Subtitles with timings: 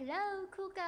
[0.00, 0.80] Hello，酷狗。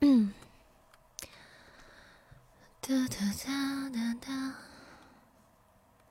[0.00, 0.34] 嗯。
[2.82, 4.54] 哒哒哒哒哒。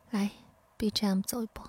[0.10, 0.32] 来
[0.80, 1.67] ，BGM 走一波。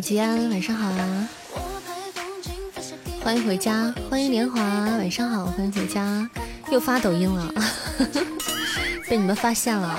[0.00, 1.28] 吉安，晚上好啊。
[3.22, 6.28] 欢迎回家，欢迎年华，晚上好，欢迎回家，
[6.70, 7.52] 又发抖音了，
[9.08, 9.98] 被你们发现了。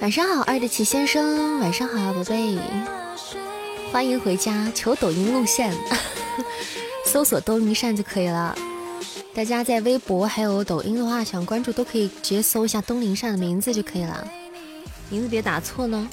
[0.00, 2.58] 晚上好，二的奇先生，晚上好，宝贝，
[3.98, 5.76] 欢迎回家，求抖音路线。
[7.04, 8.56] 搜索东林善就可以了。
[9.34, 14.24] 大家在微博还有抖音的话，想关注都可以直接搜一下东林善的名字就可以了，
[15.10, 16.08] 名字别打错呢。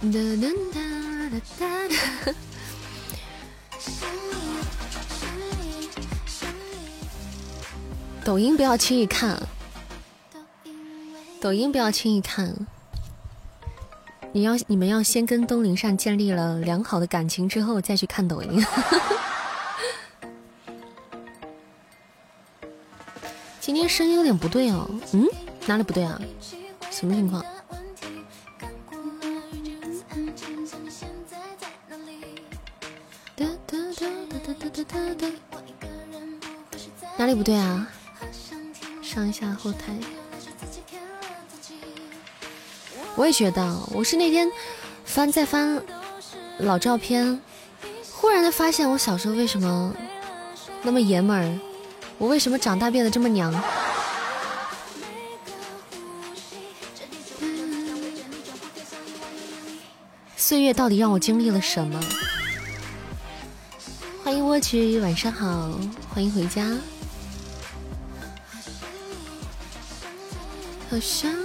[8.24, 9.42] 抖音不要轻易看，
[11.44, 12.54] 抖音不要轻易看。
[14.32, 18.50] 你要你们要先跟东林善建立了良好的感情之后再去看抖音。
[23.60, 25.26] 今天声音有点不对哦，嗯，
[25.66, 26.18] 哪里不对啊？
[26.90, 27.44] 什么情况？
[37.18, 37.86] 哪里不对啊？
[39.02, 39.94] 上一下后台。
[43.16, 44.50] 我也觉得，我是那天
[45.04, 45.80] 翻再翻
[46.58, 47.40] 老照片，
[48.12, 49.94] 忽然的发现我小时候为什么
[50.82, 51.58] 那么爷们儿，
[52.18, 53.54] 我为什么长大变得这么娘？
[60.36, 62.00] 岁月到底让我经历了什么？
[64.22, 65.78] 欢迎蜗居，晚上好，
[66.12, 66.68] 欢迎回家。
[70.90, 71.43] 好想你，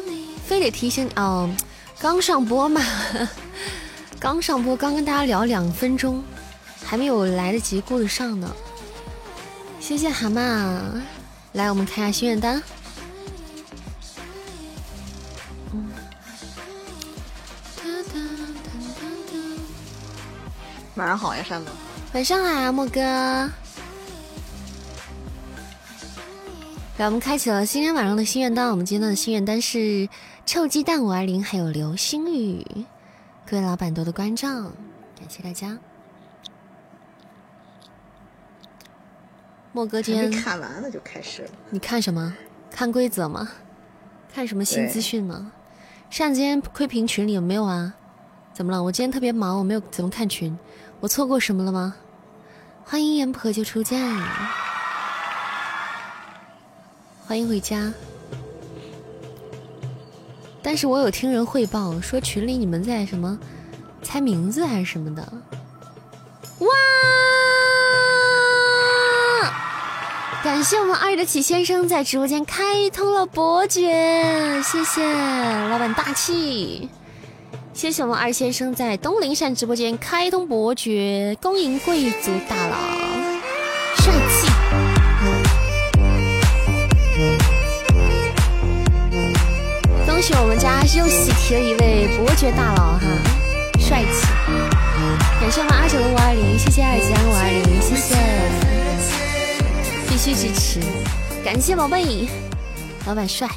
[0.50, 1.48] 非得提醒哦，
[2.00, 2.82] 刚上播嘛，
[4.20, 6.24] 刚上播，刚跟大家聊两分钟，
[6.84, 8.52] 还没有来得及顾得上呢。
[9.80, 10.82] 谢谢蛤蟆，
[11.54, 12.60] 来，我们看一下心愿单。
[15.72, 15.88] 嗯
[20.96, 21.70] 晚上好呀，山子。
[22.14, 23.00] 晚上好啊，莫哥。
[26.98, 28.72] 来，我们开启了今天晚上的心愿单。
[28.72, 30.10] 我们今天的心愿单是
[30.50, 32.66] 臭鸡蛋五二零，还有流星雨。
[33.46, 34.50] 各位老板多多关照，
[35.16, 35.78] 感谢大家。
[39.72, 41.50] 莫哥今天看完了就开始了。
[41.70, 42.36] 你看什么？
[42.72, 43.48] 看规则吗？
[44.34, 45.52] 看什么新资讯吗？
[46.10, 47.94] 上今天窥屏群里有没有啊？
[48.52, 48.82] 怎么了？
[48.82, 50.58] 我今天特别忙，我没有怎么看群。
[51.00, 51.94] 我错过什么了吗？
[52.84, 54.20] 欢迎言不合就出战。
[57.28, 57.94] 欢迎回家，
[60.62, 63.38] 但是我有听人汇报说群里你们在什么
[64.02, 65.22] 猜名字还是什么的，
[66.60, 66.68] 哇！
[70.42, 75.04] 感谢我们二的启先生在直播间开通了伯爵，谢谢
[75.70, 76.90] 老板大气，
[77.74, 82.78] 谢谢我们二先生在东林善直播间开通伯爵，恭迎贵族大佬，
[90.42, 93.02] 我们家又喜提了一位伯爵大佬哈，
[93.80, 94.28] 帅气！
[95.40, 98.16] 感谢我们阿九的五二零，谢谢二吉安五二零，谢谢，
[100.08, 100.80] 必须支持！
[101.44, 102.28] 感谢宝贝，
[103.06, 103.48] 老板帅！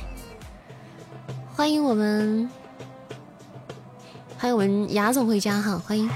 [1.54, 2.50] 欢迎我们，
[4.38, 6.10] 欢迎我们雅总回家哈，欢迎，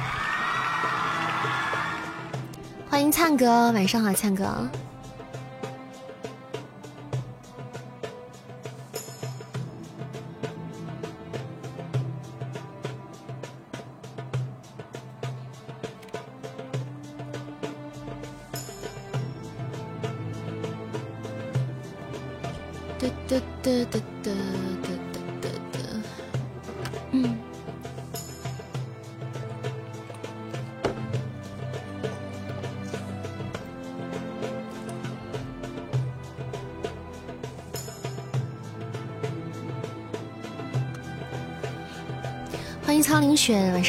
[2.91, 4.69] 欢迎灿哥，晚上好，灿哥。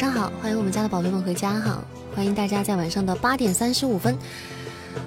[0.00, 0.32] 上好！
[0.40, 1.82] 欢迎我们家的宝贝们回家哈！
[2.14, 4.16] 欢迎大家在晚上的八点三十五分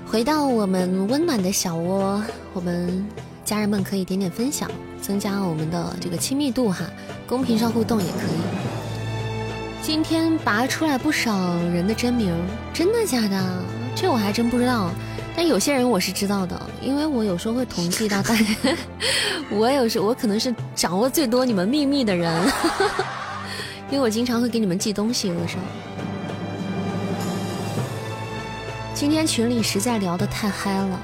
[0.05, 2.21] 回到我们温暖的小窝，
[2.51, 3.07] 我们
[3.45, 4.69] 家人们可以点点分享，
[5.01, 6.83] 增加我们的这个亲密度哈。
[7.25, 9.81] 公屏上互动也可以。
[9.81, 12.35] 今天拔出来不少人的真名，
[12.73, 13.63] 真的假的？
[13.95, 14.89] 这我还真不知道。
[15.33, 18.75] 但有些人我是知道的，因为我有时候会统计到大概，
[19.51, 22.29] 我有时我可能是掌握最多你们秘密的人。
[23.91, 25.63] 因为我经常会给你们寄东西，有的时候。
[28.93, 30.99] 今天群里实在聊得太嗨了，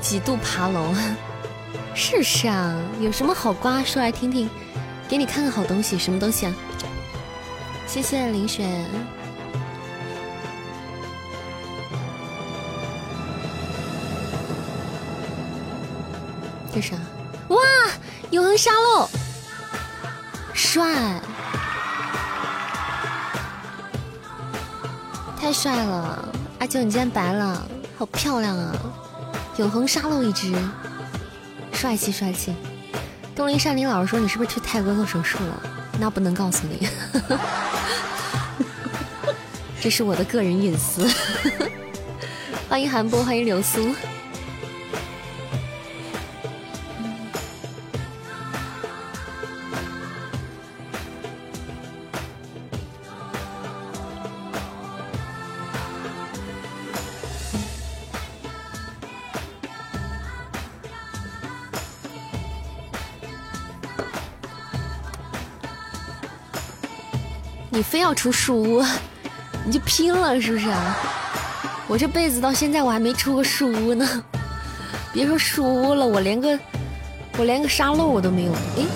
[0.00, 0.94] 几度爬楼，
[1.94, 4.48] 是是啊，有什么好瓜说来听听，
[5.08, 6.54] 给你看个好东西，什么东西啊？
[7.88, 8.64] 谢谢林雪。
[16.72, 16.94] 这啥？
[17.48, 17.58] 哇，
[18.30, 19.08] 永恒沙漏。
[20.76, 21.22] 帅，
[25.40, 26.28] 太帅了！
[26.58, 28.76] 阿九，你今天白了，好漂亮啊！
[29.56, 30.54] 永恒沙漏一只，
[31.72, 32.54] 帅气帅气。
[33.34, 35.62] 东林善林老师说你是不是去泰国做手术了？
[35.98, 36.86] 那不能告诉你，
[39.80, 41.08] 这是我的个人隐私。
[42.68, 43.94] 欢迎韩波，欢迎流苏。
[68.06, 68.84] 要出树屋，
[69.64, 70.72] 你就拼了是不是？
[71.88, 74.22] 我这辈子到现在我还没出过树屋呢，
[75.12, 76.56] 别说树屋了，我连个
[77.36, 78.52] 我连个沙漏我都没有。
[78.76, 78.86] 诶，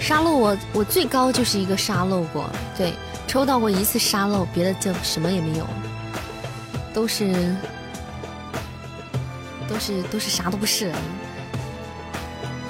[0.00, 2.94] 沙漏我我最高就是一个沙漏过，对，
[3.26, 5.66] 抽到过一次沙漏，别的就什么也没有，
[6.94, 7.52] 都是
[9.68, 10.92] 都是都是啥都不是。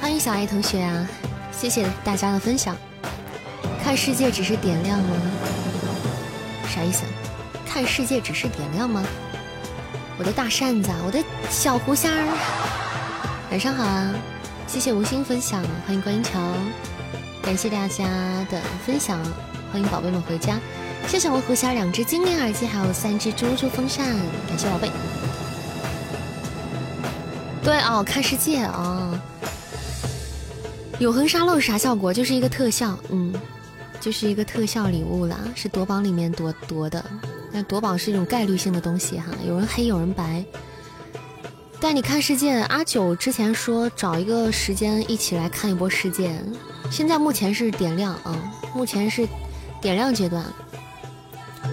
[0.01, 1.07] 欢迎小爱同学啊，
[1.53, 2.75] 谢谢大家的分享。
[3.85, 5.17] 看世界只是点亮了？
[6.69, 7.05] 啥意思？
[7.67, 9.05] 看世界只是点亮吗？
[10.19, 12.25] 我的大扇子，我的小狐仙儿，
[13.51, 14.15] 晚上好啊！
[14.67, 16.41] 谢谢无心分享，欢迎观音桥，
[17.43, 18.05] 感谢大家
[18.51, 19.19] 的分享，
[19.71, 20.59] 欢迎宝贝们回家，
[21.07, 24.07] 谢谢我狐仙儿两只精灵耳机，还有三只猪猪风扇，
[24.49, 24.91] 感谢宝贝。
[27.63, 29.21] 对哦，看世界啊！
[30.99, 32.15] 永恒沙漏是啥效果？
[32.15, 33.35] 就是一个特效，嗯。
[34.07, 37.05] 就是一个特效礼物啦，是夺宝里面夺夺的。
[37.51, 40.45] 那夺宝是一种概率性的东西哈，有人黑有人白。
[41.81, 46.41] 带你看世界，阿九之前说找一个时间一起来看一波世界，
[46.89, 48.41] 现在目前是点亮啊，
[48.73, 49.27] 目前是
[49.83, 50.45] 点亮阶段。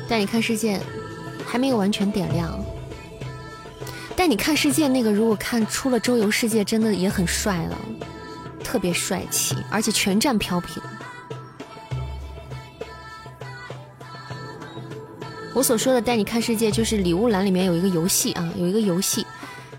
[0.09, 0.81] 带你看世界
[1.45, 2.59] 还没有完全点亮。
[4.15, 7.77] 带你看世界那个如果看出了周游世界，真的也很帅了，
[8.63, 10.81] 特别帅气，而且全站飘屏。
[15.53, 19.25] 我所说的带你看世界，就是礼物栏里面有一个游戏啊，有一个游戏，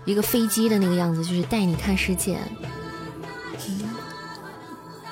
[0.05, 2.37] 一个飞机的那个样子，就是带你看世界。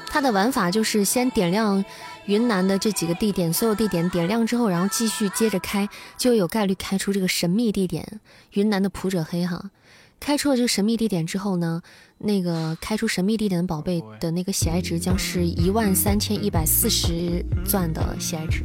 [0.08, 1.84] 它的玩法就是先点亮
[2.27, 8.22] 云南的这几个地点，所有地点点亮之后，然后继续接着开，就有概率开出这个神秘地点——
[8.53, 9.72] 云南的普者黑哈。
[10.20, 11.82] 开出了这个神秘地点之后呢，
[12.20, 18.63] 那个开出神秘地点的宝贝的那个喜爱值将是一万三千一百四十钻的喜爱值。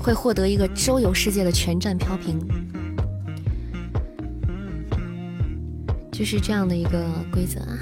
[0.00, 2.40] 会获得一个周游世界的全站飘屏，
[6.10, 7.78] 就是这样的一个规则啊。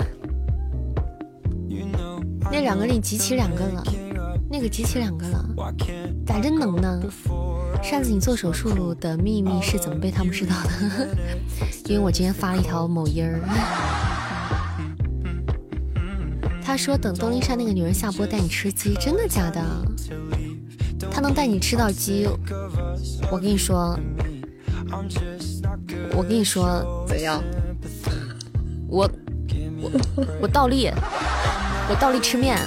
[2.50, 3.84] 那两个你集齐两个了，
[4.50, 5.44] 那个集齐两个了，
[6.26, 7.00] 咋真能呢？
[7.82, 11.16] 上次你做手术的秘密是怎么被他们知道的？
[11.86, 13.40] 因为我今天发了一条某音儿，
[16.64, 19.62] 他说等东林山那个女人下播带你吃鸡，真的假的？
[21.10, 22.28] 他能带你吃到鸡，
[23.30, 23.98] 我跟你说，
[26.14, 27.42] 我跟你说怎样？
[28.88, 29.10] 我
[29.80, 29.90] 我
[30.42, 30.90] 我倒立，
[31.88, 32.58] 我倒立吃面。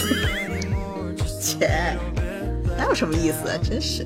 [1.42, 1.98] 切，
[2.78, 3.60] 那有什么意思？
[3.64, 4.06] 真是。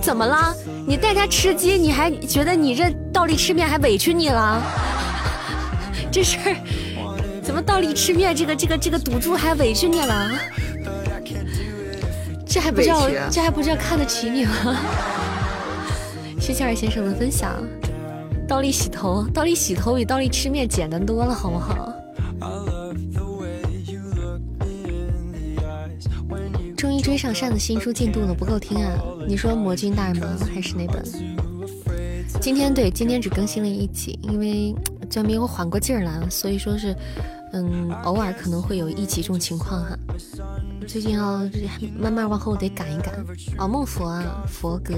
[0.00, 0.54] 怎么了？
[0.86, 4.62] 你带他吃鸡，你还觉得你这倒立吃面还委屈你了？
[6.10, 6.56] 这事儿
[7.48, 10.38] 怎么倒立吃面这个这个这个赌注还委屈你了？
[12.46, 14.76] 这还不知道这还不知道看得起你吗？
[16.38, 17.56] 谢谢二先生的分享。
[18.46, 21.90] 倒立洗头，倒立洗头比倒立吃面简单多了，好不好？
[26.76, 28.92] 终于追上扇子新书进度了，不够听啊！
[29.26, 30.36] 你说魔君大人吗？
[30.54, 31.02] 还是那本？
[32.42, 34.74] 今天对，今天只更新了一集，因为
[35.08, 36.94] 就没有缓过劲儿来，所以说是，
[37.52, 39.98] 嗯，偶尔可能会有一几种情况哈。
[40.86, 41.42] 最近要
[41.98, 43.24] 慢慢往后得赶一赶。
[43.58, 44.94] 哦，梦佛啊，佛哥。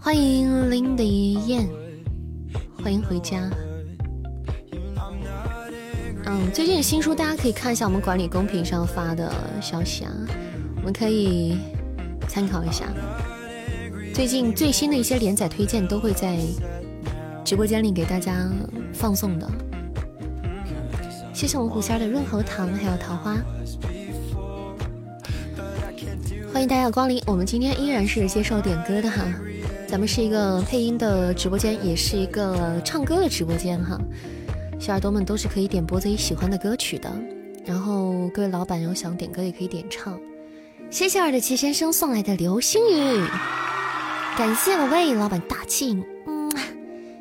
[0.00, 1.68] 欢迎林迪燕，
[2.82, 3.50] 欢迎回家。
[6.24, 10.12] 嗯，最近的新书大家可以看一下我们管理公屏上发的消息啊，
[10.76, 11.58] 我们可以
[12.28, 12.86] 参考一下。
[14.12, 16.38] 最近最新的一些连载推荐都会在
[17.44, 18.50] 直播间里给大家
[18.92, 19.48] 放送的。
[21.36, 23.36] 谢谢我们虎仙的润喉糖还有桃花，
[26.50, 29.22] 欢迎大家光临，我们今天依然是接受点歌的哈。
[29.86, 34.00] 咱们是一个配音的直播间，也是一个唱歌的直播间哈。
[34.80, 37.12] 小耳朵们都是可以点播自己喜欢的歌曲的，
[37.66, 40.18] 然后各位老板有想点歌也可以点唱。
[40.88, 43.22] 谢谢二的七先生送来的流星雨，
[44.38, 46.50] 感谢了魏老板大气，嗯，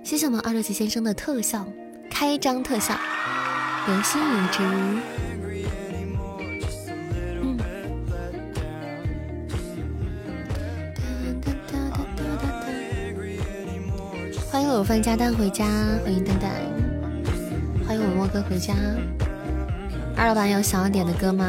[0.06, 1.66] 谢谢我们二六七先生的特效
[2.10, 2.98] 开张特效，
[3.88, 4.58] 流星雨之。
[14.52, 15.66] 欢迎我饭加蛋回家，
[16.04, 16.52] 欢迎蛋蛋，
[17.86, 18.74] 欢迎我莫哥回家。
[20.18, 21.46] 二老板有想要点的歌吗？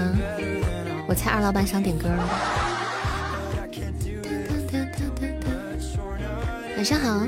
[1.08, 2.28] 我猜二老板想点歌了。
[6.76, 7.26] 晚上好。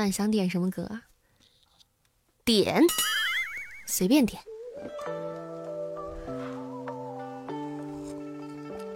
[0.00, 0.88] 二老板想点什么歌？
[2.42, 2.82] 点，
[3.86, 4.40] 随便点。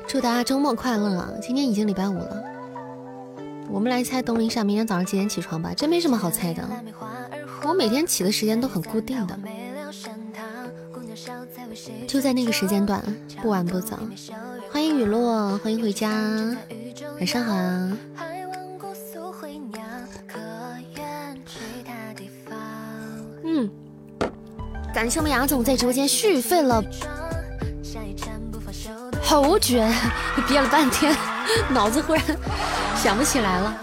[0.08, 1.38] 祝大家周末快乐！
[1.42, 2.42] 今天已经礼拜五了，
[3.68, 5.74] 我们来猜东林善明天早上几点起床吧？
[5.74, 6.66] 真没什么好猜的，
[7.64, 9.38] 我每天起的时间都很固定的，
[12.08, 13.04] 就在那个时间段，
[13.42, 13.98] 不晚不早。
[14.70, 16.08] 欢迎雨落，欢迎回家，
[17.18, 17.54] 晚上好。
[24.94, 26.82] 感谢我们雅总在直播间续费了
[29.20, 29.92] 侯爵，
[30.46, 31.14] 憋了半天，
[31.68, 32.22] 脑子忽然
[33.02, 33.74] 想不起来了。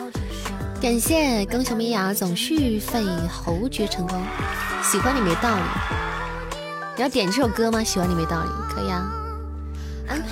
[0.82, 4.24] 感谢恭喜我们雅总续费侯爵成功，
[4.82, 5.62] 喜欢你没道理。
[6.96, 7.84] 你要点这首歌吗？
[7.84, 9.12] 喜欢你没道理，可以啊。
[10.08, 10.24] 嗯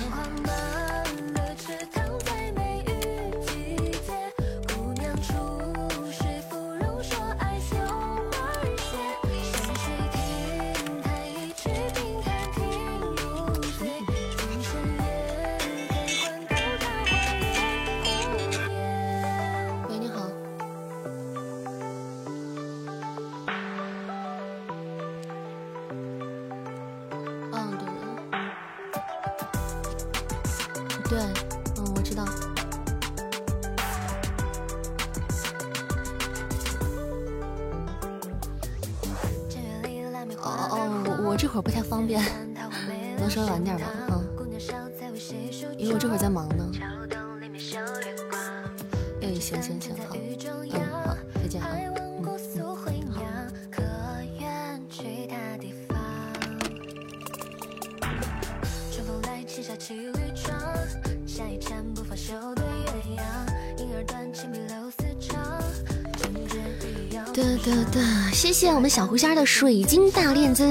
[68.90, 70.64] 小狐仙的水晶大链子，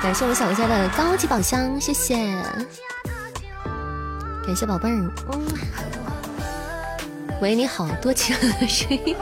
[0.00, 2.14] 感谢我们小狐仙的高级宝箱，谢谢，
[4.46, 5.10] 感谢宝贝儿。
[7.42, 9.16] 喂，你好多情的声音，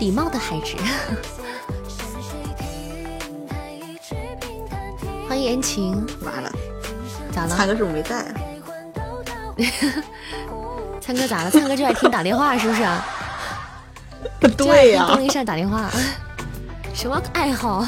[0.00, 0.74] 礼貌的孩子，
[5.28, 6.04] 欢迎言情。
[6.22, 6.50] 完了，
[7.32, 7.56] 咋了？
[7.56, 8.24] 参哥是不是没在？
[11.00, 11.50] 灿哥咋了？
[11.52, 12.82] 灿哥就爱听打电话，是不是？
[14.56, 15.90] 对呀，东一善打电话，
[16.94, 17.86] 什么爱好？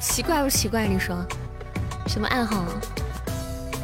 [0.00, 0.86] 奇怪不奇怪？
[0.86, 1.16] 你说，
[2.06, 2.64] 什么爱好？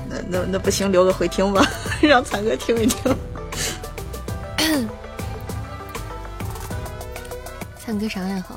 [0.09, 1.67] 那那那不行，留个回听吧，
[2.03, 3.17] 让残哥听一听。
[7.85, 8.55] 灿哥啥爱好？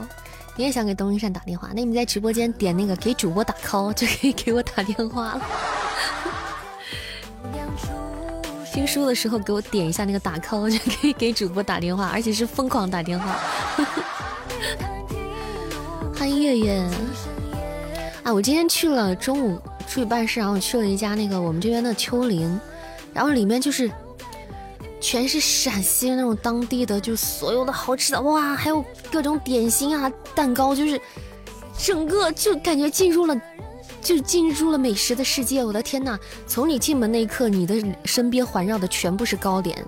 [0.55, 1.70] 你也想给东一善打电话？
[1.75, 5.41] 那你在直播间点那个给主播打 call 就可以给我打电话了。
[8.75, 13.39] 听书的时候给我点一下那个打 call 就可以给主播打电话，而且是疯狂打电话。
[16.13, 16.86] 欢迎月月。
[18.24, 22.60] 啊，我今天去了中午出去办事，然后我去了一家那个我们这边的秋林，
[23.13, 23.89] 然后里面就是。
[25.01, 31.00] 全是陕西那种当地的，就所有的好吃的哇，还有各种点心啊、蛋糕，就是
[31.77, 33.39] 整个就感觉进入了，
[34.06, 35.64] 就进入了美食的世界。
[35.64, 39.84] 我的天哪，从你进门那一刻，你的身边环绕的全部是糕点。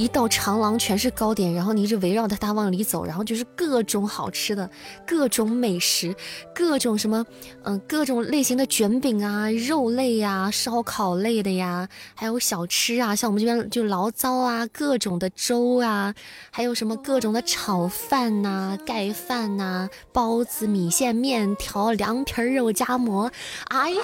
[0.00, 4.70] 一道长廊全是糕点，然后你一直围绕着它往里走，然后就是各种好吃的，
[5.06, 6.16] 各种美食，
[6.54, 7.26] 各种什么，
[7.64, 16.14] 嗯，各种类型的卷饼啊，肉类呀，烧烤类的呀，还有小吃啊，像我们这边就醪糟啊，各种的粥啊，
[16.50, 23.30] 还有什么各种的炒饭呐、盖饭呐、包子、米线、面条、凉皮、肉夹馍，
[23.68, 24.02] 哎呀，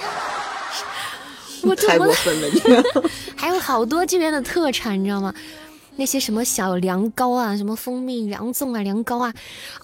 [1.63, 2.61] 我太过 分了，你
[3.35, 5.33] 还有好多这边的特产，你知道吗？
[5.97, 9.33] 那些什么小凉糕啊，什么蜂蜜凉粽啊，凉糕啊，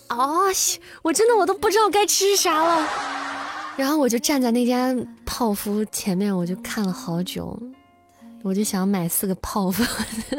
[0.07, 0.17] 啊，
[1.01, 2.87] 我真的我都不知道该吃啥了。
[3.75, 7.59] 然后我就站在那家泡芙前面，我就看了好久，
[8.43, 9.83] 我就想买四个泡芙，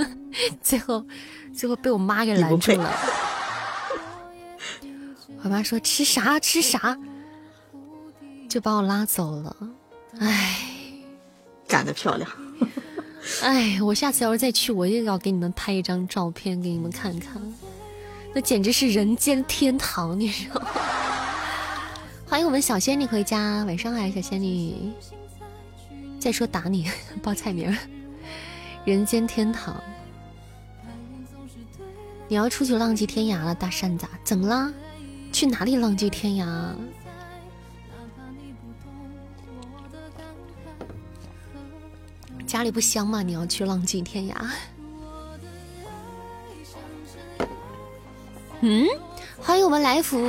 [0.63, 1.05] 最后
[1.53, 2.95] 最后被我妈给拦住了。
[5.43, 6.97] 我妈说吃啥吃啥，
[8.49, 9.57] 就把我拉走了。
[10.21, 10.57] 唉，
[11.67, 12.31] 干得漂亮。
[13.43, 17.41] 哎，我下次要是再去，我也要给你们拍一张照片给你们看看，
[18.35, 20.69] 那简直是人间天堂，你知道吗？
[22.27, 24.93] 欢迎我们小仙女回家，晚上好，小仙女。
[26.19, 26.91] 再说打你
[27.23, 27.77] 报菜名，
[28.85, 29.83] 人间天堂。
[32.29, 34.73] 你要出去浪迹天涯了，大扇子，怎么了？
[35.33, 36.47] 去哪里浪迹天涯？
[42.55, 43.21] 家里不香吗？
[43.21, 44.35] 你要去浪迹天涯？
[48.61, 48.87] 嗯，
[49.43, 50.23] 欢迎我们来福，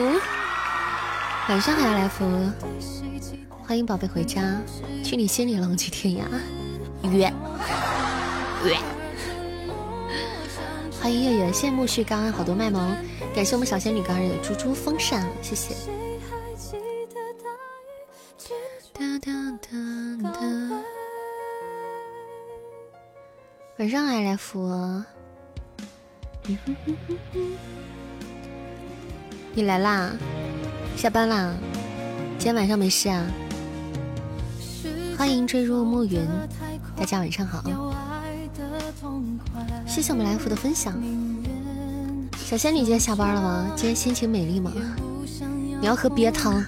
[1.47, 2.25] 晚上好，来福，
[3.61, 4.59] 欢迎宝贝回家，
[5.03, 6.23] 去你心里浪迹天涯，
[7.03, 7.31] 约约。
[10.99, 12.91] 欢迎月月，谢谢木絮刚刚好多卖萌，
[13.35, 15.75] 感谢我们小仙女刚刚的猪猪风扇，谢谢。
[18.93, 20.94] 哒哒哒哒。
[23.77, 25.03] 晚上好，来福。
[29.53, 30.11] 你来啦？
[30.95, 31.53] 下班啦？
[32.37, 33.25] 今天晚上没事啊？
[35.17, 36.25] 欢迎坠入暮云，
[36.95, 37.61] 大家晚上好。
[39.85, 40.93] 谢谢我们来福的分享。
[42.37, 43.73] 小仙女今天下班了吗？
[43.75, 44.71] 今天心情美丽吗？
[45.81, 46.63] 你要喝鳖汤？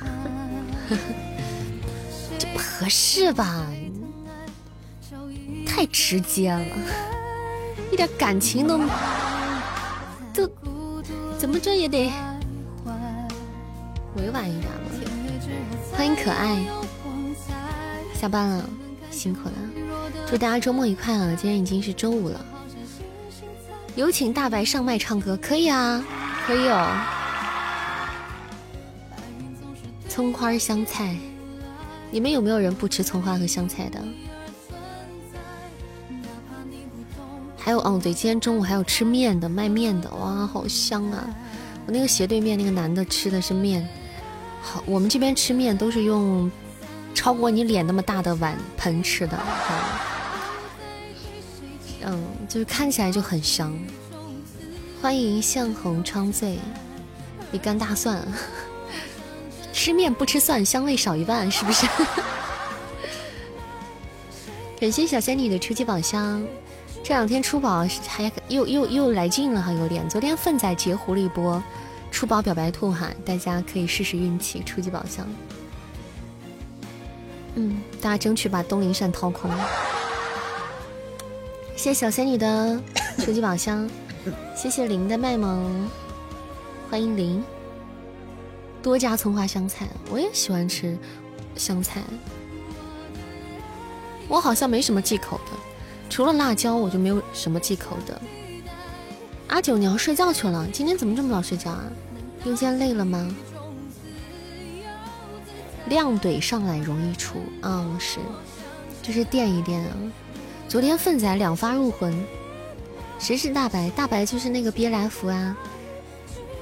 [2.37, 3.65] 这不合适吧？
[5.77, 6.65] 太直接了，
[7.91, 8.79] 一点感情都
[10.33, 10.49] 都，
[11.37, 12.11] 怎么着也得
[14.15, 14.89] 委婉一点吧。
[15.95, 16.65] 欢迎可爱，
[18.19, 18.67] 下班了，
[19.11, 19.53] 辛苦了，
[20.27, 21.35] 祝大家周末愉快啊！
[21.39, 22.43] 今天已经是周五了，
[23.95, 26.03] 有请大白上麦唱歌，可以啊，
[26.47, 26.89] 可以哦。
[30.09, 31.15] 葱花香菜，
[32.09, 34.03] 你们有没有人不吃葱花和香菜的？
[37.67, 41.27] 还有哦，对，今天中午还有吃面的，卖面的，哇，好香啊！
[41.85, 43.85] 我那个斜对面那个男的吃的是面，
[44.61, 46.49] 好，我们这边吃面都是用
[47.13, 49.37] 超过你脸那么大的碗盆吃的，
[52.05, 53.77] 嗯，就是看起来就很香。
[55.01, 56.57] 欢迎向红昌醉，
[57.51, 58.25] 一干大蒜，
[59.73, 61.85] 吃面不吃蒜，香味少一半，是不是？
[64.79, 66.41] 感谢小仙女的初级宝箱。
[67.03, 70.07] 这两天出宝还又又又来劲了哈，有点。
[70.09, 71.63] 昨天粪仔截胡了一波，
[72.11, 75.25] 出宝表白兔哈，大家可以试试运气，初级宝箱。
[77.55, 79.49] 嗯，大家争取把东林扇掏空。
[81.75, 82.81] 谢谢小仙女的
[83.19, 83.89] 初级宝箱，
[84.55, 85.89] 谢谢林的卖萌，
[86.89, 87.43] 欢迎林。
[88.83, 90.97] 多加葱花香菜，我也喜欢吃
[91.55, 92.01] 香菜，
[94.27, 95.66] 我好像没什么忌口的。
[96.09, 98.19] 除了辣椒，我就没有什么忌口的。
[99.47, 100.67] 阿九，你要睡觉去了？
[100.73, 101.83] 今天怎么这么早睡觉啊？
[102.43, 103.35] 又见累了吗？
[105.87, 108.19] 亮怼上来容易出，嗯是，
[109.01, 109.95] 就是垫一垫啊。
[110.67, 112.13] 昨天粪仔两发入魂，
[113.19, 113.89] 谁是大白？
[113.91, 115.55] 大白就是那个憋来福啊，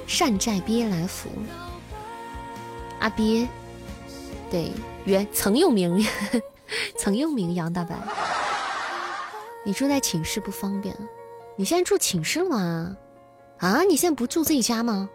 [0.05, 1.29] 善债憋来福，
[2.99, 3.47] 阿憋，
[4.51, 4.71] 对，
[5.05, 6.05] 原曾用名，
[6.99, 7.95] 曾用名杨大白。
[9.65, 10.95] 你住在寝室不方便，
[11.57, 12.95] 你现在住寝室了吗？
[13.57, 15.09] 啊，你现在不住自己家吗？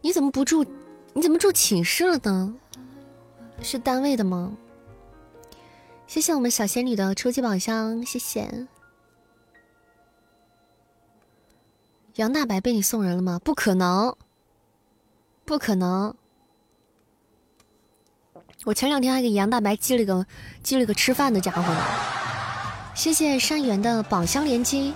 [0.00, 0.64] 你怎么不住？
[1.12, 2.54] 你怎么住寝室了呢？
[3.60, 4.56] 是单位的吗？
[6.06, 8.66] 谢谢我们小仙女的初级宝箱，谢谢。
[12.14, 13.38] 杨大白被你送人了吗？
[13.44, 14.16] 不可能，
[15.46, 16.14] 不可能。
[18.64, 20.26] 我前两天还给杨大白寄了个
[20.62, 21.80] 寄了个吃饭的家伙呢。
[22.94, 24.92] 谢谢善缘的宝箱连击。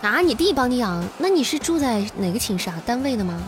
[0.00, 0.20] 啊！
[0.20, 2.82] 你弟帮你养，那你是住在哪个寝室啊？
[2.86, 3.38] 单位的吗？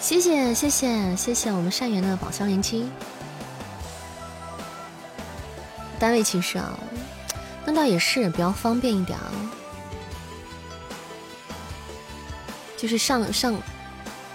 [0.00, 2.88] 谢谢谢谢谢谢我们善缘的宝箱连击。
[5.98, 6.72] 单位寝室啊，
[7.64, 9.30] 那倒也是比较方便一点啊。
[12.80, 13.54] 就是上上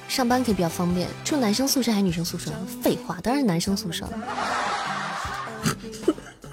[0.07, 1.07] 上班可以比较方便。
[1.23, 2.51] 住男生宿舍还是女生宿舍？
[2.83, 4.07] 废话，当然是男生宿舍。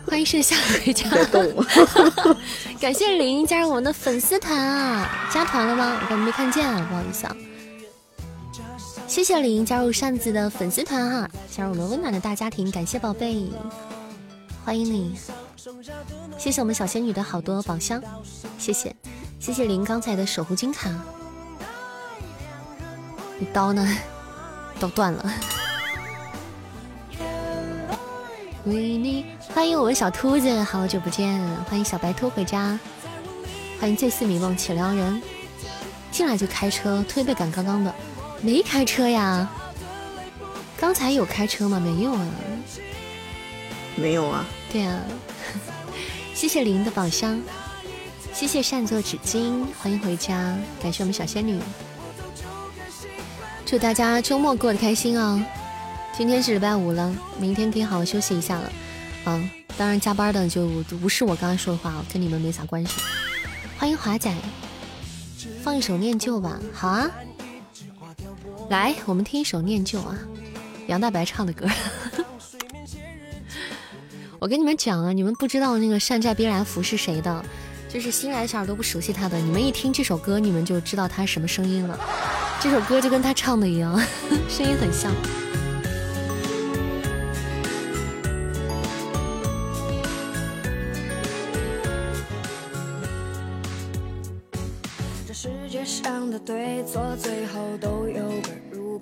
[0.07, 1.09] 欢迎盛夏回家。
[2.81, 5.29] 感谢林加入我们的粉丝团啊！
[5.33, 5.99] 加团了吗？
[6.03, 7.37] 我刚没看见啊，不好意思啊。
[9.07, 12.71] 谢谢林加入扇子的粉丝团哈，加入我们温暖的大家庭。
[12.71, 13.51] 感谢宝贝，
[14.65, 15.15] 欢迎你。
[16.39, 18.03] 谢谢我们小仙女的好多宝箱，
[18.59, 18.95] 谢谢
[19.39, 20.91] 谢谢林刚才的守护金卡。
[23.43, 23.85] 你刀呢？
[24.79, 25.35] 都断了。
[28.65, 31.45] 为你，欢迎我们小秃子，好久不见！
[31.69, 32.79] 欢迎小白兔回家，
[33.81, 35.21] 欢迎醉似迷梦且撩人，
[36.13, 37.93] 进来就开车，推背感刚刚的，
[38.43, 39.51] 没开车呀？
[40.77, 41.81] 刚才有开车吗？
[41.81, 42.27] 没有啊，
[43.97, 44.45] 没有啊。
[44.73, 45.01] 对啊，
[46.33, 47.43] 谢谢林的宝箱，
[48.33, 51.59] 谢谢善作纸巾，欢迎回家，感谢我们小仙女，
[53.73, 55.43] 祝大家周末过得开心哦！
[56.15, 58.71] 今天是礼拜五了，明天可以好好休息一下了。
[59.25, 60.67] 嗯，当然加班的就
[61.01, 63.01] 无视我刚刚说的话，跟你们没啥关系。
[63.79, 64.31] 欢迎华仔，
[65.63, 66.61] 放一首念旧吧。
[66.71, 67.11] 好啊，
[68.69, 70.19] 来，我们听一首念旧啊，
[70.89, 71.67] 杨大白唱的歌。
[74.39, 77.43] 我跟你们讲啊，你们不知道那个善债必然福是谁的，
[77.89, 81.99] 就是新来的小耳朵不熟悉他的，你们一听这首歌，你们就知道他什么声音了。
[82.63, 83.99] 这首歌就跟他唱的一样，
[84.49, 85.13] 声音很像。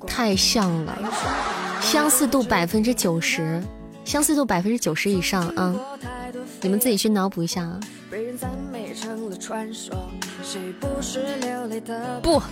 [0.06, 0.98] 太像了，
[1.82, 3.62] 相似度百分之九十，
[4.06, 5.74] 相似度百分之九十以上啊！
[6.62, 7.80] 你们自己去脑补一下啊！
[12.22, 12.42] 不，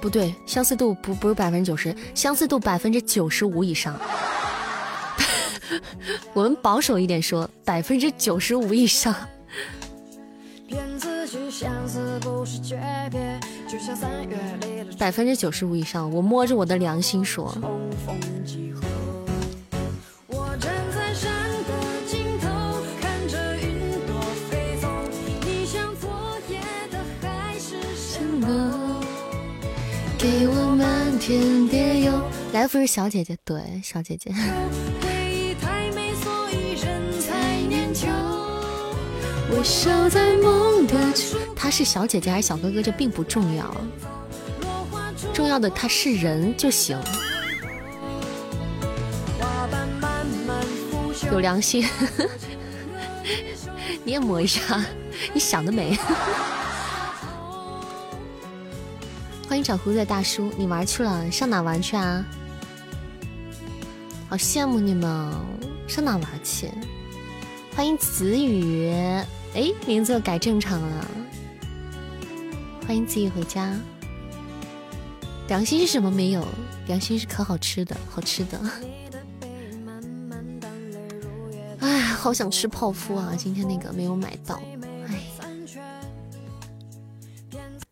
[0.00, 3.98] 不对，相似度不不是百分之九十，相似度百分之九十五以上。
[6.34, 9.14] 我们保守一点说，百分之九十五以上。
[14.98, 17.54] 百分之九十五以上，我摸着我的良心说。
[30.20, 32.12] 给我漫天蝶游，
[32.52, 34.30] 来福是小姐姐，对，小姐姐。
[39.50, 40.94] 我守在梦的
[41.56, 43.74] 他是小姐姐还是小哥哥，这并不重要，
[45.32, 47.00] 重要的他是人就行。
[51.32, 51.88] 有良心，
[54.04, 54.84] 你也摸一下，
[55.32, 55.96] 你想得美。
[59.50, 61.28] 欢迎长胡子大叔，你玩去了？
[61.28, 62.24] 上哪玩去啊？
[64.28, 65.34] 好羡慕你们，
[65.88, 66.70] 上哪玩去？
[67.74, 68.88] 欢迎子宇。
[69.54, 71.04] 哎，名字又改正常了。
[72.86, 73.76] 欢迎子宇回家。
[75.48, 76.08] 良心是什么？
[76.12, 76.46] 没有，
[76.86, 78.60] 良心是可好吃的，好吃的。
[81.80, 83.34] 哎，好想吃泡芙啊！
[83.36, 84.62] 今天那个没有买到。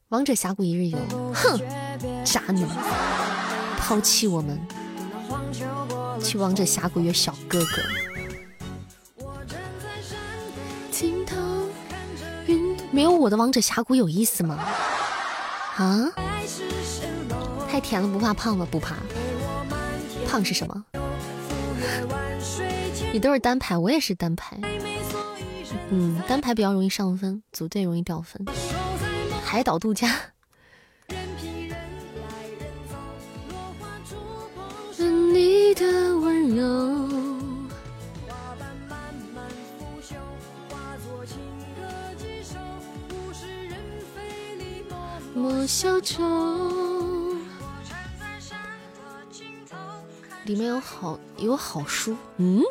[0.09, 0.99] 王者峡谷一日游，
[1.35, 1.61] 哼，
[2.25, 2.65] 渣女，
[3.77, 4.59] 抛弃我们，
[6.25, 7.83] 去王者峡谷约小哥哥。
[10.91, 11.37] 尽头。
[12.91, 14.59] 没有我的王者峡谷有意思吗？
[15.77, 16.09] 啊？
[17.71, 18.67] 太甜了不怕胖吗？
[18.71, 18.97] 不怕。
[20.27, 20.85] 胖是什么？
[23.13, 24.59] 你都是单排，我也是单排。
[25.91, 28.43] 嗯，单排比较容易上分，组队容易掉分。
[29.51, 30.15] 海岛度假。
[34.99, 37.09] 你的温柔。
[45.35, 47.35] 莫小舟。
[50.45, 52.59] 里面有好有好书，嗯。
[52.59, 52.65] 嗯，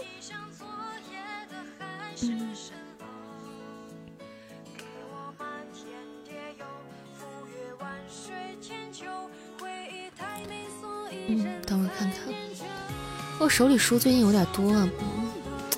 [13.39, 14.73] 我手里书最近有点多，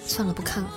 [0.06, 0.70] 算了，不看了。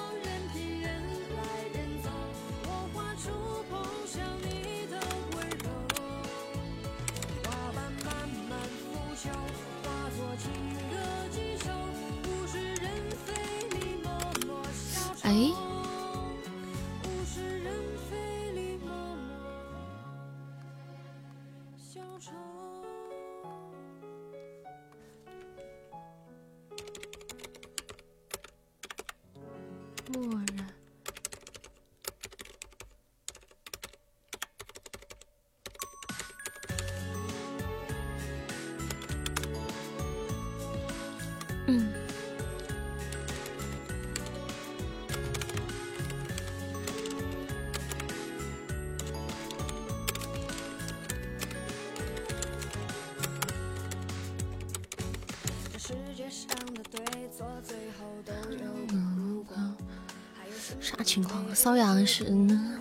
[61.63, 62.25] 骚扰是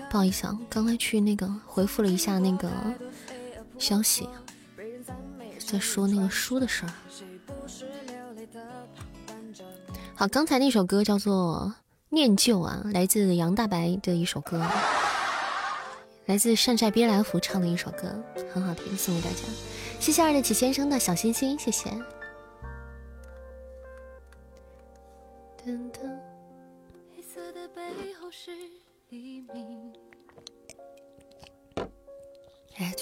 [0.10, 2.67] 不好意思啊，刚才去那个回复了一下那个
[3.78, 4.28] 消息，
[5.60, 6.91] 在说那个书的事儿。
[10.15, 11.72] 好，刚才那首歌叫做
[12.10, 14.65] 《念旧》啊，来自杨大白的一首歌，
[16.26, 18.20] 来自善寨别来福唱的一首歌，
[18.52, 19.44] 很好听，送给大家。
[20.00, 21.91] 谢谢二的启先生的小心心，谢谢。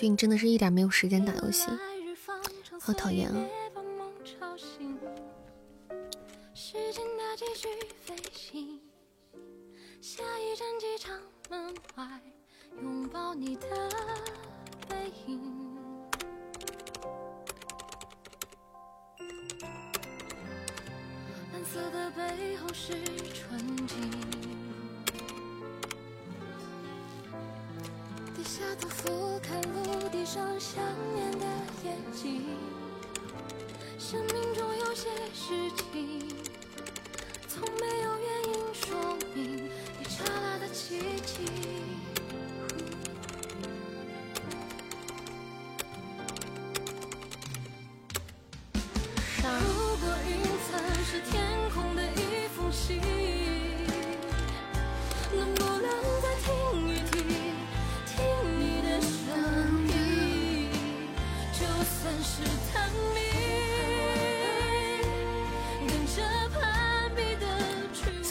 [0.10, 1.68] 你真的是一点没有时间打游戏，
[2.80, 3.36] 好讨厌啊！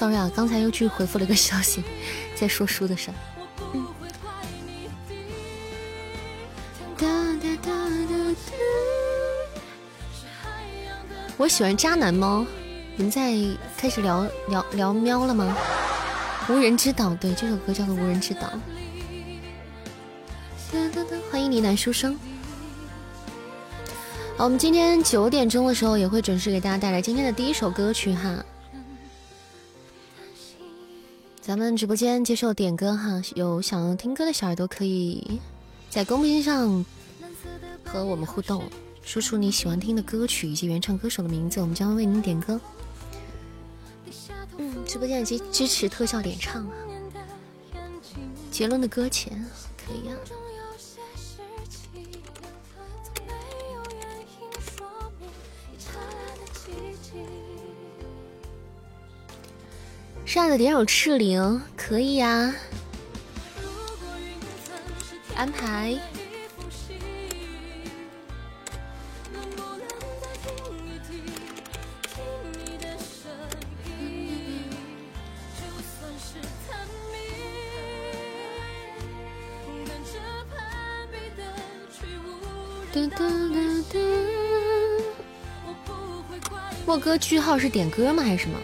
[0.09, 1.85] Sorry 啊，刚才又去回复了一个消息，
[2.35, 3.15] 在说书的事儿。
[11.37, 12.47] 我喜欢渣男吗？
[12.97, 13.33] 你们在
[13.77, 15.57] 开始聊聊聊喵了吗？
[16.49, 18.51] 无人之岛，对，这首歌叫做《无人之岛》。
[21.31, 22.19] 欢迎呢喃书生。
[24.37, 28.45] 好，我们今天九点钟的时候也会准时给大家带来今天的第一首歌曲哈。
[31.49, 35.41] 咱们直播间接受点歌哈，有想要听歌的小耳朵可以
[35.89, 36.85] 在公屏上
[37.83, 38.63] 和我们互动，
[39.01, 42.61] 说出你喜欢听的歌曲以及原唱歌手的名字，我们将为您点歌。
[44.59, 46.75] 嗯，直播间已经支持特效点唱啊，
[48.51, 49.43] 杰伦的搁浅
[60.57, 62.55] 点首赤伶可以呀。
[65.37, 65.99] 安排。
[86.87, 88.23] 莫哥句号是点歌吗？
[88.23, 88.59] 还是什么？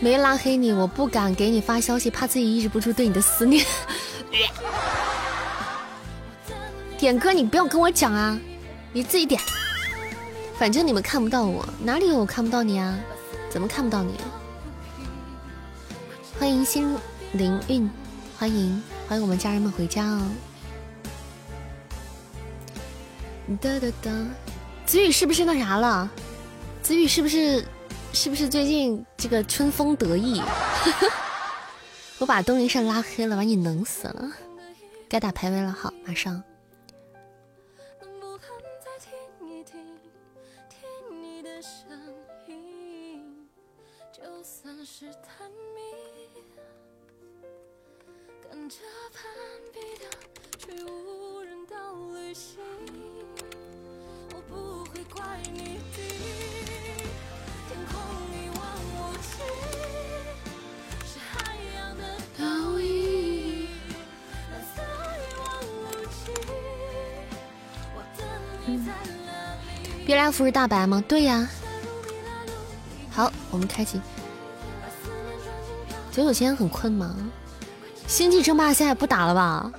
[0.00, 3.66] 没拉黑你，我不敢给你发消息，怕自己抑制不住对你的思念。
[6.96, 8.38] 点歌你不要跟我讲啊，
[8.92, 9.40] 你自己点。
[10.56, 12.96] 反正你们看不到我，哪里有我看不到你啊？
[13.50, 14.14] 怎么看不到你？
[16.38, 16.96] 欢迎心
[17.32, 17.90] 灵韵，
[18.38, 20.28] 欢迎欢迎我们家人们回家哦。
[23.60, 24.12] 哒哒哒，
[24.86, 26.08] 子宇是不是那啥了？
[26.82, 27.64] 子宇是不是？
[28.12, 30.42] 是不是最近这个春风得意？
[32.18, 34.32] 我把东林善拉黑了，把你冷死了。
[35.08, 36.42] 该打排位了，好，马上。
[70.06, 71.04] 别来福是大白吗？
[71.06, 71.46] 对呀。
[73.10, 74.00] 好，我们开启。
[76.10, 77.14] 九九今天很困吗？
[78.06, 79.70] 星际争霸现在不打了吧？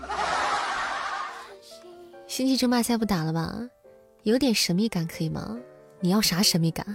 [2.27, 3.59] 星际争霸赛不打了吧？
[4.21, 5.57] 有点神秘感可以吗？
[5.99, 6.85] 你要啥神秘感？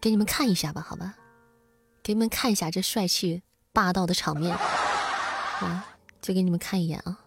[0.00, 1.14] 给你们看一下吧，好吧？
[2.02, 4.56] 给你们看一下这帅气霸道的场面。
[4.56, 5.86] 啊，
[6.22, 7.18] 就给你们看一眼啊。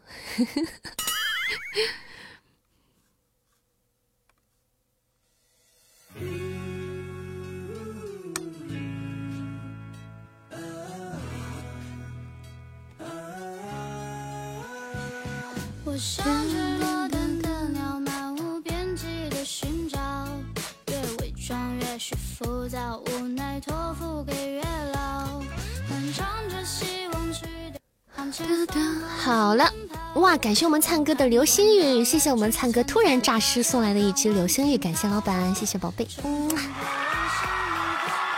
[29.23, 29.71] 好了，
[30.15, 30.35] 哇！
[30.37, 36.49] 感谢我们灿哥的流星雨，谢谢我们灿哥突然诈尸送来的一支流星雨，感谢老板，谢谢宝贝，嗯，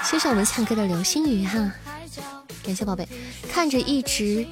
[0.04, 1.72] 谢谢我们灿哥的流星雨哈，
[2.64, 3.08] 感谢宝贝，
[3.52, 4.46] 看着一直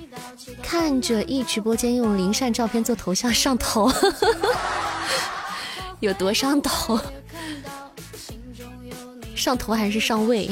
[0.62, 3.92] 看着一直播间用林善照片做头像上头，
[6.00, 7.00] 有多上头？
[9.36, 10.50] 上头还是上位？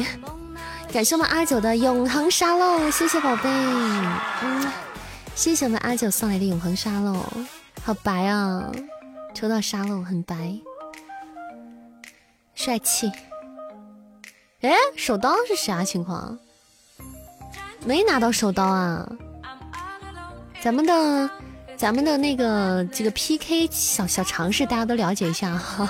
[0.91, 4.71] 感谢我们阿九的永恒沙漏，谢谢宝贝，嗯，
[5.33, 7.25] 谢谢我们阿九送来的永恒沙漏，
[7.81, 8.69] 好白啊！
[9.33, 10.35] 抽到沙漏很白，
[12.55, 13.09] 帅气。
[14.59, 16.37] 哎，手刀是啥情况？
[17.85, 19.09] 没拿到手刀啊？
[20.61, 21.29] 咱们的
[21.77, 25.89] 咱们的那个这个 PK 小小常识，大家都了解一下哈。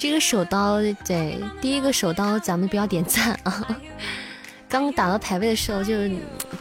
[0.00, 3.78] 这个手刀，对，第一个手刀咱们不要点赞啊！
[4.66, 5.92] 刚打到排位的时候，就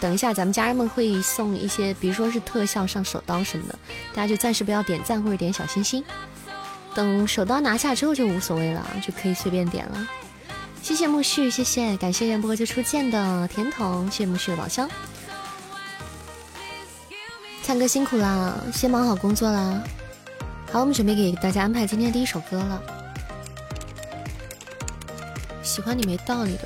[0.02, 3.80] 等一下咱们家人们会送一些，比如说是特效上手刀什么的，
[4.14, 6.04] 大家就暂时不要点赞或者点小心心。
[6.94, 10.06] 等手刀拿下之后就无所谓了，就可以随便点了。
[10.82, 14.90] 谢谢木絮，谢谢，感谢元波就初见的甜筒，谢谢木絮的宝箱。
[17.64, 19.82] 灿哥辛苦了，先忙好工作啦。
[20.74, 22.99] 好，我们准备给大家安排今天第一首歌了。
[25.70, 26.66] 喜欢你没道理的？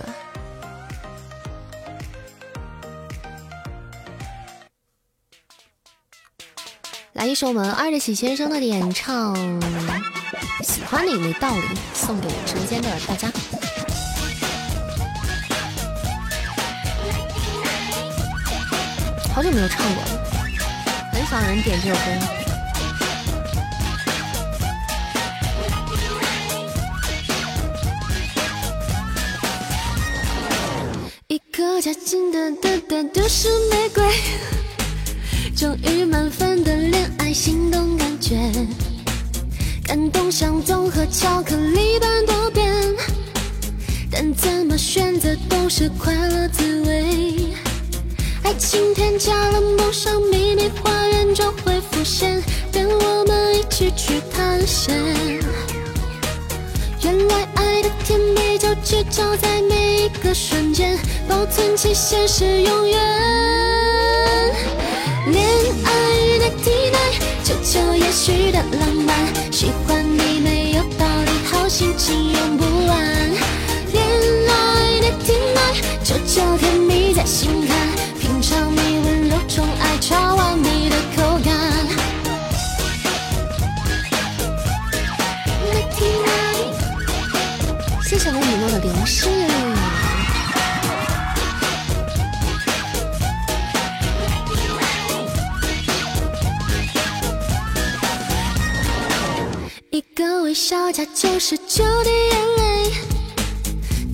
[7.11, 9.35] 来一首我们二的喜先生的演唱，
[10.61, 11.63] 喜欢你没道理，
[11.93, 13.30] 送给直播间的大家。
[19.36, 22.42] 好久没有唱过了，很少人点这首歌。
[31.84, 34.01] 假情的的的都是玫瑰，
[35.53, 38.38] 终于满分的恋爱心动感觉，
[39.86, 42.73] 感动像综合巧克力般多变，
[44.09, 47.53] 但怎么选择都是快乐滋味。
[48.43, 54.95] 爱情添加了梦想，秘密花园就会浮现，等我们一起去探险。
[57.01, 60.97] 原来爱的甜美就聚焦在每一的瞬间，
[61.28, 62.97] 保存期限是永远。
[65.28, 65.45] 恋
[65.84, 66.97] 爱的体内，
[67.43, 69.15] 久久延续的浪漫，
[69.51, 73.32] 喜欢你没有道理，好心情用不完。
[73.91, 74.03] 恋
[74.47, 77.78] 爱的体内，久久甜蜜在心坎，
[78.19, 81.53] 品尝你温柔宠爱，超完美的口感。
[88.05, 89.28] 谢谢你礼貌的联系。
[100.54, 102.91] 微笑加九十九滴眼泪，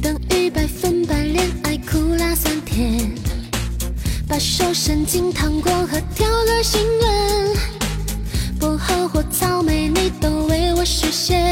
[0.02, 3.12] 等于百分百恋爱苦辣酸甜。
[4.26, 7.58] 把手伸进糖果盒，挑个心愿，
[8.58, 11.44] 薄荷或草莓你都为我实现。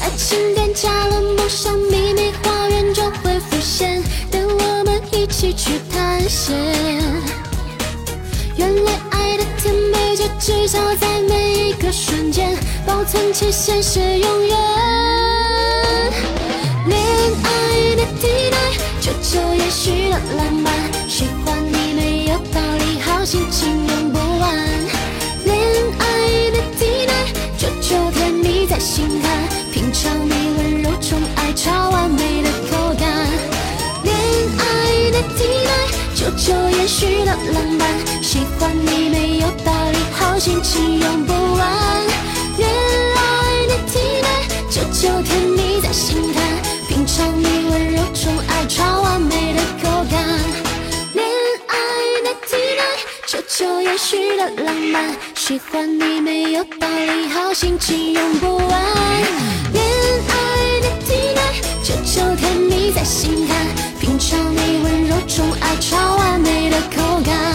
[0.00, 6.56] 爱情添加了梦想，秘密花园就会浮现，等我们一起去探险。
[8.56, 12.56] 原来爱的甜美就制造在每一个瞬间，
[13.04, 14.56] 存期限是永远。
[16.86, 17.00] 恋
[17.42, 18.56] 爱的地带，
[19.00, 20.72] 久久也许的浪漫，
[21.08, 24.56] 喜欢你没有道理，好心情用不完。
[25.44, 25.56] 恋
[25.98, 27.12] 爱的地带，
[27.58, 33.08] 久久甜蜜在心坎，品尝你温柔宠爱超完美的口感。
[34.04, 34.14] 恋
[34.58, 35.70] 爱的地带，
[36.14, 37.88] 久久也许的浪漫，
[38.22, 41.62] 喜欢你没有道理，好心情用不完。
[42.72, 42.80] 恋
[43.16, 44.26] 爱的地带，
[44.70, 46.42] 久久甜蜜在心坎，
[46.88, 50.24] 品尝你温柔宠爱超完美的口感。
[51.12, 51.26] 恋
[51.68, 51.76] 爱
[52.24, 52.82] 的地带，
[53.26, 58.70] 久久延续的浪漫，喜欢你没有道理，好心情用不完。
[59.74, 59.84] 恋
[60.28, 61.42] 爱的地带，
[61.84, 63.66] 久久甜蜜在心坎，
[64.00, 67.51] 品尝你温柔宠爱超完美的口感。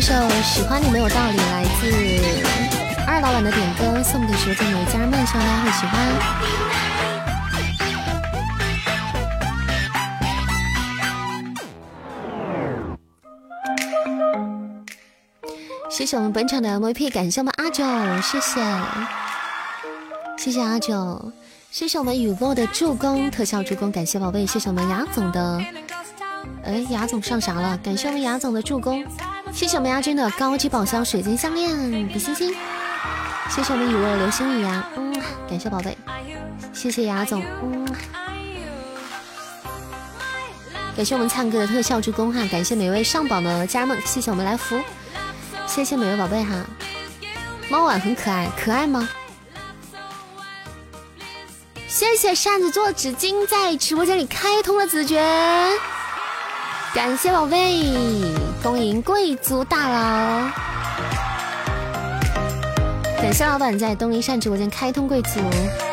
[0.00, 1.92] 一首《喜欢你没有道理》来自
[3.06, 5.92] 二老板的点歌，送给直播间的家人们，希望大家会喜欢。
[15.90, 17.84] 谢谢我们本场的 MVP，感谢我们阿九，
[18.22, 18.58] 谢谢，
[20.38, 21.30] 谢谢阿九，
[21.70, 25.62] 谢谢我们雨落的助攻，特效助攻，感谢宝贝，谢谢我们雅总的，
[26.64, 27.78] 哎，雅总上啥了？
[27.84, 29.04] 感谢我们雅总的助攻，
[29.52, 32.54] 谢谢我们亚军的高级宝箱水晶项链，比心心，
[33.50, 35.12] 谢谢我们雨落流星雨呀，嗯，
[35.48, 35.96] 感谢宝贝，
[36.72, 37.86] 谢谢雅总，嗯。
[40.96, 44.80] 感谢我们灿哥的特效助攻哈，感谢每位上榜的家人们，谢谢我们来福，
[45.66, 46.54] 谢谢每位宝贝哈。
[47.68, 49.08] 猫碗很可爱，可爱吗？
[51.86, 55.22] 谢谢扇子做纸巾在直播间里开通了子爵，
[56.94, 57.84] 感谢宝贝，
[58.62, 60.50] 恭迎贵族大佬，
[63.16, 65.40] 感谢老板在东林善直播间开通贵族，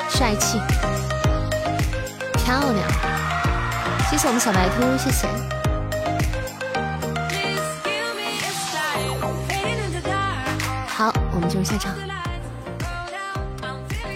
[0.09, 0.59] 帅气，
[2.33, 2.75] 漂亮。
[4.11, 5.27] 谢谢我们小白兔，谢谢。
[10.87, 11.95] 好，我们进入下场。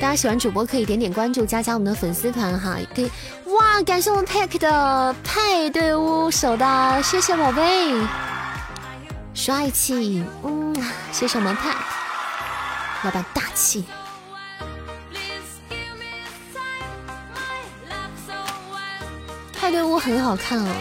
[0.02, 3.10] 大家喜欢主播可以点点关注，加加我们的粉丝团哈，也可以。
[3.54, 7.94] 哇，感谢我们 Pack 的派对屋手的，谢谢宝贝，
[9.44, 10.72] 帅气，嗯，
[11.12, 11.74] 谢谢我们 Pat，
[13.04, 13.84] 老板大气。
[19.52, 20.72] 派对屋很好看哦，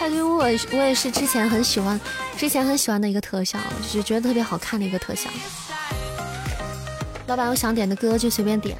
[0.00, 0.48] 派对屋我我
[0.82, 2.00] 也是之前很喜欢，
[2.36, 5.30] 之前很喜欢的一个特效，就是觉得特别好看的一个特效。
[7.28, 8.76] 老板有想点的歌就随便点。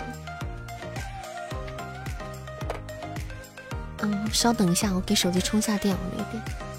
[4.33, 6.70] 稍等一下，我给手机充下电，我没电。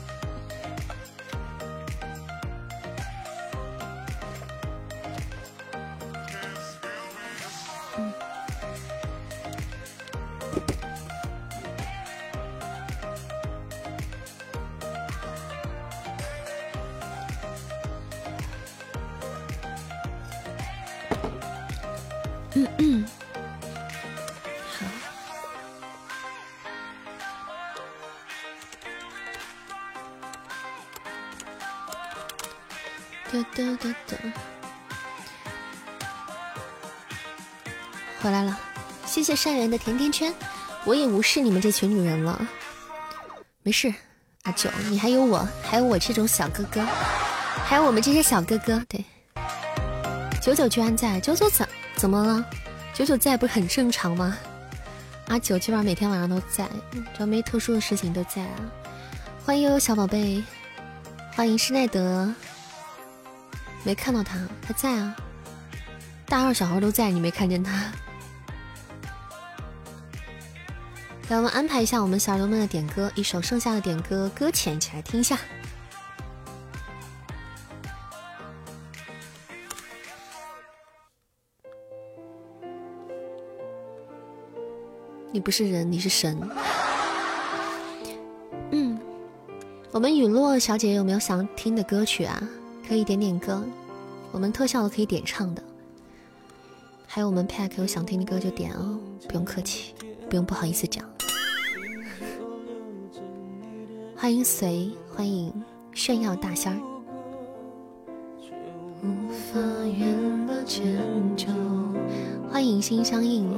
[39.21, 40.33] 谢谢善缘的甜甜圈，
[40.83, 42.43] 我也无视你们这群女人了。
[43.61, 43.93] 没事，
[44.41, 46.83] 阿九，你还有我，还有我这种小哥哥，
[47.63, 49.05] 还有我们这些小哥哥，对。
[50.41, 52.43] 九九居然在，九九怎怎么了？
[52.95, 54.35] 九九在不是很正常吗？
[55.27, 58.71] 阿九基本上每天晚上都在，只要没特殊的事情都在啊。
[59.45, 60.43] 欢迎悠悠小宝贝，
[61.35, 62.33] 欢迎施耐德，
[63.83, 65.15] 没看到他，他在啊。
[66.25, 67.91] 大号小号都在，你没看见他？
[71.31, 75.39] 来，我们安排一下我们小耳朵们的点歌，一首剩下的点歌搁浅，一起来听一下。
[85.31, 86.37] 你不是人，你是神。
[88.71, 88.99] 嗯，
[89.91, 92.43] 我们雨落小姐有没有想听的歌曲啊？
[92.85, 93.63] 可以点点歌，
[94.33, 95.63] 我们特效的可以点唱的。
[97.07, 99.95] 还有我们 pack 有想听的歌就点哦，不用客气，
[100.29, 101.09] 不用不好意思讲。
[104.21, 105.51] 欢迎随，欢迎
[105.95, 106.77] 炫耀大仙儿。
[112.47, 113.49] 欢迎心相印。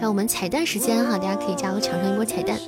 [0.00, 2.58] 来，我们彩蛋时间哈，大家可以加油抢上一波彩蛋，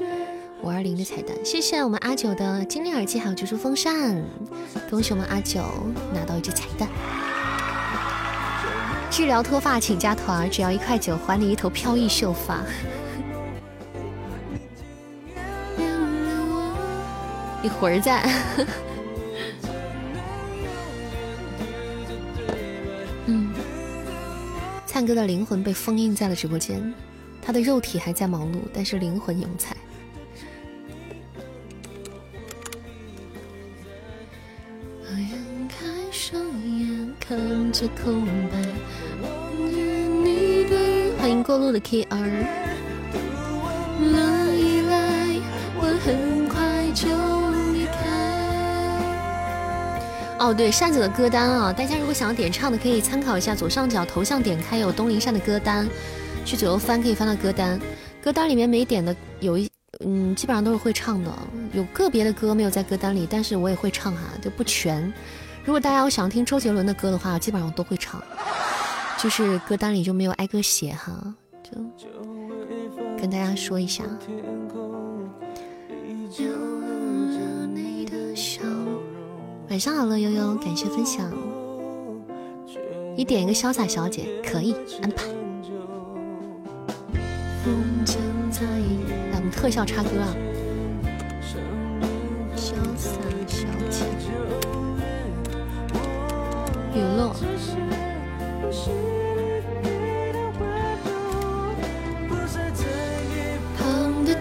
[0.63, 1.37] 五二零的彩蛋。
[1.45, 4.23] 谢谢我们阿九的精灵耳机，还有蜘蛛风扇，
[4.89, 5.61] 恭喜我们阿九
[6.15, 6.89] 拿到一只彩蛋。
[9.13, 12.63] 治疗脱发请加团，只要一块九，还你一头飘逸秀发。
[17.63, 18.27] 你魂儿在。
[23.27, 23.53] 嗯，
[24.87, 26.95] 灿哥的灵魂被封印在了直播间。
[27.43, 29.77] 他的肉体还在忙碌，但是灵魂永在。
[41.23, 42.45] 欢迎过路的 K R。
[50.41, 55.89] 哦，对，扇子的歌单啊，大家如果想要点唱的，可以参考一下左上角头像点开有东林扇的歌单。
[56.45, 57.81] 去左右翻可以翻到歌单，
[58.21, 59.71] 歌单里面没点的有一
[60.05, 61.31] 嗯，基本上都是会唱的，
[61.73, 65.01] 有个别的歌没有在歌单里，但是我也会唱哈，就不全。
[65.65, 68.21] 如果大家有想听周杰伦的歌的话，基本上我都会唱，
[69.23, 71.71] 就是歌单里就没有挨个写哈，就
[73.17, 74.03] 跟大家说一下。
[79.71, 81.33] 晚上好，乐悠悠，感谢分享。
[83.17, 85.23] 你点一个潇洒小姐，可以安排。
[88.61, 90.35] 来，我们特效插歌啊！
[92.57, 94.05] 潇洒小姐，
[96.95, 97.33] 雨落。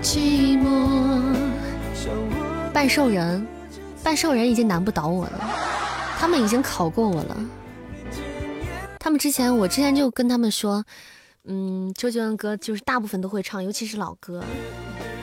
[0.02, 1.22] 寂寞
[2.74, 3.46] 半兽人，
[4.04, 5.50] 半兽人已经难不倒我了，
[6.18, 7.38] 他们已经考过我了。
[9.00, 10.84] 他们之前，我之前就跟他们说。
[11.46, 14.44] 嗯，周杰伦歌就是大部分都会唱，尤其是老歌。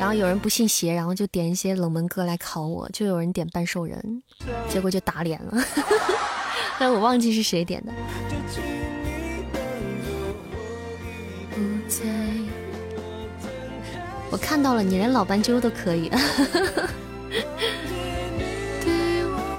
[0.00, 4.20] 然后有人不信邪，然后就点一些冷门歌来考我，就有人点半兽人，
[4.68, 5.62] 结果就打脸了。
[6.76, 7.92] 但我忘记是谁点的。
[14.30, 16.10] 我看到了，你连老斑鸠都可以。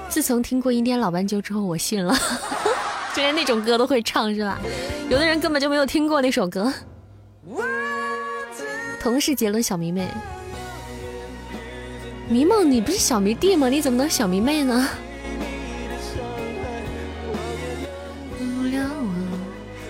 [0.08, 2.16] 自从听过《阴天老斑鸠》之后，我信了。
[3.14, 4.58] 就连那种歌都会唱是吧？
[5.08, 6.72] 有的人根本就没有听过那首歌。
[9.00, 10.06] 同是杰伦小迷妹，
[12.28, 13.68] 迷梦，你不是小迷弟吗？
[13.68, 14.88] 你怎么能小迷妹呢？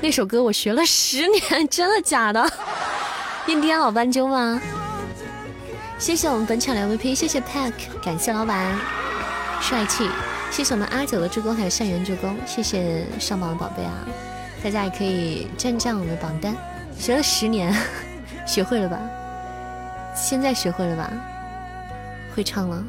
[0.03, 2.51] 那首歌我学了十年，真的假的？
[3.53, 4.61] 今天老斑鸠吗？
[5.99, 8.79] 谢谢我们本场的 MVP，谢谢 Pack，感谢老板，
[9.61, 10.09] 帅气。
[10.53, 14.07] 谢谢我们阿九的助攻，还有善缘助攻，谢谢上榜的宝贝啊！
[14.63, 16.55] 大家也可以占占我们的榜单。
[16.97, 17.75] 学了十年，
[18.47, 18.97] 学会了吧？
[20.15, 21.11] 现在学会了吧？
[22.37, 22.81] 会唱了。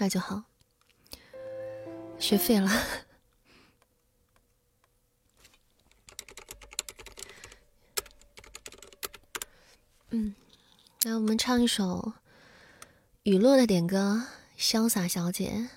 [0.00, 0.44] 那就好。
[2.18, 2.70] 学废了。
[10.08, 10.34] 嗯，
[11.02, 12.14] 来，我们唱一首
[13.24, 14.26] 雨落的点歌，
[14.58, 15.68] 《潇洒小姐》。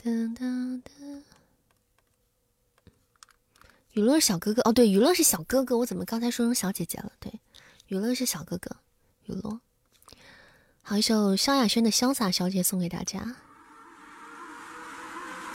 [0.00, 1.22] 噔噔噔。
[3.94, 7.12] 雨落是小哥哥，哦，对，雨落是小哥哥，我怎么刚才说成小姐姐了？
[7.18, 7.40] 对，
[7.88, 8.76] 雨落是小哥哥，
[9.24, 9.60] 雨落。
[10.90, 13.20] 好一首萧亚轩的《潇洒小姐》送给大家，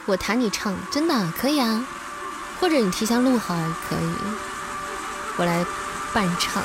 [0.06, 1.86] 我弹你唱，真的可以啊，
[2.58, 4.16] 或者你提前录好也可以，
[5.36, 5.66] 我来
[6.14, 6.64] 伴唱。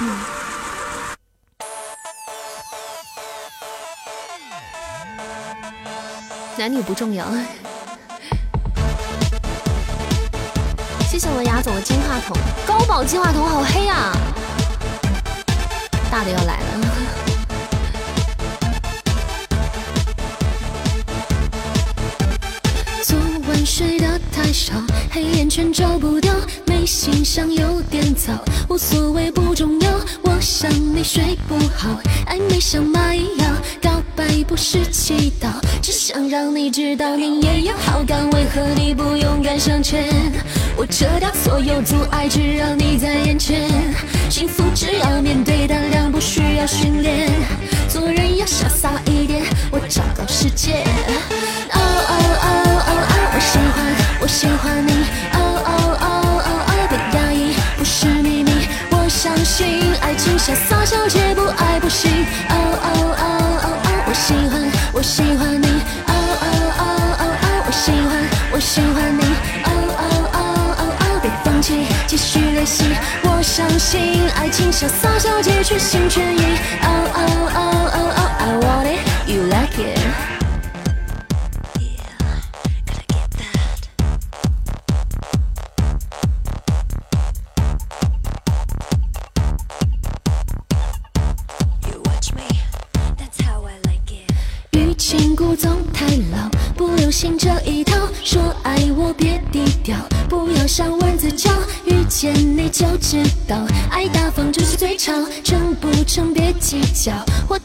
[0.00, 0.18] 嗯，
[6.58, 7.24] 男女不重要。
[11.08, 12.36] 谢谢我们雅总的金话筒，
[12.66, 14.12] 高保金话筒好黑啊！
[16.10, 16.66] 大的要来了。
[23.02, 23.16] 昨
[23.48, 24.74] 晚睡得太少，
[25.10, 26.32] 黑眼圈找不掉，
[26.66, 28.32] 眉心上有点糟，
[28.68, 29.90] 无所谓不重要。
[30.22, 33.46] 我想你睡不好，暧昧像蚂蚁咬，
[33.82, 35.48] 告白不是祈祷，
[35.80, 40.12] 只想让你知道你也有好感，为何你不勇敢向前？
[40.76, 43.70] 我撤掉所有阻碍，只让你在眼前。
[44.36, 47.32] 幸福只要面对，胆量不需要训练。
[47.88, 50.84] 做人要潇洒一点，我昭告世界。
[51.72, 51.80] 哦哦
[52.12, 53.76] 哦哦哦，我喜欢，
[54.20, 54.92] 我喜欢你。
[55.32, 55.70] 哦哦
[56.02, 56.06] 哦
[56.44, 58.68] 哦哦，别压抑，不是秘密。
[58.90, 62.10] 我相信爱情潇洒小姐不爱不行。
[62.50, 63.24] 哦哦哦
[63.64, 65.66] 哦哦，我喜欢，我喜欢你。
[66.08, 66.84] 哦哦哦
[67.20, 68.12] 哦哦，我喜欢，
[68.52, 69.22] 我喜欢你。
[69.64, 70.38] 哦哦哦
[70.76, 72.84] 哦哦，别放弃，继续练习。
[73.46, 76.40] 相信爱情潇洒小姐全心全意。
[76.82, 80.35] Oh oh oh oh oh，，I want it, you like it.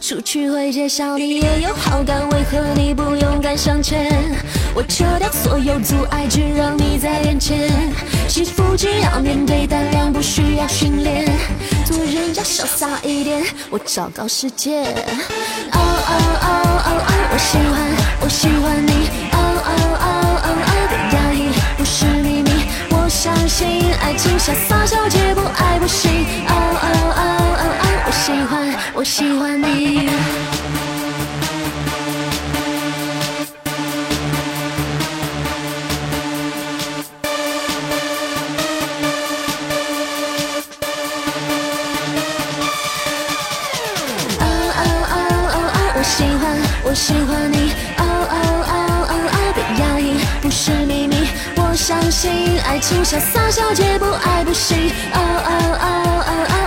[0.01, 4.35] 出去会介绍你也有好感，为何你不勇敢向前？
[4.73, 7.69] 我撤掉所有阻碍，只让你在眼前。
[8.27, 11.29] 幸福只要面对，胆量不需要训练。
[11.85, 14.81] 做人要潇洒一点，我昭告世界。
[14.81, 16.47] 哦哦哦
[16.83, 17.71] 哦哦，我喜欢，
[18.21, 19.07] 我喜欢你。
[19.31, 19.69] 哦哦
[20.01, 20.05] 哦
[20.41, 22.49] 哦哦，别压抑，不是秘密。
[22.89, 26.09] 我相信爱情潇洒小姐不爱不行。
[26.49, 26.80] Oh，
[28.11, 30.09] 我喜欢，我喜欢你。
[44.39, 44.45] 哦
[44.75, 45.15] 哦哦
[45.53, 46.43] 哦哦，我喜欢，
[46.83, 47.71] 我喜欢你。
[47.97, 48.35] 哦哦
[48.67, 48.73] 哦
[49.07, 51.15] 哦哦，别压抑，不是秘密。
[51.55, 54.91] 我相信爱情潇洒小姐不爱不行。
[55.13, 55.85] 哦哦哦，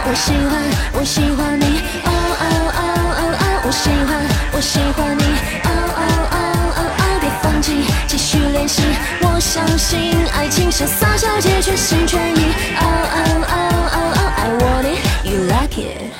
[0.07, 1.65] 我喜欢，我喜欢你。
[2.05, 2.45] 哦哦
[2.77, 2.81] 哦
[3.19, 4.11] 哦哦，我喜欢，
[4.53, 5.25] 我喜欢你。
[5.65, 6.01] 哦哦
[6.31, 6.37] 哦
[6.77, 8.83] 哦哦，别放弃，继续练习。
[9.23, 12.41] 我相信爱情潇洒小姐全心全意。
[12.77, 13.17] 哦哦
[13.49, 13.55] 哦
[13.95, 16.13] 哦哦，I want it, you like it.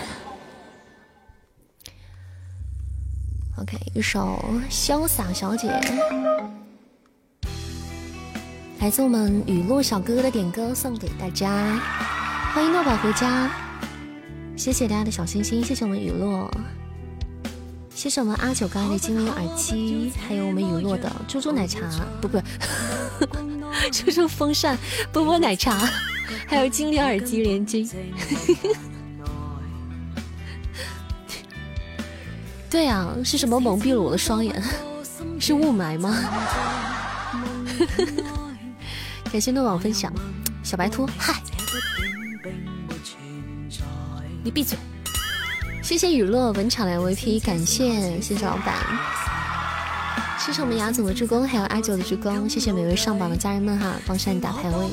[3.59, 5.69] OK，一首《潇洒小姐》，
[8.81, 11.79] 来自我们雨落小哥哥的点歌，送给大家。
[12.55, 13.51] 欢迎诺宝回家，
[14.65, 16.51] 谢谢大家的小心心，谢谢我们雨落，
[17.95, 21.81] 谢谢我们阿九刚才的精灵耳机，还有我们雨落的猪猪奶茶，
[22.19, 22.41] 不不，
[23.93, 24.79] 猪猪风扇，
[25.13, 25.87] 波波奶茶，
[26.47, 27.87] 还有精灵耳机连接。
[32.71, 34.65] 对啊，是什么蒙蔽了我的双眼？
[35.39, 36.17] 是雾霾吗？
[39.31, 40.11] 感谢诺网分享，
[40.63, 41.35] 小白兔，嗨，
[44.45, 44.77] 你闭嘴！
[45.83, 48.75] 谢谢雨落本场的 MVP，感谢谢谢老板，
[50.39, 54.91] 谢谢我们雅总的助攻，还有阿九的助攻，谢谢每位上榜的家人们哈，帮山打排位。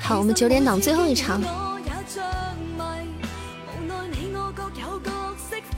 [0.00, 1.42] 好，我们九点档最后一场，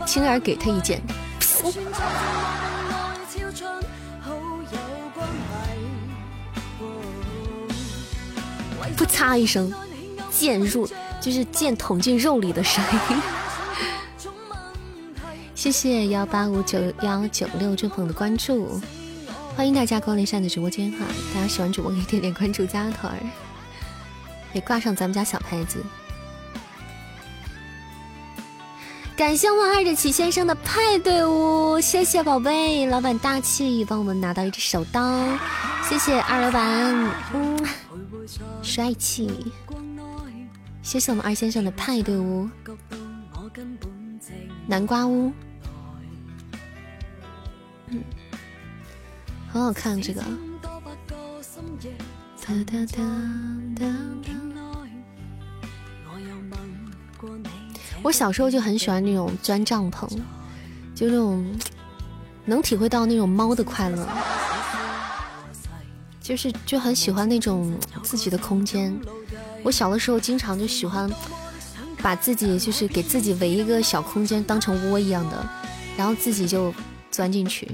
[0.07, 1.03] 青儿给他一剑，
[9.19, 9.73] 嚓一声，
[10.31, 10.89] 剑入
[11.21, 13.21] 就是剑捅进肉里的声音。
[15.57, 18.81] 谢谢幺八五九幺九六这朋友的关注，
[19.57, 20.99] 欢迎大家光临扇的直播间哈！
[21.35, 23.19] 大家喜欢主播可以点点关注加个团儿。
[24.53, 25.85] 也挂上咱们家小牌子。
[29.17, 35.27] 感谢我二的齐先生的派对屋，谢谢宝贝，老板大气，帮我们拿到一只手刀，
[35.89, 37.67] 谢谢二老板，嗯，
[38.63, 39.53] 帅气，
[40.83, 42.49] 谢谢我们二先生的派对屋，
[44.67, 45.33] 南瓜屋，
[47.89, 48.03] 嗯，
[49.53, 50.23] 很好看这个。
[58.03, 60.09] 我小时候就很喜欢那种钻帐篷，
[60.95, 61.45] 就那种
[62.45, 64.09] 能体会到那种猫的快乐，
[66.29, 68.95] 就是就很喜欢那种自己的空间。
[69.63, 71.11] 我小的时候经常就喜欢
[72.03, 75.49] 把自己就是给自己围一个小空间，当成窝一样的，
[75.97, 76.71] 然后自己就
[77.11, 77.67] 钻进去。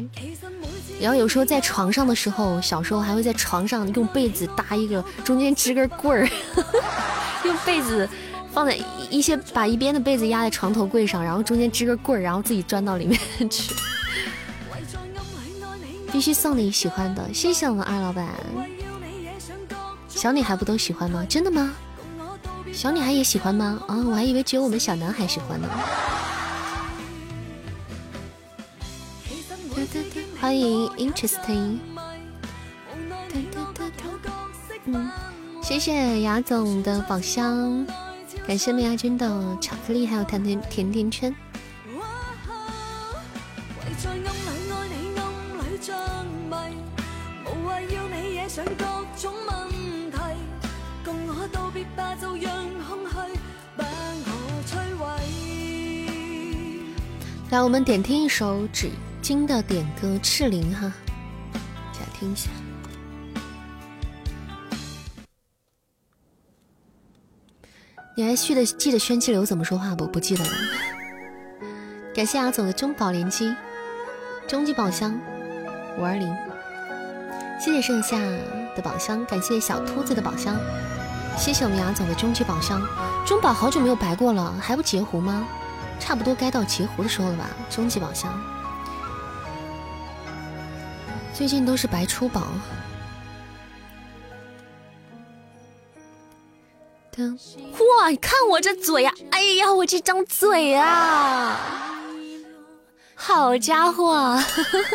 [1.00, 6.30] 然后有时候在床上的时候，小时候还会在床上用被子搭一个，中间支根棍儿，
[7.44, 8.08] 用被子
[8.52, 8.78] 放在
[9.10, 13.18] 一些把一边的被子压在床头柜上，然后中间支根棍儿，然后自己钻到里面
[13.50, 13.74] 去。
[16.14, 18.28] 必须送你喜欢的，谢谢我们二老板。
[20.08, 21.26] 小女孩不都喜欢吗？
[21.28, 21.74] 真的吗？
[22.72, 23.82] 小女孩也喜欢吗？
[23.88, 25.68] 啊，我还以为只有我们小男孩喜欢呢。
[30.40, 31.78] 欢迎 interesting。
[34.84, 35.10] 嗯，
[35.60, 37.84] 谢谢雅总的宝箱，
[38.46, 41.34] 感谢梅亚君的巧克力还有甜甜甜甜圈。
[57.54, 58.90] 来，我们点听一首纸
[59.22, 60.92] 巾的点歌《赤灵》哈，
[61.52, 61.60] 大
[61.92, 62.50] 家听一下。
[68.16, 70.04] 你还记得记得宣气流怎么说话不？
[70.04, 70.50] 不记得了。
[72.12, 73.54] 感谢阿总的中宝连击，
[74.48, 75.16] 终极宝箱
[75.96, 76.36] 五二零。
[77.60, 78.18] 谢谢盛夏
[78.74, 80.58] 的宝箱，感谢小秃子的宝箱，
[81.38, 82.84] 谢谢我们雅总的终极宝箱。
[83.24, 85.46] 中宝好久没有白过了，还不截胡吗？
[85.98, 87.48] 差不多该到截胡的时候了吧？
[87.70, 88.32] 终极宝箱，
[91.32, 92.42] 最近都是白出宝。
[97.16, 99.12] 哇，你看我这嘴呀！
[99.30, 101.56] 哎呀，我这张嘴啊！
[103.14, 104.36] 好家伙，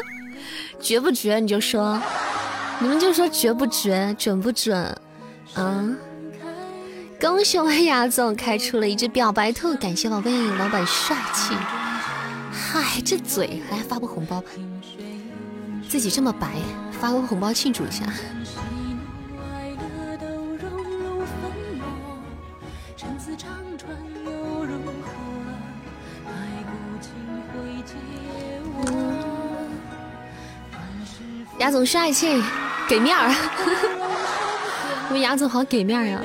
[0.79, 1.39] 绝不绝？
[1.39, 1.99] 你就说，
[2.79, 4.77] 你们就说绝不绝，准不准？
[5.55, 5.89] 啊！
[7.19, 11.53] 恭喜我们雅总开出了一只表白兔，感谢宝贝老板帅气。
[12.49, 14.47] 嗨，这嘴来发个红包吧，
[15.89, 16.47] 自己这么白，
[16.91, 18.05] 发个红包庆祝一下。
[31.57, 32.41] 雅总帅气，
[32.87, 33.29] 给面儿，
[35.09, 36.21] 我们雅总好给面儿呀。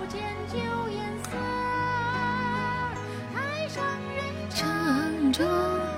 [0.00, 0.18] 不见
[0.50, 0.56] 旧
[0.88, 1.28] 颜色。
[3.34, 3.84] 台上
[4.14, 5.44] 人唱着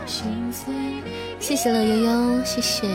[0.06, 2.88] 心碎的谢谢乐悠悠，谢谢。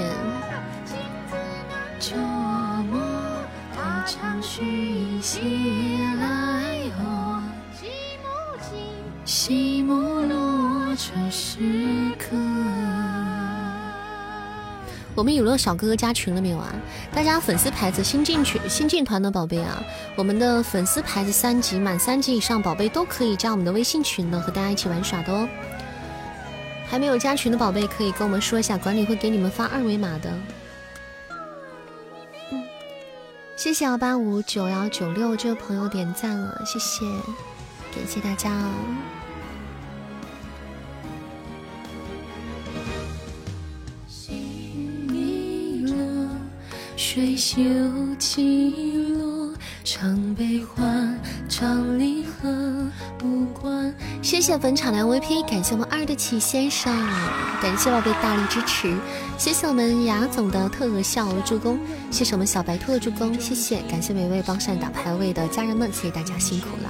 [15.16, 16.74] 我们有乐小哥哥加群了没有啊？
[17.14, 19.84] 大家粉丝牌子新进群、新进团的宝贝啊，
[20.16, 25.48] 我们的粉丝牌子三级满三级以上宝贝都可以加我们的微信群的，和大家一起玩耍的哦。
[26.88, 30.32] 还没有加群的宝贝可以跟我们说一下，管理会给你们发二维码的。
[32.52, 32.64] 嗯，
[33.56, 37.06] 谢谢幺八五九幺九六这位朋友点赞了，谢谢，
[37.96, 39.23] 感谢大家哦。
[47.14, 47.62] 水袖
[48.18, 48.74] 起
[49.20, 49.54] 落，
[49.84, 51.16] 唱悲欢，
[51.48, 52.50] 唱离合，
[53.24, 53.94] 无关。
[54.24, 56.92] 谢谢本场的 MVP，感谢我们二的启先生，
[57.62, 58.98] 感谢宝贝大力支持，
[59.38, 61.78] 谢谢我们雅总的特效助攻，
[62.10, 66.90] 谢谢我们小白兔的助攻，谢谢，感谢每位帮上打排位的家人们，谢谢大家辛苦了，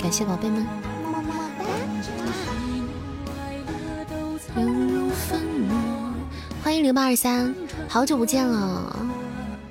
[0.00, 0.66] 感谢宝贝们。
[6.64, 7.54] 欢迎零八二三，
[7.86, 8.96] 好久不见了。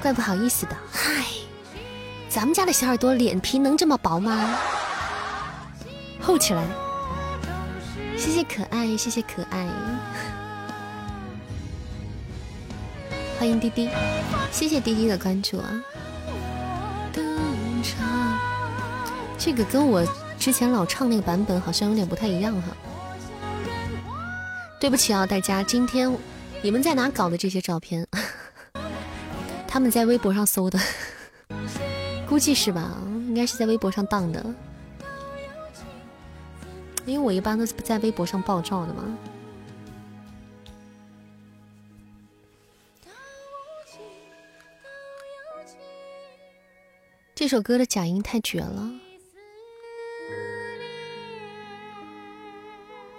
[0.00, 1.24] 怪不好意思的，嗨，
[2.28, 4.56] 咱们家的小耳朵脸皮能这么薄吗？
[6.20, 6.64] 厚起来！
[8.16, 9.68] 谢谢可爱，谢谢可爱，
[13.38, 13.90] 欢迎滴滴，
[14.50, 15.84] 谢谢滴滴的关注啊！
[19.38, 20.02] 这个跟我
[20.38, 22.76] 之前老唱那个版本好像有点不太一样哈。
[24.78, 26.10] 对不起啊，大家，今天
[26.62, 28.06] 你们在哪搞的这些照片？
[29.72, 30.76] 他们在微博上搜的，
[32.28, 33.00] 估计是吧？
[33.28, 34.44] 应该是在微博上当的，
[37.06, 39.16] 因为我一般都是在微博上爆照的嘛。
[47.32, 48.90] 这首歌的假音太绝了。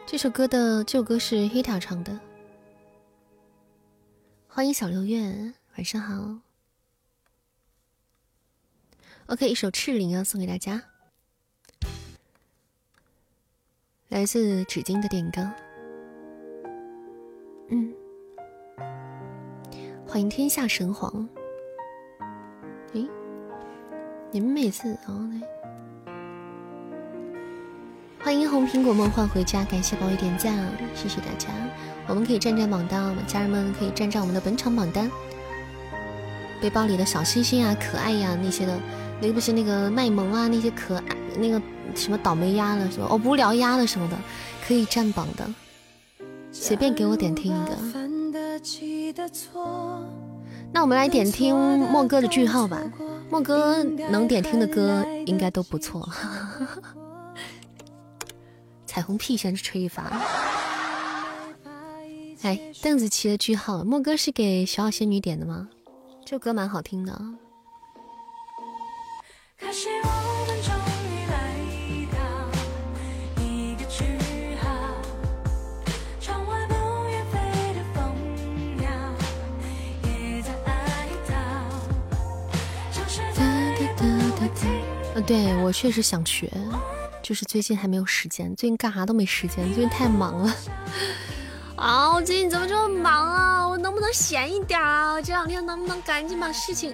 [0.06, 2.20] 这首歌的这首歌是 ita 唱的。
[4.50, 6.40] 欢迎小六月，晚上好。
[9.28, 10.82] OK，一首《赤灵》要送给大家，
[14.10, 15.50] 来自纸巾的点歌。
[17.70, 17.94] 嗯，
[20.06, 21.28] 欢迎天下神皇。
[22.94, 23.08] 诶。
[24.34, 25.30] 你们每次哦，
[28.20, 30.58] 欢迎红苹果梦幻回家，感谢宝玉点赞，
[30.96, 31.50] 谢谢大家。
[32.08, 35.10] 我们可以站站榜单，我们家人们可以站站我们的本场榜单。
[36.62, 38.80] 背包里的小星星啊，可爱呀那些的，
[39.20, 41.60] 那不是那个卖萌啊那些可爱，那个
[41.96, 44.18] 什么倒霉鸭了什么哦无聊鸭了什么的，
[44.68, 45.50] 可以占榜的，
[46.52, 47.76] 随便给我点听一个。
[50.72, 52.80] 那我们来点听莫哥的句号吧。
[53.30, 56.08] 莫哥能点听的歌应该都不错。
[58.86, 60.04] 彩虹屁先吹一发。
[62.44, 65.70] 哎，邓紫棋的句号，莫哥是给小小仙女点的吗？
[66.32, 67.12] 这歌蛮好听的。
[85.14, 86.50] 呃，对我确实想学，
[87.22, 90.56] 就是最近还没有时间，最近干啥都没时间，最近太忙了。
[91.76, 93.51] 啊，我最近怎么这么忙啊？
[94.12, 95.22] 闲一点啊？
[95.22, 96.94] 这两天能不能赶紧把事情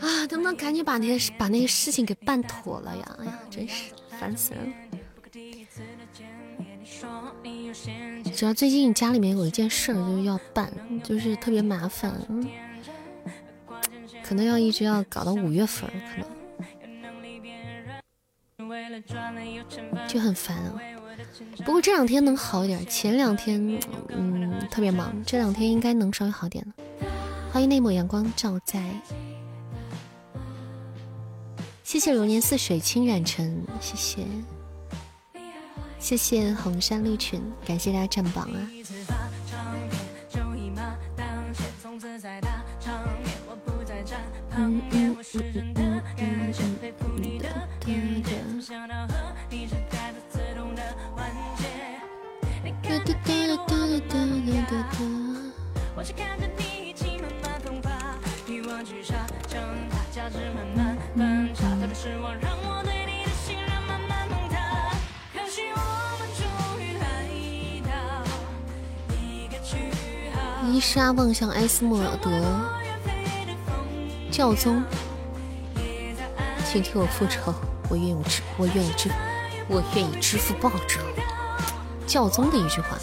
[0.00, 3.16] 啊，能不能赶紧把那些把那些事情给办妥了呀？
[3.20, 4.74] 哎呀，真是烦死人了。
[8.34, 10.72] 主要最近家里面有一件事儿就是要办，
[11.02, 12.12] 就是特别麻烦，
[14.24, 16.28] 可能要一直要搞到五月份，可能。
[20.06, 20.74] 就很烦啊，
[21.64, 23.78] 不过这两天能好一点，前两天
[24.08, 26.72] 嗯特别忙，这两天应该能稍微好点了。
[27.52, 28.82] 欢迎那抹阳光照在，
[31.82, 34.26] 谢谢流年似水清染尘，谢谢，
[35.98, 38.56] 谢谢红山绿裙，感谢大家占榜啊。
[44.56, 46.52] 嗯嗯嗯嗯
[70.72, 72.30] 伊莎望向埃斯莫尔德，
[74.30, 74.82] 教宗，
[76.64, 77.54] 请替我复仇，
[77.88, 79.10] 我愿意支，我愿意支，
[79.68, 81.00] 我愿意支付报酬。
[82.10, 82.98] 教宗的一句话，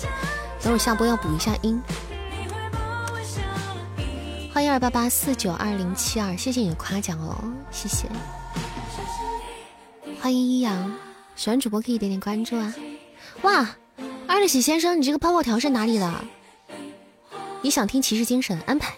[0.62, 1.82] 等会下播要补一下音。
[4.54, 7.34] 欢迎二八八四九二零七二，谢谢你的夸奖哦，
[7.72, 8.10] 谢谢。
[10.22, 10.94] 欢迎一阳，
[11.38, 12.76] 喜欢主播可以点点关注啊。
[13.44, 13.70] 哇，
[14.28, 16.14] 二的喜先生，你这个泡泡条是哪里的？
[17.62, 18.60] 你想听骑士精神？
[18.66, 18.94] 安排。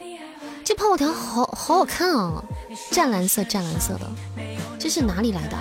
[0.63, 2.43] 这泡泡条好好好看啊，
[2.89, 4.09] 湛蓝色，湛蓝色的，
[4.79, 5.57] 这是哪里来的？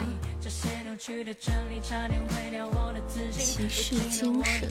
[3.41, 4.69] 骑士精神。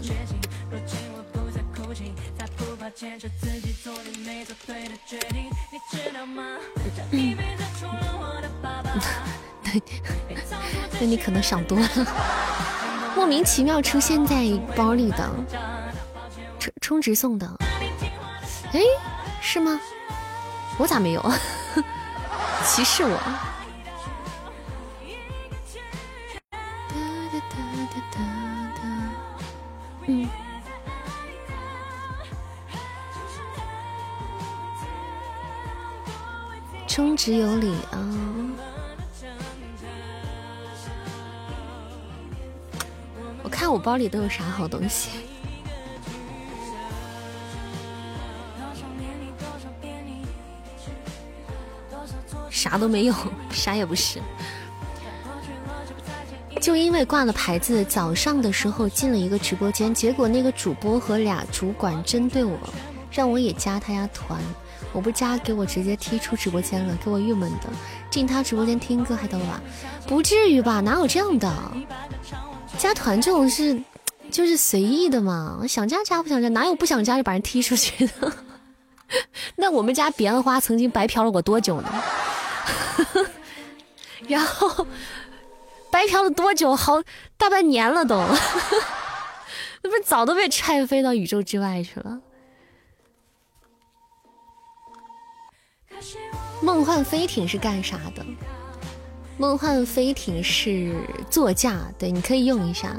[10.99, 11.89] 那你可能想多了，
[13.15, 15.29] 莫名其妙出现在包里的，
[16.59, 17.51] 充充值送的，
[18.73, 18.81] 哎，
[19.41, 19.79] 是吗？
[20.77, 21.31] 我咋没有？
[22.63, 23.56] 歧视我？
[36.97, 37.99] 充值有礼啊！
[43.43, 45.11] 我看我包里都有啥好东西？
[52.49, 53.13] 啥都没有，
[53.51, 54.19] 啥也不是。
[56.59, 62.57] 就因为挂了牌子，早上的时候进了一个直播间，结果那个主播和俩主管针对我，
[63.11, 64.41] 让我也加他家团，
[64.97, 67.69] 我不加给我直接踢出直播间了，给我郁闷的。
[68.09, 69.61] 进他直播间听歌还得吧？
[70.07, 70.79] 不至于吧？
[70.79, 71.53] 哪有这样的？
[72.79, 73.79] 加团这种是
[74.31, 78.33] 就是随意的嘛，想加加不想加，哪有不想加就把人踢出去的？
[79.57, 82.03] 那我们家彼岸花曾经白嫖了我多久呢？
[84.27, 84.87] 然后
[85.91, 86.75] 白嫖了多久？
[86.75, 87.03] 好
[87.37, 88.17] 大半年了都，
[89.83, 92.19] 那不是早都被踹飞到宇宙之外去了？
[96.61, 98.25] 梦幻飞艇是干啥的？
[99.37, 100.95] 梦幻飞艇是
[101.29, 102.95] 座驾，对，你可以用一下，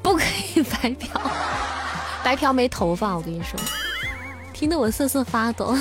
[0.00, 0.22] 不可
[0.54, 1.20] 以白嫖，
[2.22, 3.58] 白嫖没头发，我跟你说，
[4.52, 5.76] 听得我瑟瑟发抖。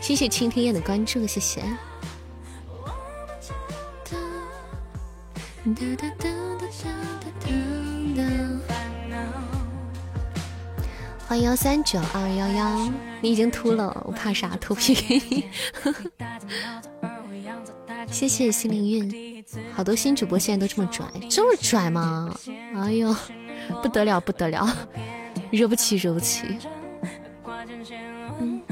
[0.00, 1.62] 谢谢蜻蜓叶的关注，谢谢。
[11.26, 14.56] 欢迎幺三九二幺幺，你已经秃了，我怕啥？
[14.56, 15.44] 秃皮给你。
[18.12, 22.38] 谢谢心灵运，好多新主播现在都这么拽，这么拽吗？
[22.76, 23.16] 哎呦，
[23.82, 24.68] 不得了不得了，
[25.50, 26.58] 惹不起惹不起。
[28.40, 28.62] 嗯。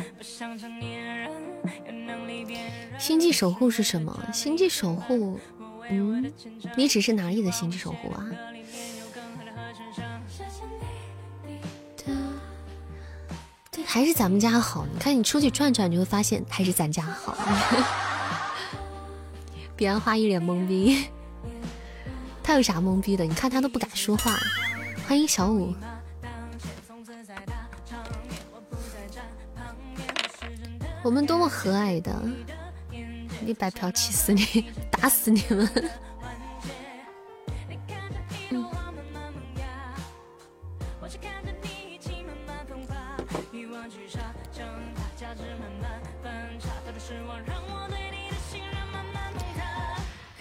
[2.99, 4.17] 星际守护是什么？
[4.33, 5.41] 星际守护。
[5.91, 6.33] 嗯，
[6.77, 8.25] 你只是哪里的星际守护啊？
[13.93, 14.87] 还是咱们家好。
[14.91, 17.37] 你看，你出去转转，你会发现还是咱家好。
[19.77, 21.09] 彼岸花一脸懵逼，
[22.43, 23.25] 他有啥懵逼的？
[23.27, 24.39] 你看他都不敢说话。
[25.07, 25.75] 欢迎小五，
[31.03, 32.19] 我们多么和蔼的。
[33.45, 34.71] 你白嫖，气死你！
[34.91, 35.71] 打死你们！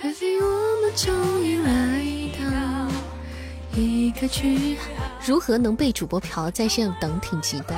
[0.02, 2.02] 咖啡，我们终于来
[2.40, 2.44] 到
[5.24, 6.50] 如何能被主播嫖？
[6.50, 7.76] 在线等，挺急的。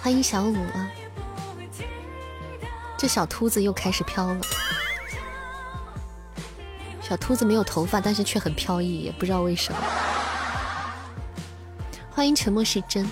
[0.00, 0.90] 欢迎小五啊！
[2.98, 4.40] 这小秃子又开始飘了。
[7.00, 9.78] 小秃子没有头发，但是却很飘逸，也不知道为什么。
[12.10, 13.08] 欢迎沉默是真，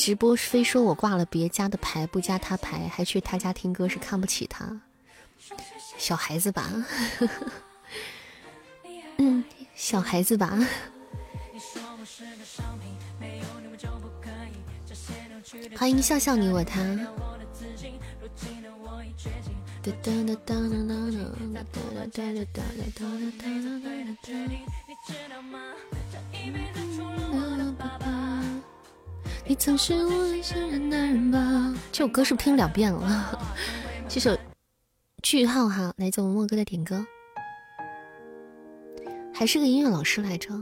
[0.00, 4.80] 直播非说我挂了别家的牌，不加他牌，还去他家听歌，是看不起他。
[5.98, 6.72] 小孩子吧，
[9.18, 9.44] 嗯，
[9.74, 10.58] 小孩子吧。
[15.76, 16.80] 欢迎笑笑你我他。
[29.50, 31.74] 你曾是我心人男人吧？
[31.90, 33.36] 这首歌是不是听两遍了？
[34.08, 34.38] 这首
[35.24, 37.04] 句号哈，来自我们莫哥的点歌，
[39.34, 40.54] 还是个音乐老师来着，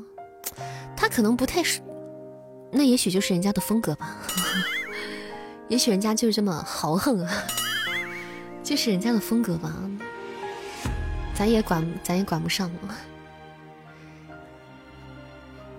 [0.97, 1.83] 他可能不太是，
[2.73, 4.17] 那也许就是人家的风格吧。
[5.69, 7.31] 也许人家就是这么豪横啊，
[8.65, 9.71] 就是人家的风格吧，
[11.35, 12.97] 咱也管咱也管不上了。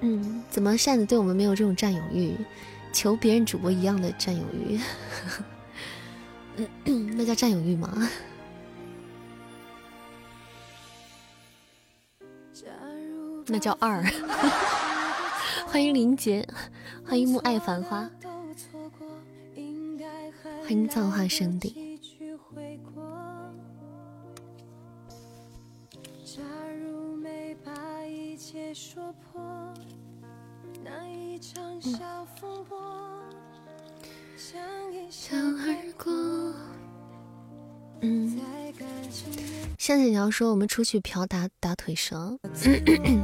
[0.02, 2.36] 嗯，怎么扇子对我们没有这种占有欲？
[2.92, 4.80] 求别人主播一样的占有欲，
[7.16, 8.10] 那叫占有欲吗？
[13.48, 14.04] 那叫二。
[15.66, 16.48] 欢迎林杰，
[17.06, 18.10] 欢迎暮爱繁花。
[20.62, 22.00] 欢迎造化兄弟。
[22.56, 23.10] 嗯，
[26.24, 26.50] 现在
[28.38, 29.14] 你要说
[40.50, 42.38] 我们出去嫖打打腿蛇，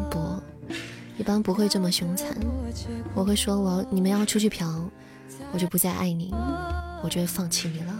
[0.09, 0.41] 不，
[1.17, 2.29] 一般不会这么凶残。
[3.13, 4.89] 我会说我你们要出去嫖，
[5.51, 6.33] 我就不再爱你。
[7.03, 7.93] 我就会放弃你了。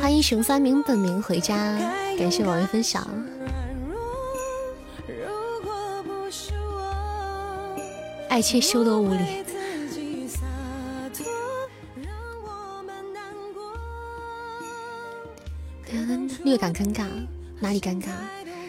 [0.00, 1.78] 欢迎熊三明本名回家，
[2.18, 3.06] 感谢网友分享。
[8.32, 9.44] 爱妾休得无理，
[16.42, 17.04] 略感尴尬，
[17.60, 18.06] 哪里尴尬？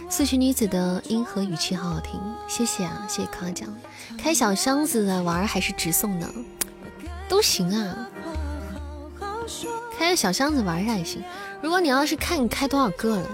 [0.10, 3.74] 四群女子的音和语气好好听，谢谢啊，谢谢夸奖。
[4.18, 6.30] 开小箱子的玩还是直送的，
[7.30, 8.10] 都行啊。
[9.98, 11.24] 开个小箱子玩一下也行。
[11.62, 13.30] 如果你要是看你开多少个了，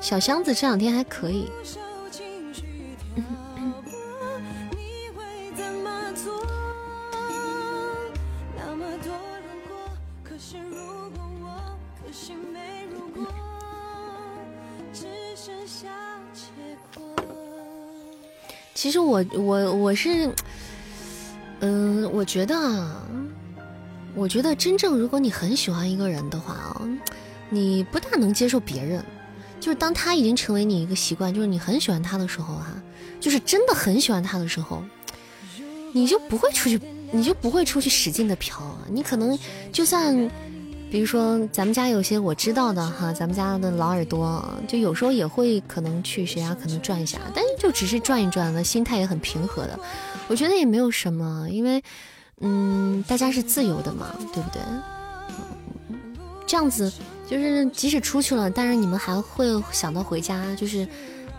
[0.00, 1.50] 小箱子这两天还可以。
[18.78, 20.32] 其实我我我是，
[21.58, 23.02] 嗯，我觉得啊，
[24.14, 26.88] 我觉得真正如果你很喜欢一个人的话啊，
[27.50, 29.04] 你不大能接受别人，
[29.58, 32.66] 就是当他已经成为你一个习惯，就是你很喜欢他的时候哈，
[33.18, 34.80] 就是真的很喜欢他的时候，
[35.92, 39.36] 你就不会出去，你就不会出去使劲的嫖，你可能
[39.72, 40.30] 就算。
[40.90, 49.78] 比如说，咱们家有些我知道的哈，咱们家的老耳朵，就有时候也会可能去谁家可能转一下，但是就只是转一转的，心态也很平和的，
[50.28, 51.82] 我觉得也没有什么，因为，
[52.40, 54.62] 嗯，大家是自由的嘛，对不对？
[56.46, 56.90] 这样子
[57.28, 60.86] 就是即使出去了，但是你们还会想到回家，就是。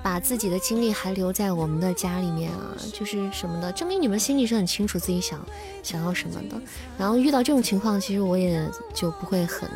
[0.02, 5.46] 把自己的精力还留在我们的家里面啊，就是什么的，证明你们心里是很清楚自己想
[5.84, 6.62] 想要什么的。
[6.98, 9.70] 然后遇到这种情况，其实我也就不会很，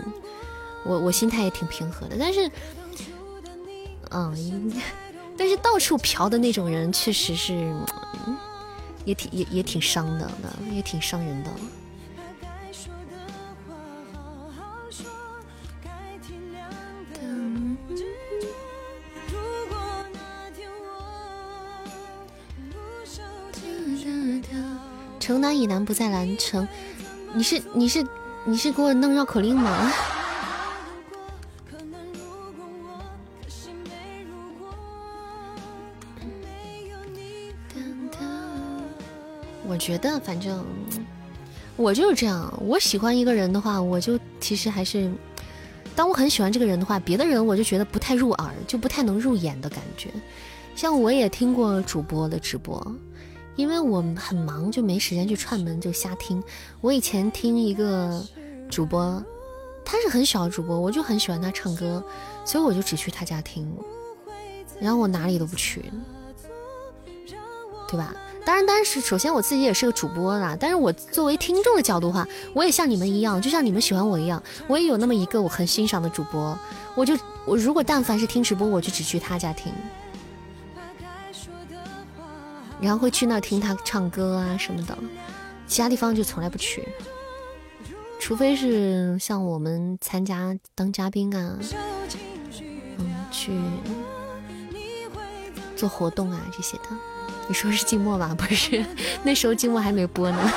[0.86, 2.16] 我我心态也挺平和的。
[2.18, 2.50] 但是，
[4.12, 4.74] 嗯，
[5.38, 7.74] 但是到处嫖的那种人，确实是，
[9.04, 10.32] 也挺也也挺伤的，
[10.72, 11.50] 也挺伤人的。
[25.24, 26.68] 城南以南不在蓝城，
[27.34, 28.06] 你是你是
[28.44, 29.90] 你是给我弄绕口令吗？
[39.66, 40.62] 我觉得反正
[41.78, 45.10] 我就是这样，我喜欢一个人的话，我就其实还是，
[45.96, 50.10] 当我很喜欢这个人的话，别的人我就觉得不太入耳，就不太能入眼的感觉。
[50.76, 52.94] 像我也听过主播的直播。
[53.56, 56.42] 因为我很忙，就没时间去串门，就瞎听。
[56.82, 58.26] 我以前听一个
[58.70, 59.24] 主播，
[59.86, 62.04] 他是很小的主播，我就很喜欢他唱歌，
[62.44, 63.72] 所以我就只去他家听，
[64.80, 65.86] 然后我哪里都不去，
[67.88, 68.14] 对吧？
[68.46, 76.58] 当然，当然是首先我自己也是个主播啦，但是我作为听众的角度话，我也像你们一样，就像你们喜欢我一样，我也有那么一个我很欣赏的主播，
[76.94, 79.72] 我就我如果但凡是听直播，我就只去他家听。
[82.84, 84.98] 然后会去那儿听他唱歌啊什么的，
[85.66, 86.86] 其他地方就从来不去，
[88.20, 91.58] 除非是像我们参加当嘉宾啊，
[92.98, 93.58] 嗯，去
[95.78, 96.84] 做活动啊这些的。
[97.48, 98.36] 你说是静默吧？
[98.38, 98.86] 不是，
[99.24, 100.52] 那时候静默还没播呢。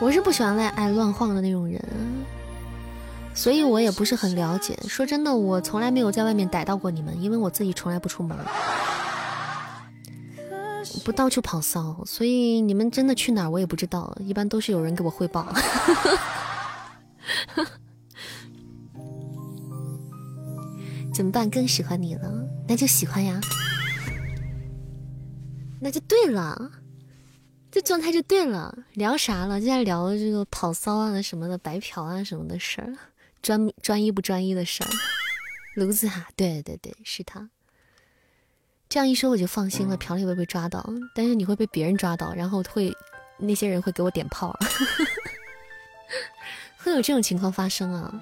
[0.00, 1.78] 我是不喜欢爱爱乱晃的那种人。
[3.42, 4.78] 所以我也不是很了解。
[4.86, 8.38] 说真的，我从来没有在外面逮到过你们，因为我自己从来不出门，
[11.04, 14.16] 不到处跑骚，所以你们真的去哪儿我也不知道。
[14.20, 15.52] 一般都是有人给我汇报。
[21.12, 21.50] 怎么办？
[21.50, 22.32] 更喜欢你了？
[22.68, 23.40] 那就喜欢呀，
[25.80, 26.70] 那就对了，
[27.72, 28.72] 这状态就对了。
[28.92, 29.60] 聊啥了？
[29.60, 32.94] 就在聊这个跑骚啊什么的，白嫖啊什么的事儿。
[33.42, 34.90] 专专一不专一的事儿，
[35.74, 37.50] 卢子哈，对对对，是他。
[38.88, 42.94] 这样一说我就放心了，嫖也会被抓到，但是你会被别人抓到，然后会
[43.38, 44.56] 那些人会给我点炮，
[46.78, 48.14] 会有这种情况发生啊。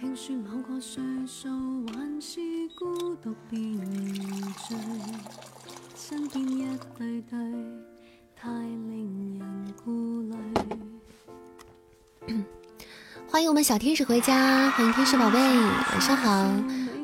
[0.00, 1.48] 听说某个岁数
[1.88, 2.40] 还是
[2.74, 3.78] 孤独变
[4.66, 4.76] 醉。
[6.08, 6.64] 身边一
[6.96, 7.36] 对对，
[8.36, 9.90] 太令人顾
[10.22, 10.36] 虑。
[13.26, 16.44] 欢迎我们小天使回家，欢迎天使宝贝，晚上好。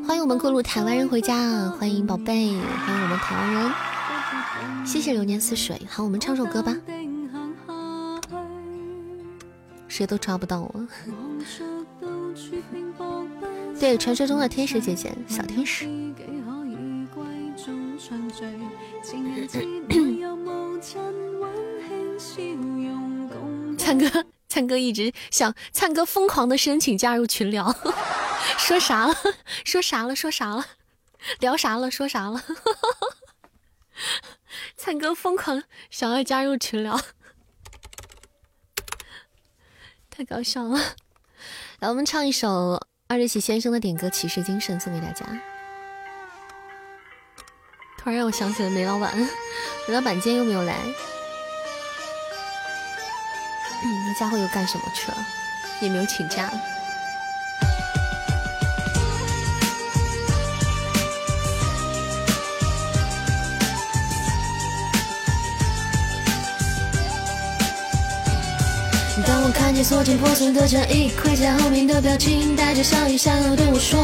[0.07, 4.87] 欢迎我们过路台湾人回家，欢迎宝贝，欢迎我们台湾人。
[4.87, 6.73] 谢谢流年似水，好，我们唱首歌吧。
[9.89, 10.87] 谁都抓不到我。
[13.81, 15.89] 对，传说中的天使姐姐，小天使。
[23.77, 27.75] 灿哥，灿哥一直想，灿哥疯狂的申请加入群聊，
[28.59, 29.15] 说啥了？
[29.65, 30.15] 说啥了？
[30.15, 30.65] 说啥了？
[31.41, 31.91] 聊啥了？
[31.91, 32.43] 说啥了？
[34.77, 37.01] 灿哥疯狂想要加入群聊，
[40.11, 40.79] 太搞笑了！
[41.81, 45.52] 来，我们唱一首二日喜先生的点歌《骑士精神》，送给大家。
[48.03, 49.17] 突然让我想起了煤老板，
[49.87, 50.75] 煤老板今天又没有来，
[53.85, 55.17] 嗯 那家伙又干什么去了？
[55.81, 56.51] 也没有请假。
[69.73, 73.99] 当我看见锁进破损的衬衣，盔甲后面的表情，带着笑意想要对我说：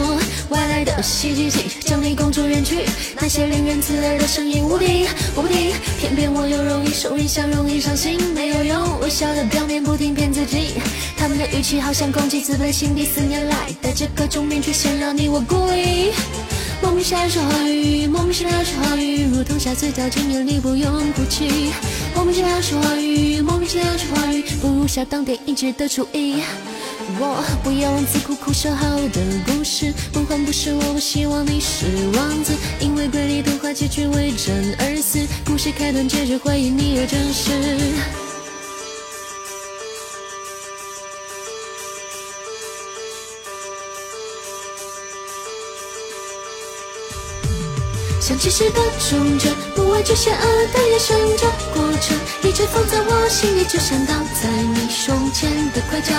[0.48, 2.86] 外来的袭击剂将你公主远去，
[3.20, 10.80] 那些令人刺耳的声音无敌，我不听，偏偏我又容易受影响，容易伤心，没有用，微笑的表面不停骗自己，
[11.18, 16.12] 他们的语气好像攻击自卑心底，四年来带着各种面具，先让你我孤立。
[16.80, 21.70] 莫名其妙说话语，莫名其妙说话语，如同下嘴掉进眼里，不用哭泣。
[22.14, 26.42] 莫名其妙说话语，莫名其妙说话语，不如下当电影值得注意。
[27.20, 31.86] 我不要王子苦苦守候的故事，梦幻不是我不希望你是
[32.16, 38.27] 王子，因为瑰丽童话结局为真而死，故事开端结局怀疑你而真实。
[48.28, 50.44] 像骑士的忠贞，不畏惧险恶
[50.74, 56.12] 的野生，这过程一直放在我心里，就像挡在你胸前的盔甲，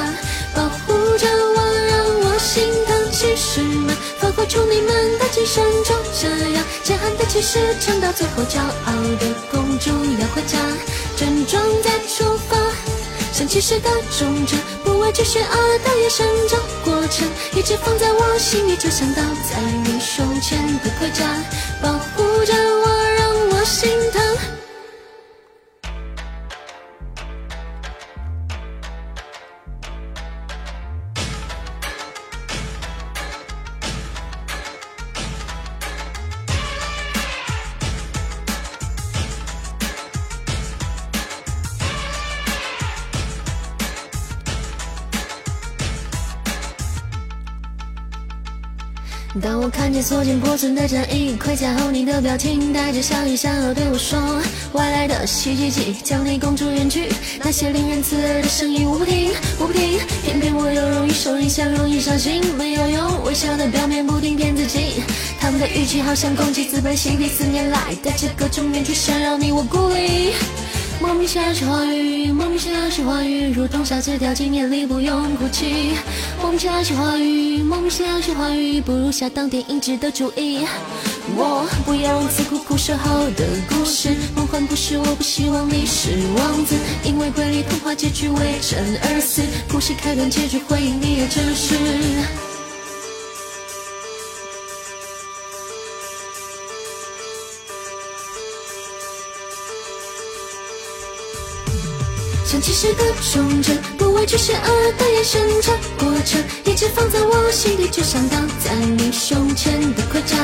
[0.56, 3.11] 保护着我，让我心疼。
[3.11, 10.57] 骑士们，发挥出你们的精神，就这样，强悍的骑士撑到最后，骄傲的公主要回家，
[11.15, 12.57] 整装再出发。
[13.31, 15.56] 像骑士的忠贞，不畏惧险恶
[15.86, 16.99] 的野生，这过
[17.56, 21.26] 一直放在我心里，就像挡在你胸前的盔甲，
[21.81, 22.19] 保护
[50.02, 54.20] 锁进破损的战衣，盔甲后你的表情，带着笑意想要对我说：
[54.74, 57.10] 外来的袭击剂将你公主远去，
[57.44, 65.04] 那些令人刺耳的声音我不听，我不听，偏偏我又容易受影响，容易伤心，没有用，微笑的表面不停骗自己，
[65.40, 70.34] 他们的语气好像攻击自卑心底，四年来戴着各种面具，想让你我孤立。
[71.02, 75.94] 莫名其妙是话语，莫名其妙是话语，如同沙子掉进眼里，不用哭泣。
[76.42, 80.66] 莫名其妙是话语，莫名其妙是话语，不如下当电影值得注意。
[81.38, 92.49] 我不要王子苦苦守候的故事，梦幻不是，我不希望你是王子，因为瑰丽童话结局为真而死，故事开端结局回应你也真实。
[102.70, 110.38] 骑士的忠贞，不畏惧险恶的眼神，这过程一直放在我心底，就像挡在你胸前的盔甲，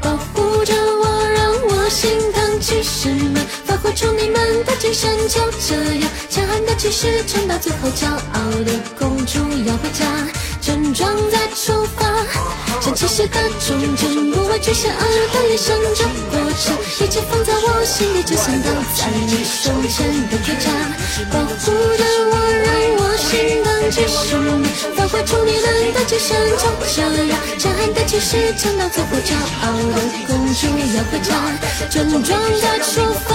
[0.00, 2.60] 保护着我，让我心疼。
[2.60, 10.06] 骑士们，发挥出你们的精神，就这样，强悍的骑士撑到最后，骄傲的公主要回家，
[10.60, 12.53] 整装再出发。
[12.84, 20.68] 像骑士的忠贞，不畏惧险恶的眼神，这过程一直放在我心里，就像挡在你胸前的盔甲，
[21.32, 23.90] 保护着我，让我心疼。
[23.90, 24.62] 骑士们，
[24.94, 29.32] 发挥出你们的精神，就这样，强悍的骑士撑到最后，骄
[29.62, 31.40] 傲的公主要回家，
[31.88, 33.34] 整装再出发。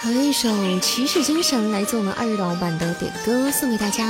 [0.00, 0.48] 还有一首
[0.80, 4.04] 《骑士精神》来自我们二老板的点歌，送给大家。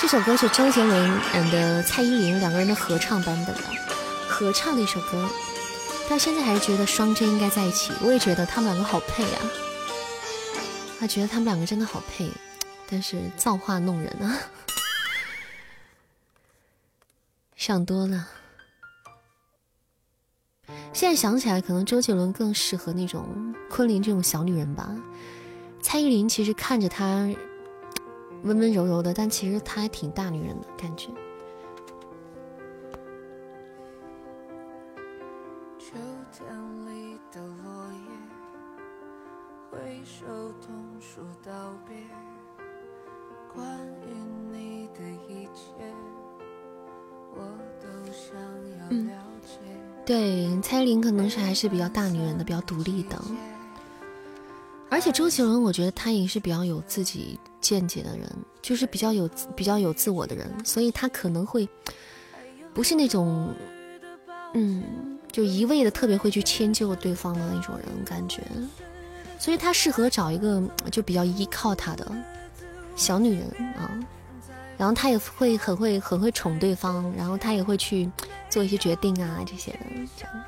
[0.00, 3.62] 这首歌是周杰伦 and 蔡依林两个人的合唱版本的，
[4.28, 5.28] 合唱的一首歌。
[6.10, 9.40] 到现在还是觉得双 J 应该在一起，我也觉得他们两个好配啊。
[11.00, 12.30] 他觉得他们两个真的好配，
[12.90, 14.36] 但是造化弄人啊，
[17.56, 18.28] 想多了。
[20.92, 24.90] 现在想起来，可能周杰伦更适合那种昆凌这种小女人吧。
[25.80, 27.28] 蔡依林其实看着她。
[28.44, 31.08] 温温柔柔的，但其实她还挺大女人的感觉。
[48.90, 49.10] 嗯，
[50.04, 53.18] 对，蔡依林可能是还是比较大女人的，比较独立的。
[54.90, 57.40] 而且周杰伦，我觉得他也是比较有自己。
[57.64, 58.30] 见解的人
[58.60, 59.26] 就是比较有
[59.56, 61.66] 比较有自我的人，所以他可能会
[62.74, 63.54] 不是那种
[64.52, 68.42] 嗯，就一味的特别会去迁就对方的那种人，感觉，
[69.38, 70.62] 所以他适合找一个
[70.92, 72.06] 就比较依靠他的
[72.96, 73.88] 小女人啊，
[74.76, 78.10] 然后他也会很会很会宠对方，然后他也会去
[78.50, 79.78] 做一些决定啊这些的，
[80.18, 80.44] 这样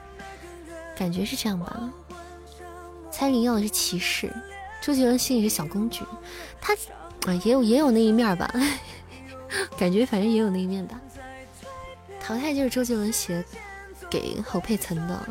[0.94, 1.90] 感觉是这样吧？
[3.10, 4.30] 蔡琳要的是骑士，
[4.82, 6.05] 周杰伦心里是小公举，
[6.60, 6.76] 他
[7.24, 8.52] 啊也有也有那一面吧，
[9.78, 11.01] 感觉反正也有那一面吧。
[12.20, 13.44] 淘汰就是周杰伦写
[14.10, 15.28] 给侯佩岑的，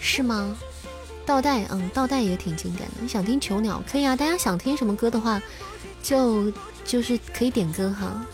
[0.00, 0.56] 是吗？
[1.26, 2.94] 倒带，嗯，倒带也挺经典的。
[3.00, 5.42] 你想听囚鸟可以啊，大家想听什么歌的话，
[6.02, 6.52] 就
[6.84, 8.24] 就是可以点歌哈。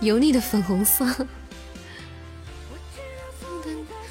[0.00, 1.04] 油腻的粉红色，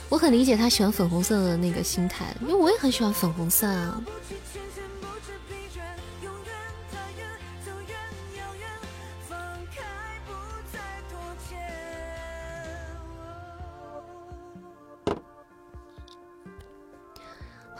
[0.09, 4.01] 我很理解他喜欢粉红色的那个心态，因为我也很喜欢粉红色啊。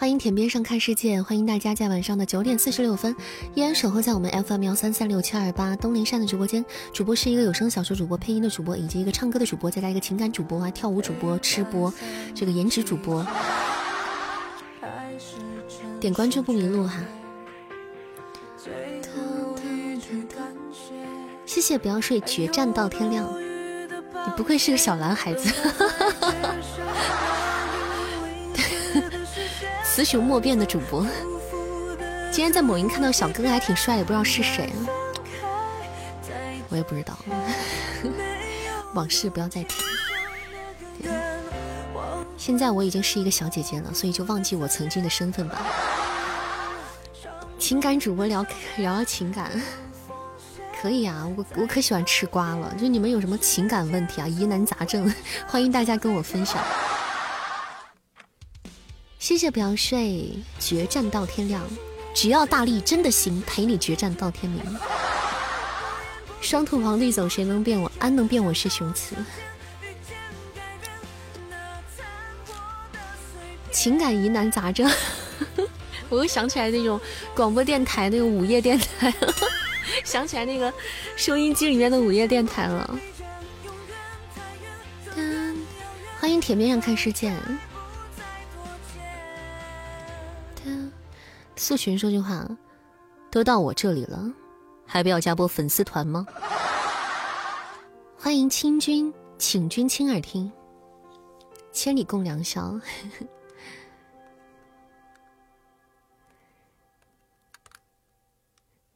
[0.10, 3.16] 欢迎田边上看世界，欢迎大家在晚上的九点四十六分
[3.54, 6.66] 依然守候在我们 FM 幺三三六七二八东林山的直播间。
[6.92, 11.94] 主播是一个有声小说主播、配音的主播，以及一个唱歌的主播，再加一个情感主播、还跳舞主播、吃播，
[12.34, 13.24] 这个颜值主播。
[16.00, 17.04] 点关注不迷路哈。
[21.46, 23.32] 谢谢，不要睡，决战到天亮。
[24.26, 25.54] 你不愧是个小男孩子。
[30.00, 31.06] 雌雄莫辨的主播，
[32.32, 34.72] 今天在某音看到小哥哥还挺帅的，不知道是谁，
[36.70, 37.18] 我也不知道。
[38.94, 39.84] 往事不要再提。
[42.38, 45.58] 现在我已经是一个小姐姐了，所以就忘记我曾经的身份吧。
[47.58, 48.42] 情感主播聊
[48.78, 49.52] 聊聊情感，
[50.82, 52.74] 可以啊，我我可喜欢吃瓜了。
[52.80, 55.14] 就你们有什么情感问题啊、疑难杂症，
[55.46, 56.58] 欢迎大家跟我分享。
[59.20, 60.30] 谢谢不要睡，
[60.60, 61.62] 决战到天亮，
[62.16, 64.64] 只要大力真的行，陪你决战到天明。
[66.40, 67.92] 双兔皇帝走，谁能辨我？
[68.00, 69.14] 安能辨我是雄雌？
[73.72, 74.90] 情感疑难杂症，
[76.08, 77.00] 我又想起来那种
[77.36, 79.34] 广播电台那个午夜电台了，
[80.06, 80.74] 想起来那个
[81.18, 83.00] 收音机里面的午夜电台了。
[86.20, 87.34] 欢迎铁面上看世界。
[91.60, 92.48] 素群说句话，
[93.30, 94.32] 都到我这里了，
[94.88, 96.26] 还不要加播粉丝团吗？
[98.18, 100.50] 欢迎清君，请君亲耳听，
[101.74, 102.80] 千里共良宵。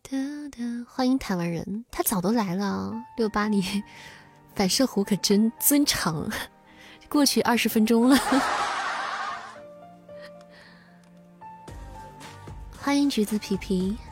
[0.09, 0.17] 哒
[0.49, 2.93] 哒，欢迎台湾人，他早都来了。
[3.17, 3.83] 六八，你
[4.55, 6.31] 反射弧可真尊长，
[7.09, 8.17] 过去二十分钟了。
[12.85, 13.95] 欢迎橘子皮皮，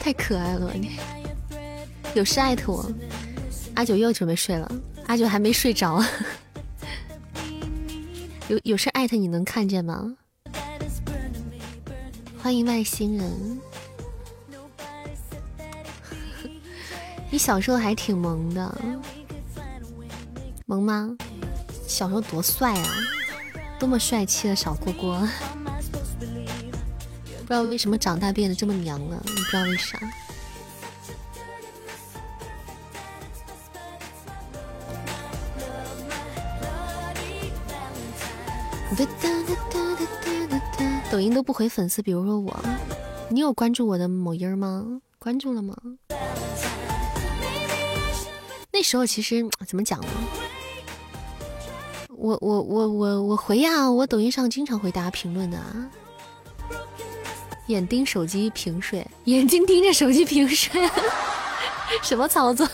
[0.00, 1.00] 太可爱了你！
[2.14, 2.88] 有事艾特我。
[3.74, 4.70] 阿九又准备睡了，
[5.06, 6.00] 阿九还没睡着。
[8.46, 10.16] 有有事艾特你能看见吗？
[12.40, 13.60] 欢迎外星人。
[17.36, 18.74] 你小时候还挺萌的，
[20.64, 21.14] 萌吗？
[21.86, 22.88] 小时候多帅啊，
[23.78, 25.20] 多么帅气的小蝈蝈！
[26.18, 30.00] 不知道为什么长大变得这么娘了，不知道为啥。
[41.10, 42.58] 抖音都不回粉丝，比如说我，
[43.28, 45.02] 你有关注我的某音吗？
[45.18, 45.76] 关注了吗？
[48.86, 50.06] 时候其实怎么讲呢？
[52.16, 55.90] 我我我我我回呀，我抖音上经常回答评论的啊。
[57.66, 60.88] 眼盯手机屏睡，眼睛盯着手机屏睡，
[62.00, 62.64] 什么操作？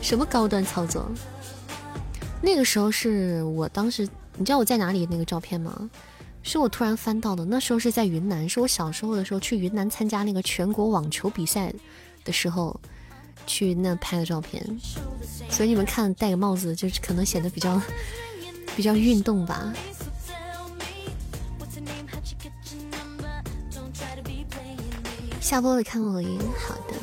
[0.00, 1.06] 什么高端操作？
[2.40, 4.08] 那个时候是我当时，
[4.38, 5.90] 你知道我在哪里那个照片吗？
[6.42, 7.44] 是我突然翻到的。
[7.44, 11.70] 那时候是在云南，是我小时候的时候去云南参加那个全国网球比赛
[12.24, 12.80] 的时候。
[13.50, 14.64] 去那拍的照片，
[15.50, 17.82] 所以你们看戴个帽子，就是可能显得比较
[18.76, 19.72] 比较运动吧。
[25.40, 26.94] 下播了看我音，好的。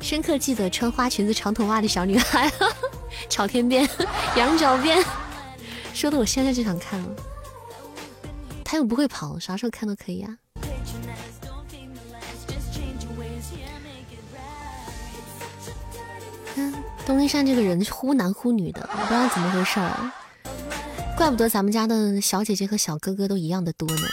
[0.00, 2.50] 深刻记得穿花裙子长筒袜的小女孩，
[3.30, 3.88] 朝天边，
[4.36, 5.04] 羊角辫，
[5.94, 7.08] 说的我现在就想看了。
[8.64, 10.38] 他又不会跑，啥时候看都可以啊。
[17.08, 20.12] 东林山这个人忽男忽女的，不知道怎么回事儿，
[21.16, 24.06] 怪不得咱们家的小姐姐和小哥哥都一样的多呢。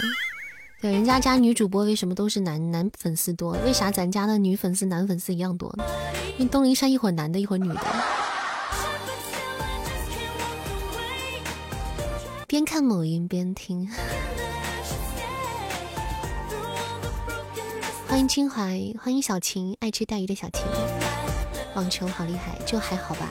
[0.79, 3.51] 对，人家家女主播为什么都是男男粉丝多？
[3.65, 5.83] 为啥咱家的女粉丝男粉丝一样多呢？
[6.37, 7.81] 因为东林山一会儿男的，一会儿女的。
[12.47, 13.89] 边看某音边听。
[18.07, 20.63] 欢迎清怀，欢迎小晴，爱吃带鱼的小晴。
[21.75, 23.29] 网球好厉害，就还好吧。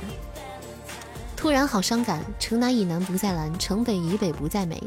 [1.36, 4.80] 突然好伤感，城南以南不再蓝，城北以北不再美，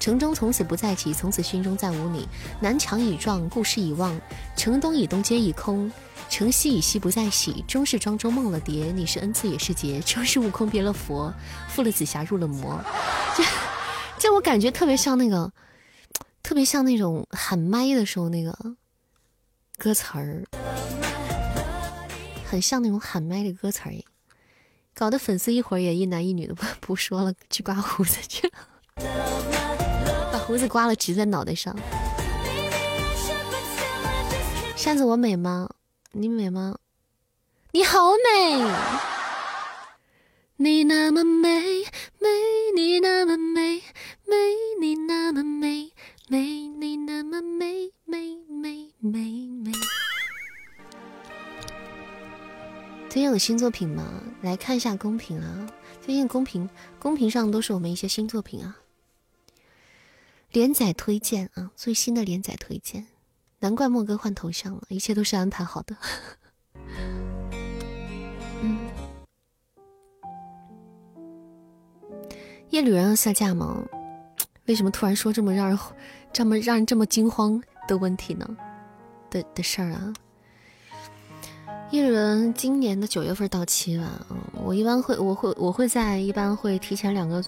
[0.00, 2.26] 城中从此不再起，从此心中再无你。
[2.58, 4.20] 南墙已撞，故事已忘，
[4.56, 5.92] 城东以东皆已空，
[6.28, 7.64] 城西以西不再喜。
[7.68, 10.00] 终是庄周梦了蝶，你是恩赐也是劫。
[10.00, 11.32] 终是悟空别了佛，
[11.68, 12.80] 负了紫霞入了魔。
[13.36, 13.44] 这
[14.18, 15.52] 这我感觉特别像那个，
[16.42, 18.52] 特别像那种喊麦的时候那个
[19.78, 20.42] 歌词儿。
[22.50, 23.94] 很像那种喊麦的歌词儿，
[24.92, 31.72] 搞得粉丝一会儿也一男一女的不 不说了，去刮胡子去了，把胡子刮了直在脑袋上。
[34.74, 35.68] 扇子，我美吗？
[36.10, 36.76] 你美吗？
[37.70, 38.64] 你好美，
[40.56, 41.84] 你那么美
[42.18, 42.28] 美，
[42.74, 43.80] 你那么美
[44.26, 44.36] 美，
[44.80, 45.92] 你那么美
[46.26, 49.20] 美，你那么美美美美
[49.62, 49.70] 美。
[53.10, 54.22] 最近有新作品吗？
[54.40, 55.66] 来看一下公屏啊！
[56.00, 56.70] 最近公屏
[57.00, 58.78] 公屏上都是我们一些新作品啊，
[60.52, 63.08] 连载推荐啊，最新的连载推荐。
[63.58, 65.96] 难怪莫哥换头像了，一切都是安排好的。
[68.62, 68.78] 嗯，
[72.68, 73.82] 夜旅人要下架吗？
[74.66, 75.76] 为什么突然说这么让人
[76.32, 78.56] 这么让人这么惊慌的问题呢？
[79.28, 80.12] 的的事儿啊？
[81.90, 87.42] 艺人今年的九月份到期了，嗯，我一般会，我会，我会在一般会提前两个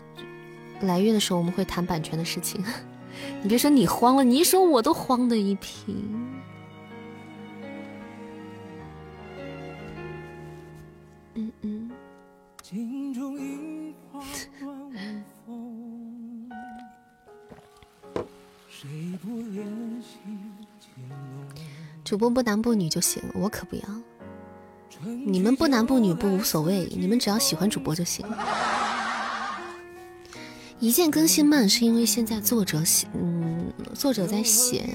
[0.81, 2.60] 来月的时候，我们会谈版权的事情。
[3.40, 5.94] 你别说你慌了，你一说我都慌的一批。
[11.35, 11.90] 嗯嗯。
[22.02, 23.82] 主播不男不女就行，我可不要。
[25.24, 28.24] 你们不男不女不无所谓，你们只要喜欢主播就行。
[30.79, 34.89] 一键更新慢是因为现在作者写，嗯，作者在写，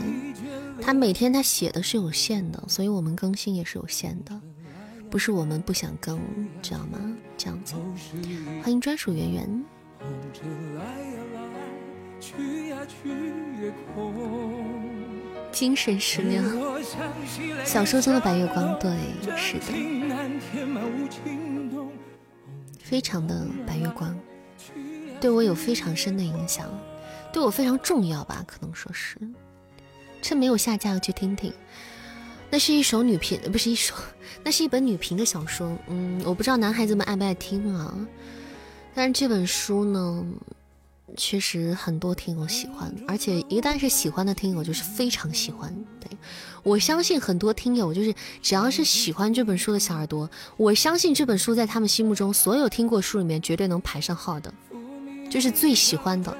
[0.82, 4.38] 他每天他写的是有限的，所以我们更新也是有限的，
[5.10, 6.20] 不是我们不想更，
[6.62, 7.00] 知道吗？
[7.38, 7.76] 这样子。
[8.62, 9.66] 欢迎专属圆圆。
[15.58, 16.46] 精神食粮，
[17.66, 18.96] 小说中的白月光，对，
[19.36, 19.66] 是的，
[22.80, 24.16] 非常的白月光，
[25.20, 26.70] 对我有非常深的影响，
[27.34, 29.18] 对我非常重要吧，可能说是。
[30.22, 31.52] 趁没有下架去听听，
[32.52, 33.96] 那是一首女频，不是一首，
[34.46, 37.98] 那是一本女频的小说，嗯，我不知道男孩子们爱不爱听啊，
[38.94, 40.24] 但是这本书呢。
[41.16, 45.74] 确实很多听友喜欢，而且一旦是喜欢的听友，就是非常喜欢。
[46.00, 46.10] 对
[46.64, 54.54] 我相信很多听友，就是只要是喜欢这本书的小耳朵，我相信这本书在他们心目中，所有听过书里面绝对能排上号的，
[55.30, 56.36] 就是最喜欢的。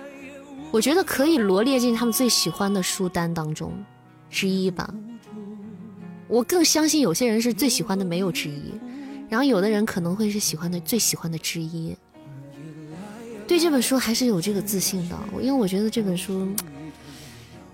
[0.70, 3.72] 我觉得可以罗列进他们最喜欢的书单当中
[4.30, 4.94] 之一吧。
[6.28, 8.74] 我更相信有些人是最喜欢的没有之一，
[9.30, 11.96] 然后有的人可能会是喜欢的最喜欢的之一。
[13.48, 16.48] 对这本书还是有这个自信的，因为我觉得这本书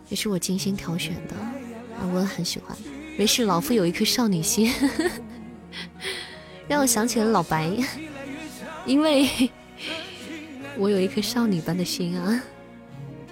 [0.08, 2.78] 也是我精心挑选的啊，我很喜欢。
[3.18, 4.72] 没事，老夫有一颗少女心，
[6.68, 7.72] 让我想起了老白，
[8.86, 9.28] 因为
[10.78, 12.41] 我有一颗少女般的心啊。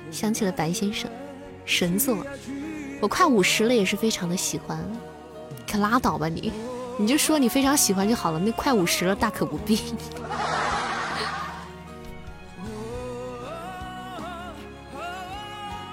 [0.09, 1.09] 想起了白先生，
[1.63, 2.25] 神作。
[2.99, 4.77] 我快五十了，也是非常的喜欢。
[5.71, 6.51] 可拉倒吧你，
[6.99, 8.39] 你就说你非常喜欢就好了。
[8.39, 9.79] 那快五十了，大可不必。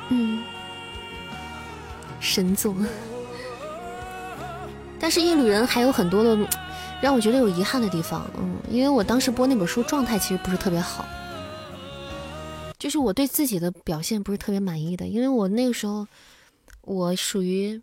[0.08, 0.42] 嗯，
[2.20, 2.74] 神作。
[5.00, 6.36] 但是《夜旅人》还有很多的
[7.00, 8.28] 让我觉得有遗憾的地方。
[8.36, 11.04] 嗯，因为我当时播那本书状态其实不是特别好，
[12.78, 15.06] 就是我对自己的表现不是特别满意的。
[15.06, 16.06] 因为我那个时候，
[16.82, 17.80] 我属于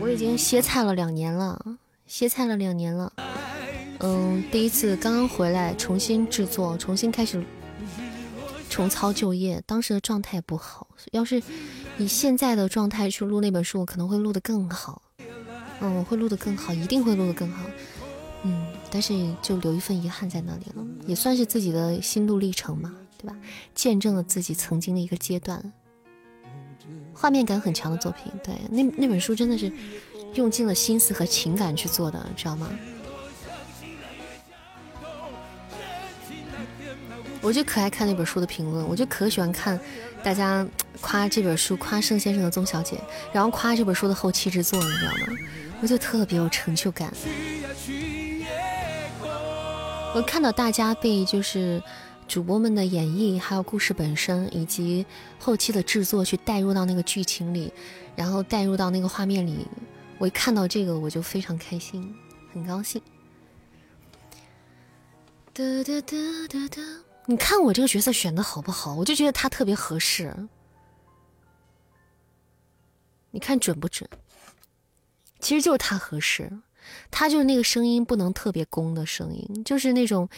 [0.00, 1.60] 我已经歇菜了两年了，
[2.06, 3.12] 歇菜了两年了。
[4.00, 7.44] 嗯，第一次刚刚回来，重新制作，重新开始。
[8.74, 10.88] 重操旧业，当时的状态不好。
[11.12, 11.40] 要是
[11.96, 15.00] 以现在的状态去录那本书，我可能会录得更好。
[15.78, 17.64] 嗯，我会录得更好，一定会录得更好。
[18.42, 23.36] 嗯，但是就留一份遗憾在那里了，也算是自己的心路历程嘛，对吧？
[23.76, 25.72] 见证了自己曾经的一个阶段。
[27.14, 29.72] 画面感很强的作品，对，那那本书真的是
[30.34, 32.68] 用尽了心思和情感去做的，知道吗？
[37.44, 39.78] 我就可爱看那本书的评论，我就可喜欢看
[40.22, 40.66] 大家
[41.02, 42.98] 夸这本书，夸盛先生和宗小姐，
[43.34, 45.38] 然后夸这本书的后期制作，你知道吗？
[45.82, 47.12] 我就特别有成就感。
[50.14, 51.82] 我看到大家被就是
[52.26, 55.04] 主播们的演绎，还有故事本身，以及
[55.38, 57.70] 后期的制作去带入到那个剧情里，
[58.16, 59.66] 然后带入到那个画面里，
[60.16, 62.14] 我一看到这个我就非常开心，
[62.54, 63.02] 很高兴。
[65.52, 66.16] 哒哒哒
[66.48, 67.03] 哒哒。
[67.26, 68.94] 你看我这个角色选的好不好？
[68.94, 70.34] 我就觉得他特别合适。
[73.30, 74.08] 你看准不准？
[75.40, 76.50] 其实就是他合适，
[77.10, 80.28] 他就是那个声音不能特别攻的声音，就是那种，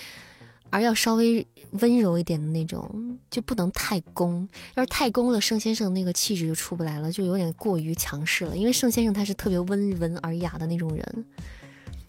[0.70, 4.48] 而要稍微温柔一点的那种，就不能太攻。
[4.74, 8.56] 要是太攻了，盛先生那个气质就出不来了，就有点过于强势了。
[8.56, 11.24] 因为盛先生他是特别温文尔雅的那种人，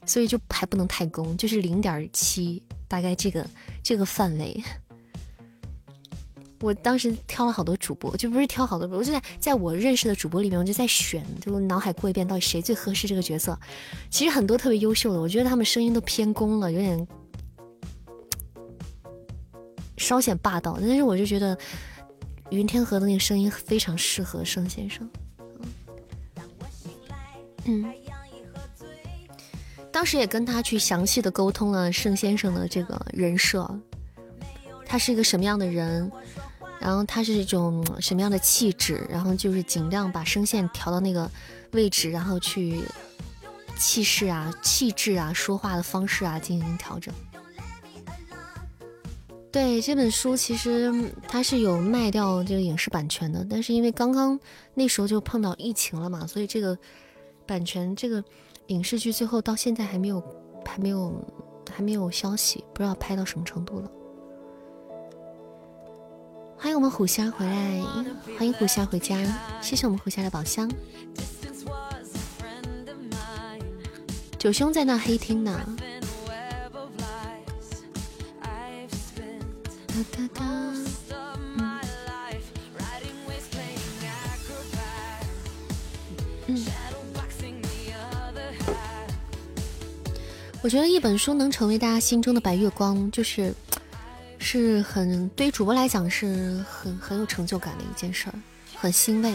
[0.08, 2.64] 所以就还不能太攻，就是零点七。
[2.90, 3.46] 大概这个
[3.84, 4.64] 这个范围，
[6.62, 13.60] 我当时挑了好多主播，就不是挑好多，我就在在我认识的主播里面，我就在选，就脑海过一遍，到底谁最合适这个角色。
[14.10, 17.08] 其实很多特别优秀的，我觉得他们声音都偏攻了，有点
[19.98, 20.78] 稍显霸道。
[20.80, 21.58] 但是我就觉得
[22.52, 25.10] 云天河的那个声音非常适合盛先生。
[27.66, 27.94] 嗯。
[29.98, 33.68] 当时也跟他去详细的沟通了盛先生的这个人设，
[34.86, 36.12] 他是一个什么样的人，
[36.80, 41.28] 然后他是一种什么样的气质，然后就是尽量把声线调到那个
[41.72, 42.84] 位置，然后去
[43.76, 47.12] 气势啊、气质啊、说话的方式啊进行调整。
[49.52, 50.94] 对这本书，其实
[51.28, 54.40] 它是有卖掉这个影视版权的，但是因为刚刚
[54.76, 56.78] 那时候就碰到疫情了嘛，所以这个
[57.48, 58.24] 版权这个。
[58.68, 60.22] 影视剧最后到现在还没有，
[60.66, 61.14] 还没有，
[61.72, 63.90] 还没有消息，不知道拍到什么程度了。
[66.58, 67.82] 欢迎我们虎虾回来，
[68.38, 69.16] 欢迎虎虾回家，
[69.62, 70.70] 谢谢我们虎虾的宝箱。
[74.38, 75.78] 九兄在那黑厅呢。
[79.88, 80.77] 哒哒哒。
[90.64, 93.54] 我觉得一本书能成为大家心中的白月光，就是
[94.38, 98.34] 是很对于主播来讲是很很有成就感的一件事儿，
[98.76, 99.34] 很欣慰。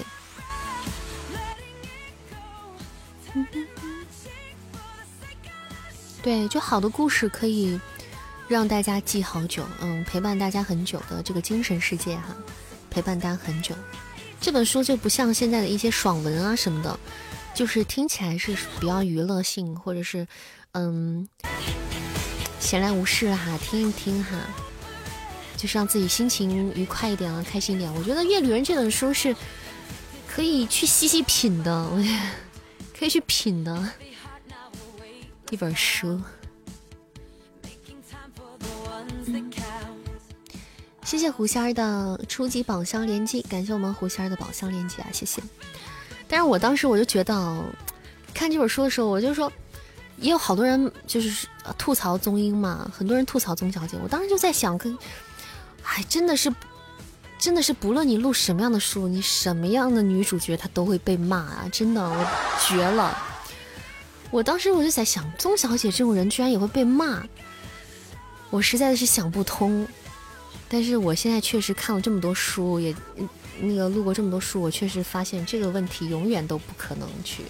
[6.22, 7.80] 对，就好的故事可以
[8.46, 12.36] 让大家记好久，嗯，陪伴大家很久的这个精神世界哈，
[12.90, 13.74] 陪伴大家很久。
[14.38, 17.00] 这本书就不像现在的一些爽文啊什么的，
[17.54, 20.26] 就是听起来是比较娱乐性，或者是。
[20.74, 21.28] 嗯，
[22.58, 24.38] 闲来无事哈，听一听哈，
[25.54, 27.94] 就是让自己心情愉快一点啊，开心一点。
[27.94, 29.36] 我觉得《夜旅人》这本书是
[30.26, 32.18] 可以去细细品的，我觉得
[32.98, 33.92] 可以去品的
[35.50, 36.18] 一本书。
[41.04, 45.42] 谢谢狐仙儿的初级宝箱连击，感谢我们狐仙儿的宝箱连击啊，谢谢。
[46.26, 47.62] 但是我当时我就觉得，
[48.32, 49.52] 看这本书的时候，我就说。
[50.22, 51.46] 也有好多人就是
[51.76, 53.98] 吐槽宗英嘛，很多人吐槽宗小姐。
[54.02, 54.96] 我当时就在想，跟，
[55.82, 56.50] 哎，真的是，
[57.38, 61.68] 真的是，不论你录什么样的书，你什么样的女主角，她都会被骂啊！
[61.72, 62.26] 真的，我
[62.66, 63.18] 绝了。
[64.30, 67.22] 我当时我就在想，宗小姐这种人居然也会被骂，
[68.48, 69.86] 我实在是想不通。
[70.68, 72.94] 但是我现在确实看了这么多书，也
[73.60, 77.42] 那个录过这么多书，我确实发现这个问题永远都不可能去。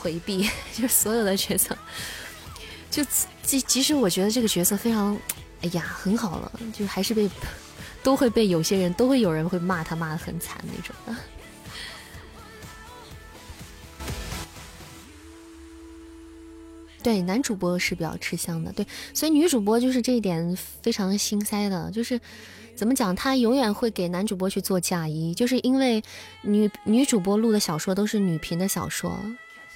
[0.00, 1.76] 回避， 就是所有的角色，
[2.90, 3.04] 就
[3.42, 5.16] 即即使我觉得这个角色非常，
[5.62, 7.28] 哎呀，很好了，就还是被
[8.02, 11.14] 都会被有些人都会有人会骂他骂的很惨那种的。
[17.02, 22.20] 对，男主播是比较吃香的，对，所以女主播就是这一点非常心塞的，就是
[22.76, 26.02] 怎么讲，她永远会给男主播去做嫁衣，就是因为
[26.42, 29.18] 女女主播录的小说都是女频的小说。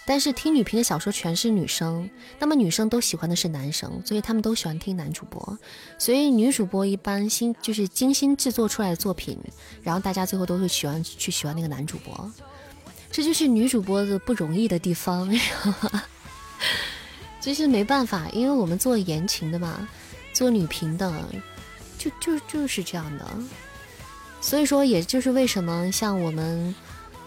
[0.04, 5.58] 但是听女频的小说全是女生，那么女生都喜欢的是男生，所以他们都喜欢听男主播。
[5.96, 9.38] 所以女主播一般心就是精心制作出来的作品，
[9.82, 12.32] 然后大家最后都会喜欢去喜欢那个男主播。
[13.10, 15.30] 这就是女主播的不容易的地方，
[17.40, 19.88] 就是没办法，因为我们做言情的嘛，
[20.32, 21.12] 做女频的，
[21.96, 23.26] 就就就是这样的。
[24.40, 26.74] 所以说，也就是为什么像我们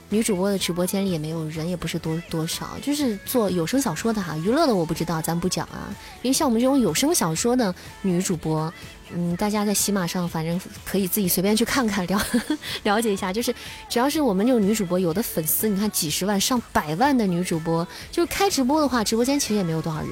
[0.10, 5.90] 女主播的直播间里也没有人，也不是多多少，就是做有声小说的哈，娱乐的我不知道，咱不讲啊。
[6.22, 8.72] 因为像我们这种有声小说的女主播。
[9.12, 12.26] 嗯，大家在喜马上，反正可以自己随便去看看了
[12.82, 13.32] 了解一下。
[13.32, 13.54] 就是
[13.88, 20.12] 只要是我们这种女主播，有的粉丝，你看几十万、上百万的女主播，就是开直播的话，直播间其实也没有多少人。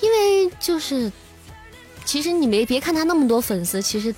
[0.00, 1.12] 因为就是，
[2.06, 4.14] 其实你没别看他那么多粉丝，其实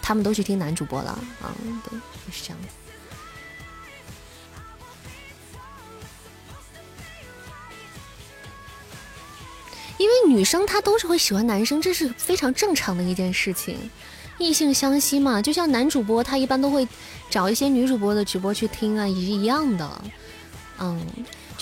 [0.00, 1.10] 他们都去听男主播了
[1.42, 1.50] 啊，
[1.90, 2.68] 对，就是这样子。
[10.02, 13.78] 因为女生她都是会喜欢男生，这是非常正常的一件事情，
[14.38, 15.40] 异性相吸嘛。
[15.40, 16.86] 就像男主播他一般都会
[17.30, 20.02] 找一些女主播的直播去听啊，也是一样的，
[20.80, 21.00] 嗯。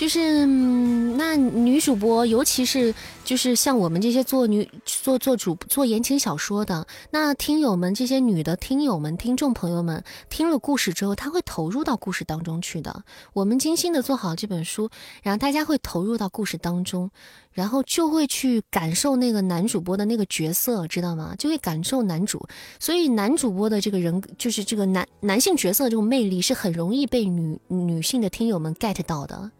[0.01, 2.91] 就是那女主播，尤其是
[3.23, 13.03] 就是像我们这些做女做做主做言情小说的，那听友们这些女的听友们听众朋友们听了故事之后，他会投入到故事当中去的。
[13.33, 14.89] 我们精心的做好这本书，
[15.21, 17.11] 然后大家会投入到故事当中，
[17.51, 21.35] 然后就会去感受那个男主播的那个角色，知道吗？
[21.37, 22.43] 就会感受男主。
[22.79, 29.51] 所以男主播的这个人，就是这个男男性角色这种魅力，是很容易被女女性的听友们 get 到的。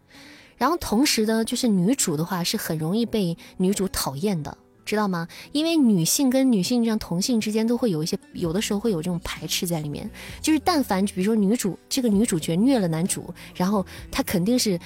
[0.62, 5.26] 然后同时呢，就是女主的话是很容易被女主讨厌的，知道吗？
[5.50, 10.08] 因为女性跟女性这样同性之间都会有一些，有的时候会有这种排斥在里面。
[10.40, 14.78] 就是但凡比如说女主这个女主角虐了男主，然后她肯定是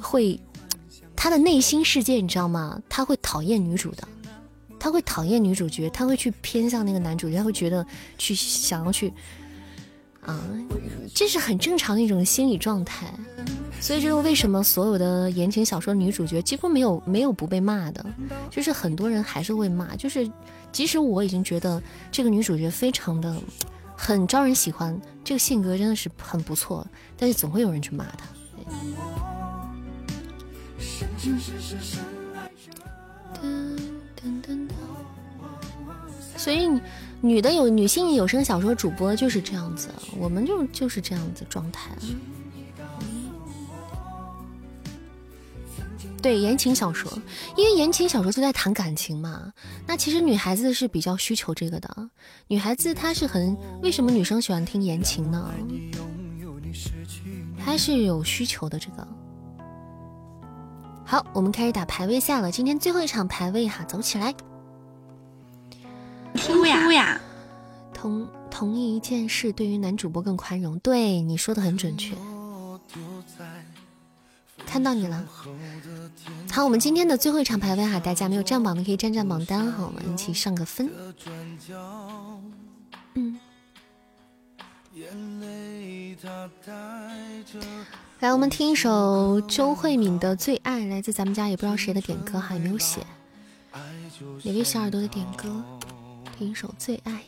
[0.00, 0.36] 会，
[1.14, 2.82] 她的内心世界你知道吗？
[2.88, 4.08] 她会讨厌女主的，
[4.76, 7.86] 她会讨厌女主角，她会去偏向那个男主角，她会觉得
[8.18, 9.12] 去想要去。
[10.22, 10.40] 啊，
[11.12, 13.12] 这是很正常的一种心理状态，
[13.80, 18.06] 所以这是为什么所有的言情小说女主角几乎没有没有不被骂的，
[18.48, 20.30] 就是很多人还是会骂，就是
[20.70, 21.82] 即使我已经觉得
[22.12, 23.36] 这个女主角非常的
[23.96, 26.86] 很招人喜欢，这个性格真的是很不错，
[27.16, 28.26] 但是总会有人去骂她。
[36.36, 36.80] 所以你。
[37.22, 39.88] 女的有女性有声小说主播就是这样子，
[40.18, 41.92] 我们就就是这样子状态。
[46.20, 47.10] 对言情小说，
[47.56, 49.52] 因为言情小说就在谈感情嘛。
[49.86, 52.10] 那其实女孩子是比较需求这个的，
[52.48, 55.48] 女孩子她是很为什么女生喜欢听言情呢？
[57.64, 59.06] 她是有需求的这个。
[61.04, 64.34] 好，我们开始打排位赛了，今天最后一场排位哈，走起来。
[66.34, 67.20] 听呀，
[67.94, 70.78] 同同一件事，对于男主播更宽容。
[70.80, 72.14] 对你说的很准确，
[74.66, 75.24] 看到你了。
[76.50, 80.90] 好，我们今天的最后一场排位哈，大家没有占榜的可以占占榜单，好，我们一起上个分。
[83.14, 83.38] 嗯。
[88.20, 93.00] 来，我们听一首周慧敏的《最爱》，来自咱们家也不知道谁的点歌哈，也没有写
[94.44, 95.62] 哪位小耳朵的点歌。
[96.42, 97.20] 一首最爱。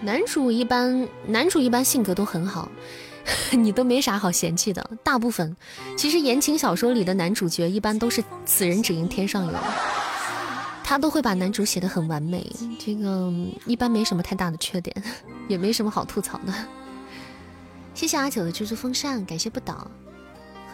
[0.00, 2.68] 男主一般，男主一般性格都很好，
[3.52, 4.90] 你都没啥好嫌弃的。
[5.02, 5.56] 大部分，
[5.96, 9.58] 其实言情小说里的男主角一般都是“此人只应天上有”，
[10.84, 12.46] 他都会把男主写的很完美。
[12.78, 13.32] 这个
[13.64, 14.94] 一般没什么太大的缺点，
[15.48, 16.52] 也没什么好吐槽的。
[17.94, 19.90] 谢谢阿九的蜘蛛风扇，感谢不倒。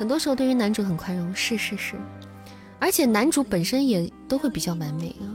[0.01, 1.94] 很多时候对于男主很宽容，是是是，
[2.78, 5.28] 而且男主本身也都会比较完美啊。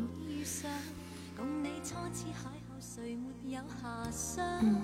[4.63, 4.81] 嗯。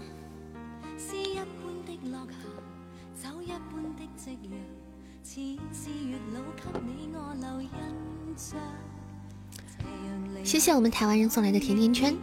[10.44, 12.16] 谢谢我们台湾人送来的甜甜圈。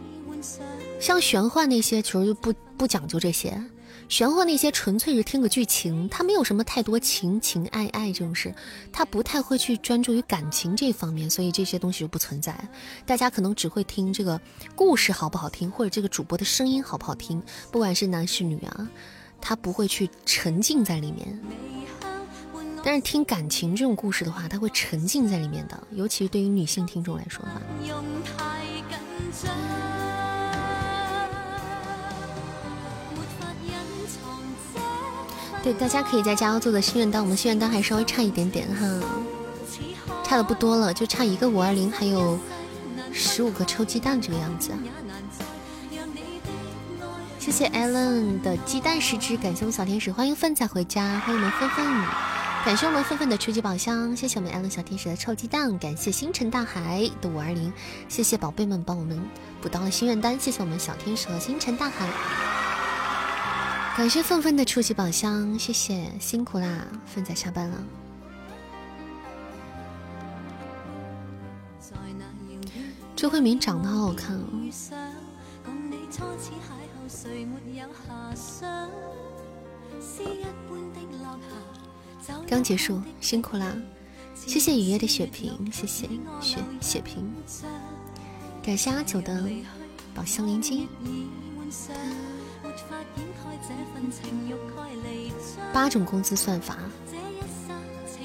[0.97, 3.61] 像玄幻那些，其实就不不讲究这些。
[4.09, 8.53] 玄幻那些纯粹是听个剧情，他没有什么太多情情爱爱这种事，
[8.91, 12.59] 他不太会去专注于感情这方面，所以这些东西就不存在。
[13.05, 14.41] 大家可能只会听这个
[14.75, 17.39] 故事好不好听，或者这个主播的声音好不好听，
[17.71, 18.89] 不管是男是女啊，
[19.39, 21.39] 他不会去沉浸在里面。
[22.83, 27.61] 但是听感情这种故事的话，他会沉浸在里面的，尤其是对于女性听众来说的话。
[35.73, 38.85] 大家可以在家做的心愿单，我们心愿单还稍微差一点点哈，
[40.23, 42.39] 差的不多了，就差一个五二零，还有
[43.11, 44.71] 十五个臭鸡蛋这个样子。
[47.37, 51.85] 谢谢 Allen 的鸡蛋十只，感谢我们小天使，欢迎粪仔回家，欢迎我们芬芬，
[52.65, 57.71] 感谢我们芬芬的初级宝箱，谢谢我们 Allen 小天使的臭鸡蛋，感谢星辰大海的五二零，
[58.07, 59.19] 谢谢宝贝们帮我们
[59.61, 62.07] 补到了心愿单，谢谢我们小天使和星辰大海。
[63.99, 67.83] 感谢愤愤的初级宝箱，谢谢辛苦啦，粪仔下班了。
[73.13, 74.47] 周慧敏长得好好看哦。
[82.47, 83.75] 刚结束，辛苦啦，
[84.33, 86.07] 谢谢雨夜的血瓶，谢谢
[86.39, 87.29] 血血瓶，
[88.63, 89.45] 感谢阿九的
[90.15, 90.87] 宝箱连金。
[95.73, 96.77] 八种工资算法，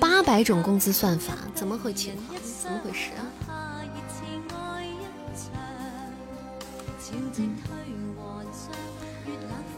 [0.01, 2.39] 八百种工资算法，怎么回情况？
[2.62, 3.24] 怎么回事啊？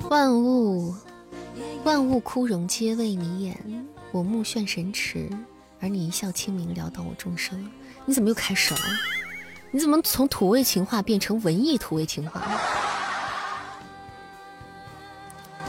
[0.08, 0.94] 万物
[1.84, 5.28] 万物枯荣皆为你演，我目眩神驰，
[5.80, 7.68] 而你一笑清明，撩到我众生。
[8.04, 8.80] 你怎么又开始了？
[9.72, 12.40] 你怎么从土味情话变成文艺土味情话？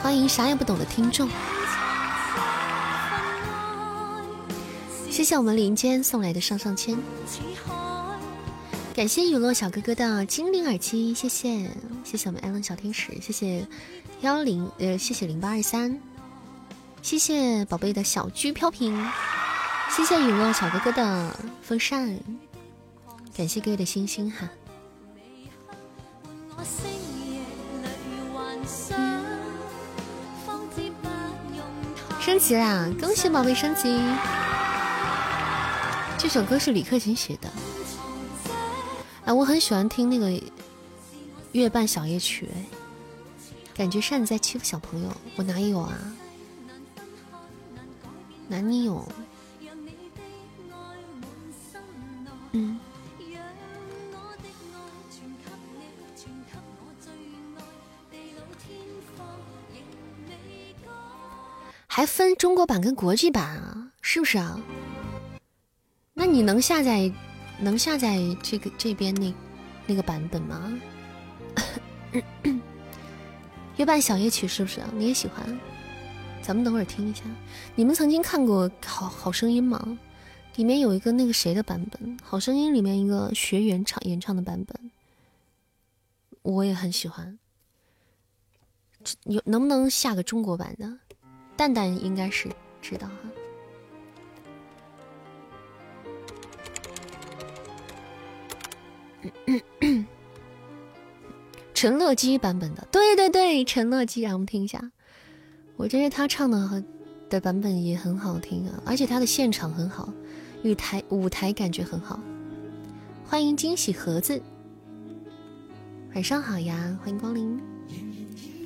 [0.02, 1.28] 欢迎啥也不懂的听众，
[5.10, 6.98] 谢谢我们林间送来的上上签，
[8.96, 11.70] 感谢雨落小哥哥的精灵耳机，谢谢
[12.06, 13.68] 谢谢我们艾伦小天使，谢谢
[14.22, 16.00] 幺零呃谢谢零八二三，
[17.02, 19.06] 谢谢宝贝的小居飘屏，
[19.90, 22.18] 谢谢雨落小哥哥的风扇，
[23.36, 24.48] 感谢各位的星星哈。
[32.28, 32.90] 升级啦！
[33.00, 34.04] 恭喜宝贝升级。
[36.18, 37.50] 这首歌是李克勤写的。
[39.24, 40.28] 哎，我很喜欢听那个
[41.54, 42.66] 《月半小夜曲》，哎，
[43.74, 45.10] 感觉扇子在欺负小朋友。
[45.38, 45.98] 我哪有啊？
[48.50, 49.08] 哪里有？
[52.52, 52.78] 嗯。
[61.98, 64.62] 还分中国版跟国际版啊，是不是啊？
[66.14, 67.12] 那你能下载
[67.60, 69.34] 能下载这个这边那
[69.88, 70.80] 那个版本吗？
[73.78, 74.88] 月半小夜曲是不是啊？
[74.94, 75.60] 你也喜欢？
[76.40, 77.24] 咱们等会儿听一下。
[77.74, 79.98] 你们曾经看过《好好声音》吗？
[80.58, 84.92] 里面有一个那个谁的版本，《好声音》里面一个学员唱演唱的版本，
[86.44, 87.40] 我也很喜欢。
[89.24, 91.00] 有能不能下个中国版的？
[91.58, 92.48] 蛋蛋应该是
[92.82, 93.14] 知道哈，
[101.74, 104.92] 陈乐基版本的，对对对，陈乐基，让我们听一下。
[105.76, 106.84] 我觉得他唱的
[107.28, 110.14] 的版本也很好听啊，而且他的现场很好，
[110.64, 112.20] 舞台舞台感觉很好。
[113.26, 114.42] 欢迎惊喜盒子，
[116.14, 117.60] 晚上好呀，欢迎光临，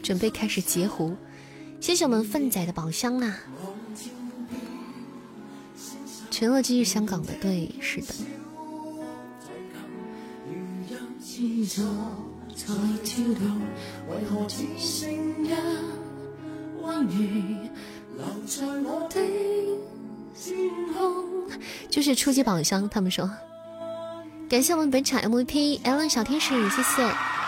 [0.04, 1.16] 准备开始截胡。
[1.82, 3.40] 谢谢我们粪仔的宝箱啊！
[6.30, 8.14] 陈乐基是香港的，对，是的。
[21.90, 23.30] 就是初级宝箱，他们说。
[24.48, 27.41] 感谢我们本场 mvp ln 小天使，谢谢。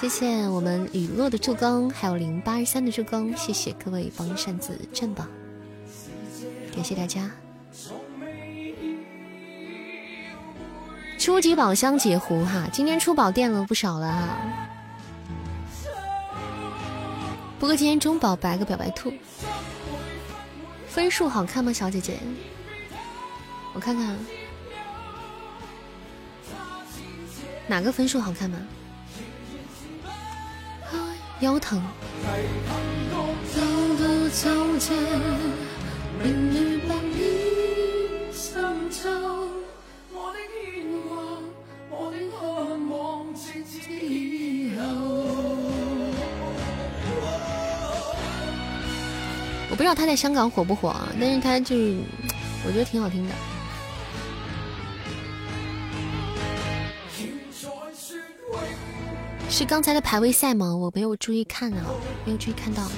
[0.00, 5.28] 谢谢我们雨落的助攻，还有零八二三的助攻，谢谢各位帮扇子镇榜，
[6.72, 7.28] 感谢大家。
[11.18, 14.38] 初级宝箱截胡哈，今天出宝垫了不少了哈。
[17.58, 19.12] 不过今天中宝白个表白兔，
[20.86, 22.20] 分数好看吗，小姐姐？
[23.74, 24.16] 我看看，
[27.66, 28.58] 哪个分数好看吗？
[31.40, 31.80] 腰疼。
[49.70, 51.98] 我不知道他在香港火不火啊，但是他就是
[52.66, 53.34] 我觉得挺好听的。
[59.50, 60.76] 是刚才的排位赛吗？
[60.76, 61.84] 我没有注意看啊，
[62.24, 62.88] 没有注意看到。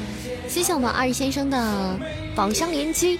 [0.48, 1.98] 谢谢我们二先生的
[2.34, 3.18] 宝箱连击。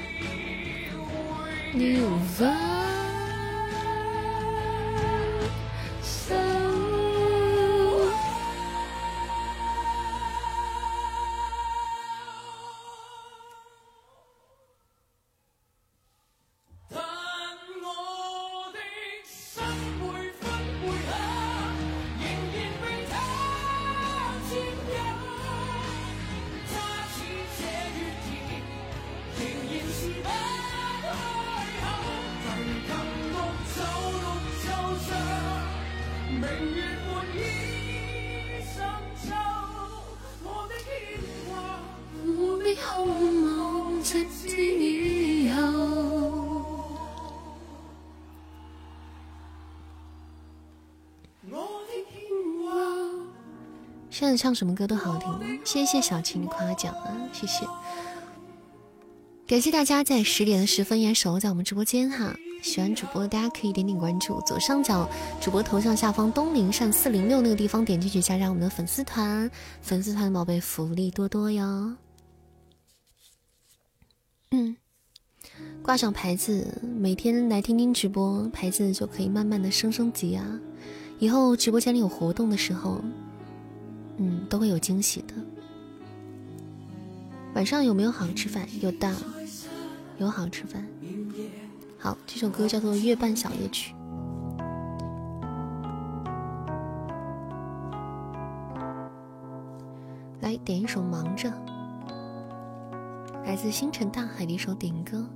[54.36, 57.66] 唱什么歌都好听，谢谢小琴的夸奖啊，谢谢，
[59.47, 62.35] 感谢大家在十点的十分也守在我们直播间哈。
[62.62, 65.09] 喜欢主播大家可以点点关注，左上角
[65.40, 69.51] 主播头像下方东林善四零六那个地方点进去加加我们的粉丝团，
[69.81, 71.97] 粉丝团的宝贝福利多多哟。
[74.51, 74.77] 嗯，
[75.82, 80.44] 挂上牌子，每天来听听直播，牌子就可以慢慢的升升级啊。
[81.19, 83.01] 以后直播间里有活动的时候。
[84.22, 85.32] 嗯，都会有惊喜的。
[87.55, 88.68] 晚上有没有好吃饭？
[88.82, 89.10] 有的，
[90.18, 90.86] 有好吃饭。
[91.98, 93.94] 好，这首歌叫做《月半小夜曲》。
[100.42, 101.48] 来点一首《忙着》，
[103.44, 105.26] 来自星辰大海的一首点歌。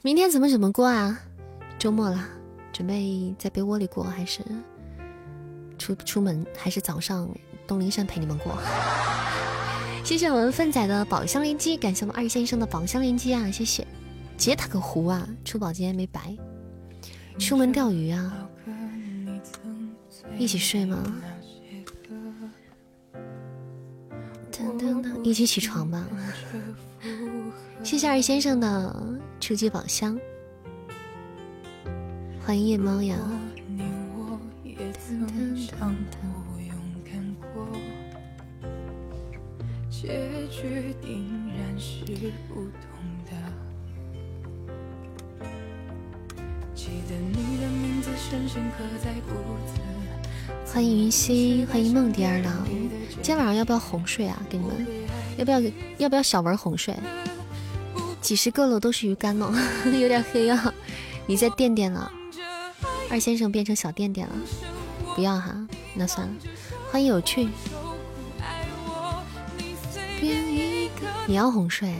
[0.00, 1.20] 明天怎么怎么过啊？
[1.78, 2.26] 周末了，
[2.72, 4.42] 准备在被窝里过还是？
[5.82, 7.28] 出出门还是早上
[7.66, 8.56] 东林山陪你们过。
[10.04, 13.50] 谢谢我们粪仔的宝箱连击，感谢我们二先生的宝箱连击啊！
[13.50, 13.84] 谢谢，
[14.36, 15.28] 接他个壶啊！
[15.44, 16.36] 出宝今天没白。
[17.36, 18.48] 出门钓鱼啊？
[20.38, 21.02] 一起睡吗？
[25.24, 26.06] 一起起床吧。
[27.82, 28.94] 谢谢二先生的
[29.40, 30.16] 初级宝箱，
[32.44, 33.16] 欢迎夜猫呀。
[50.66, 52.66] 欢迎云溪，欢迎梦蝶儿郎。
[53.16, 54.42] 今天晚上要不要哄睡啊？
[54.48, 54.86] 给你们，
[55.36, 55.60] 要不要
[55.98, 56.96] 要不要小文哄睡？
[58.22, 59.52] 几十个了，都是鱼竿呢，
[59.84, 60.72] 有点黑啊。
[61.26, 62.10] 你再垫垫了，
[63.10, 64.34] 二先生变成小垫垫了。
[65.14, 65.54] 不要哈，
[65.94, 66.32] 那算了。
[66.90, 67.48] 欢迎有趣，
[71.26, 71.94] 你要哄睡。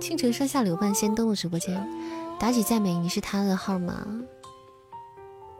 [0.00, 1.74] 青城山下柳半仙登录直播间，
[2.38, 4.06] 妲己再美，你是他的号吗？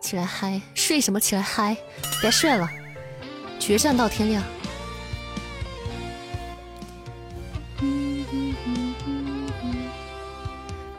[0.04, 1.18] 起来嗨，睡什么？
[1.18, 1.74] 起来嗨，
[2.20, 2.68] 别睡了，
[3.58, 4.44] 决战到天亮。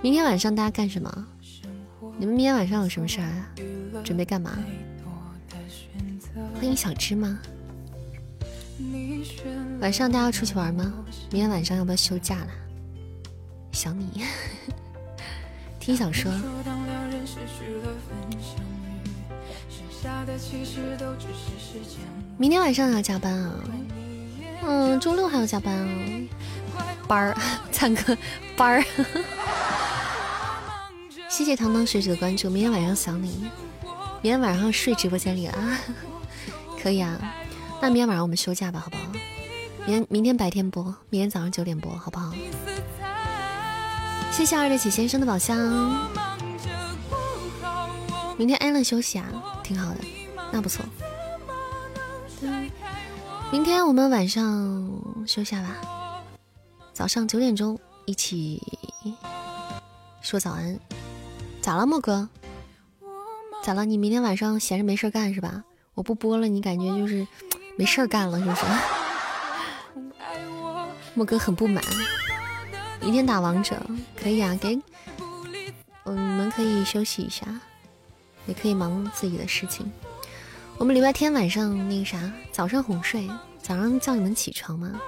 [0.01, 1.27] 明天晚上大家干什么？
[2.17, 3.47] 你们明天晚上有什么事儿啊？
[4.03, 4.57] 准备干嘛？
[6.55, 7.37] 欢迎小芝麻。
[9.81, 10.91] 晚上大家要出去玩吗？
[11.29, 12.47] 明天晚上要不要休假了？
[13.71, 14.23] 想你，
[15.79, 16.31] 听小说。
[22.37, 23.51] 明天晚上要加班啊？
[24.63, 25.87] 嗯，周六还要加班啊？
[27.07, 27.37] 班儿，
[27.71, 28.17] 灿哥，
[28.57, 28.83] 班儿。
[31.29, 32.49] 谢谢糖糖水水的关注。
[32.49, 33.47] 明天晚上想你，
[34.21, 35.79] 明天晚上睡直播间里啊？
[36.81, 37.19] 可以啊。
[37.81, 39.03] 那明天晚上我们休假吧，好不好？
[39.85, 42.33] 明明天白天播，明天早上九点播，好不好？
[44.31, 45.57] 谢谢二六七先生的宝箱。
[48.37, 49.25] 明天安乐休息啊。
[49.65, 50.01] 挺好的，
[50.51, 50.85] 那不错。
[53.51, 54.87] 明天我们晚上
[55.25, 56.21] 休下吧，
[56.93, 58.61] 早上九点钟一起
[60.21, 60.79] 说早安。
[61.61, 62.29] 咋了，莫哥？
[63.63, 63.85] 咋了？
[63.85, 65.63] 你明天晚上闲着没事干是吧？
[65.95, 67.27] 我不播了，你感觉就是
[67.75, 68.61] 没事干了是不是？
[71.15, 71.83] 莫哥很不满。
[73.01, 73.75] 明天打王者
[74.15, 74.79] 可以啊，给，
[76.03, 77.47] 嗯，你们可以休息一下。
[78.47, 79.91] 也可以忙自己的事情。
[80.77, 83.29] 我们礼拜天晚上那个啥，早上哄睡，
[83.61, 84.99] 早上叫你们起床吗？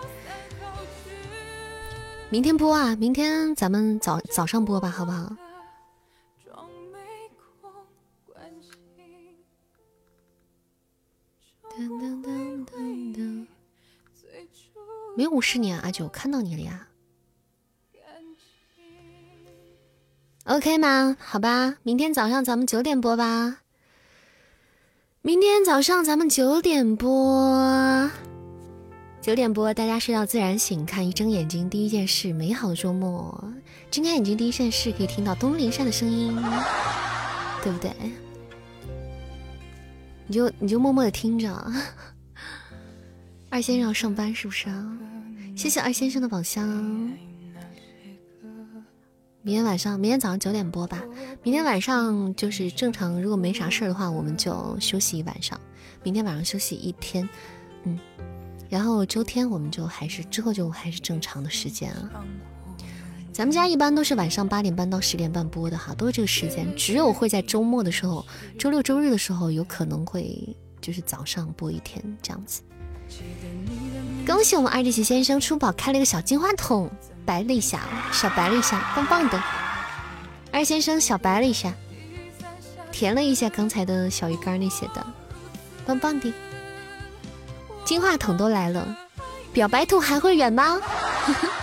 [2.29, 5.35] 明天播啊，明天咱们早早上播吧，好不好？
[15.15, 16.87] 没有无视你啊，阿九看到你了呀。
[20.47, 21.17] OK 吗？
[21.19, 23.57] 好吧，明天早上咱们九点播吧。
[25.21, 28.09] 明天早上咱们九点播，
[29.21, 30.85] 九点播，大家睡到自然醒。
[30.85, 33.43] 看一睁眼睛第一件事，美好的周末。
[33.91, 36.33] 睁开眼睛第一件事，可以听到东林善的声音，
[37.61, 37.91] 对不对？
[40.27, 41.53] 你就你就默默的听着。
[43.49, 44.97] 二先生要上班是不是啊？
[45.57, 46.65] 谢谢二先生的宝箱。
[49.47, 51.01] 明天晚上，明天早上九点播吧。
[51.41, 55.57] 明天晚上就是正常，如果没啥事儿的话，我们就休息一晚上。
[56.03, 57.29] 明天晚上休息一天，
[57.85, 57.97] 嗯，
[58.69, 62.25] 然后周天我们就还是之后就还是正常的时间啊。
[63.31, 66.67] 咱们家一般都是晚上八点半到十点半播的哈，都是这个时间。
[66.75, 68.25] 只有会在周末的时候，
[68.59, 72.61] 周六周日的时候有可能会就是早上播一天这样子。
[74.25, 76.91] 恭喜我们二弟喜先生出宝开了一个小金话筒。
[77.27, 77.81] 白了一下，
[78.13, 79.43] 小白了一下，棒棒的。
[80.53, 81.73] 二先生小白了一下，
[82.89, 85.05] 填了一下刚才的小鱼干那些的，
[85.85, 86.33] 棒棒的。
[87.83, 88.97] 金话筒都来了，
[89.51, 90.81] 表白兔还会远吗？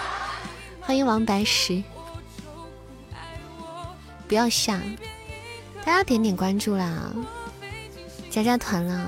[0.82, 1.82] 欢迎王白石，
[4.28, 4.78] 不要下，
[5.82, 7.10] 大家点点关注啦，
[8.30, 9.06] 加加团啦，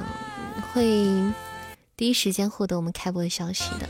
[0.73, 1.07] 会
[1.97, 3.87] 第一时间获得我们开播的消息的。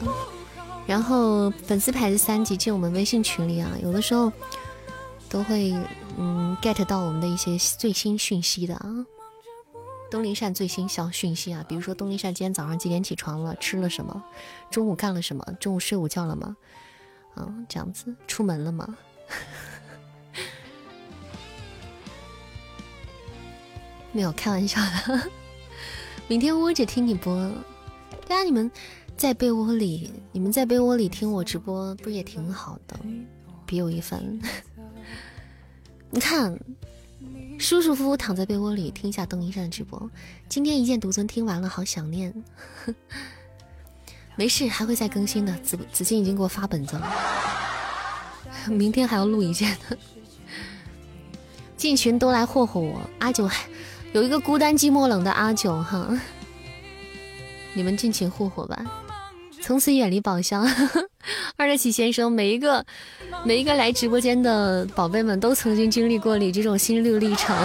[0.87, 4.33] 然后粉丝牌的三级进我们微信群里啊，有的时候
[5.29, 5.75] 都会
[6.17, 9.07] 嗯 get 到我们的一些最新讯息的啊。
[10.09, 14.23] 东林善最新小讯息啊，比如说东林善今天早上几点起床了，吃了什么，
[14.71, 16.57] 中午干了什么，中午睡午觉了吗？
[17.35, 18.97] 嗯，这样子，出门了吗？
[24.13, 25.31] 没有开玩笑的，
[26.29, 27.35] 明天窝着听你播，
[28.29, 28.71] 对啊，你们。
[29.17, 32.99] 在被窝里，你们在被窝里听我直播，不也挺好的？
[33.65, 34.23] 别有一番。
[36.11, 36.57] 你看，
[37.59, 40.11] 舒舒服服躺在被窝里听一下邓一山的直播。
[40.49, 42.33] 今天一剑独尊听完了，好想念。
[44.37, 45.53] 没事，还会再更新的。
[45.61, 47.11] 子子欣已经给我发本子了，
[48.69, 49.97] 明天还要录一件呢。
[51.77, 53.49] 进群都来霍霍我，阿九
[54.13, 56.09] 有一个孤单寂寞冷的阿九哈，
[57.73, 58.85] 你们尽情霍霍吧。
[59.67, 60.65] 从此远离宝箱，
[61.57, 62.87] 二德喜先生，每一个
[63.45, 67.57] 每一个来直播间的宝贝们都曾经经历过你这种心路历程。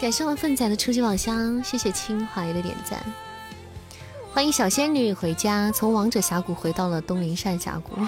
[0.00, 3.04] 感谢我粪仔的初级宝箱，谢谢清怀的点赞。
[4.32, 8.06] 欢迎小仙女回家，从王者峡谷回到了东林善峡谷。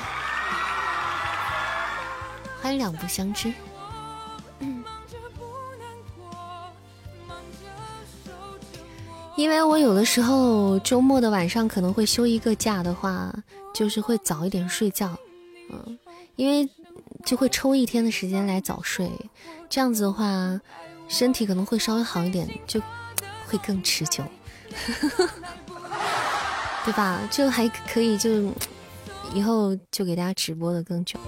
[2.63, 3.53] 欢迎两不相知。
[9.37, 13.35] 因为我有的时候周末的晚上可能会休一个假的话，
[13.75, 15.17] 就是会早一点睡觉，
[15.71, 15.99] 嗯，
[16.37, 16.69] 因为
[17.25, 19.11] 就会抽一天的时间来早睡，
[19.69, 20.61] 这样子的话，
[21.09, 22.81] 身体可能会稍微好一点，就
[23.47, 24.23] 会更持久，
[26.85, 27.21] 对吧？
[27.31, 28.53] 就还可以，就
[29.35, 31.19] 以后就给大家直播的更久，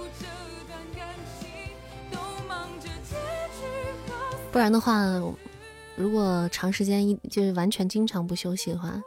[4.53, 5.20] 不然的话。
[5.97, 9.02] 如果长时间一就是完全经常不休息的话，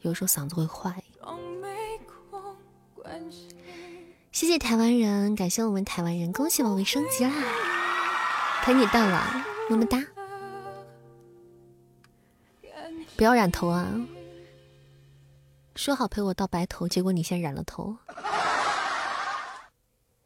[0.00, 1.02] 有时候嗓子会坏。
[4.30, 7.32] 谢谢台湾人，感谢我们台湾人，恭喜宝贝升级啦！
[8.62, 9.18] 陪你到老，
[9.70, 10.04] 么么哒！
[13.16, 13.90] 不要染头啊！
[15.74, 17.96] 说好陪我到白头，结果你先染了头。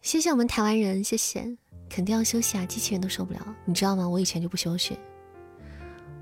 [0.03, 1.57] 谢谢我们台湾人，谢谢，
[1.89, 2.66] 肯定要休息啊！
[2.66, 4.09] 机器人都受不了，你知道吗？
[4.09, 4.99] 我以前就不休息。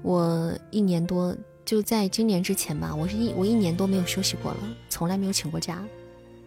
[0.03, 4.59] 我一年多就在今年之前吧，我是一我一年多没有休息过了，
[4.89, 5.85] 从来没有请过假。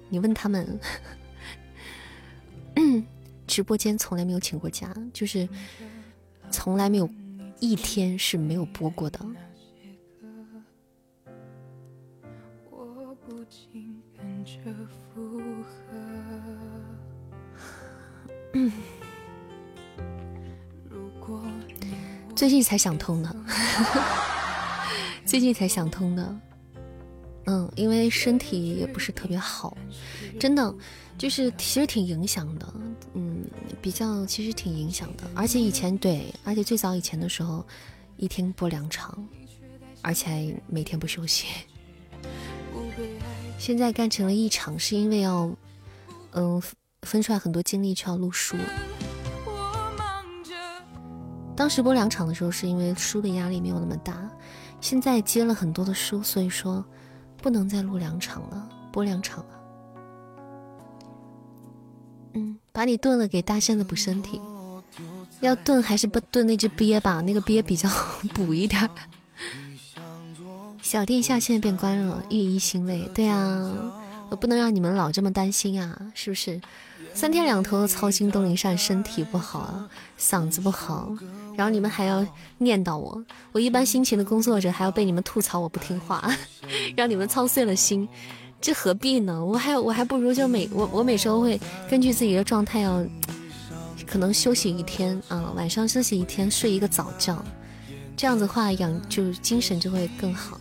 [0.10, 0.80] 你问他们，
[3.46, 5.48] 直播间从来没有请过假，就是
[6.50, 7.10] 从来没有
[7.60, 9.20] 一天是没有播过的。
[18.54, 18.72] 嗯。
[22.42, 23.36] 最近才想通的，
[25.28, 26.36] 最近才想通的，
[27.46, 29.78] 嗯，因为身体也不是特别好，
[30.40, 30.74] 真的
[31.20, 32.74] 就是其实挺影响的，
[33.14, 33.46] 嗯，
[33.80, 37.64] 比较其实挺影响的，而且以前对，而且最早以前的时候，
[38.18, 39.24] 一天播两场，
[40.02, 41.46] 而且还每天不休息。
[43.60, 45.56] 现在干成了一场，是因为要，
[46.32, 46.60] 嗯，
[47.04, 48.58] 分出来很多精力去要录书。
[51.56, 54.30] 当时播两场的时候，是因为书的压力没有那么大。
[54.80, 56.84] 现在接了很多的书，所以说
[57.38, 59.50] 不能再录两场了，播两场了。
[62.34, 64.42] 嗯，把你炖了，给大象的补身体。
[65.42, 67.22] 要炖还是不炖那只鳖吧？
[67.22, 67.90] 那个鳖比较
[68.34, 68.90] 补一点。
[70.82, 73.08] 小殿下现在变乖了，寓意欣慰。
[73.14, 73.72] 对啊，
[74.30, 76.60] 我不能让你们老这么担心啊，是不是？
[77.14, 79.88] 三天两头的操心东林善，身体不好，
[80.18, 81.12] 嗓子不好，
[81.56, 82.26] 然后你们还要
[82.58, 83.24] 念叨我。
[83.52, 86.24] 我一般辛勤的工作者，还要被你们吐槽我不听话，
[86.98, 88.08] 让你们操碎了心，
[88.60, 89.44] 这何必呢？
[89.44, 91.60] 我还我还不如就每我我每周会
[91.90, 93.06] 根据自己的状态要。
[94.08, 97.42] 可能休息一天啊，晚上休息一天，睡一个早觉，
[98.18, 100.60] 这样子话养就精神就会更好。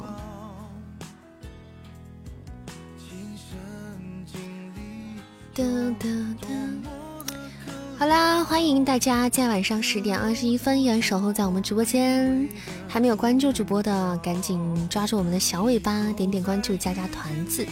[8.01, 12.49] 好啦，欢迎大家在晚上十点二十一分依然守候在我们直播间，
[12.89, 17.67] 还没有关注主播的，赶紧抓住我们的小尾巴，点点关注，加加团子，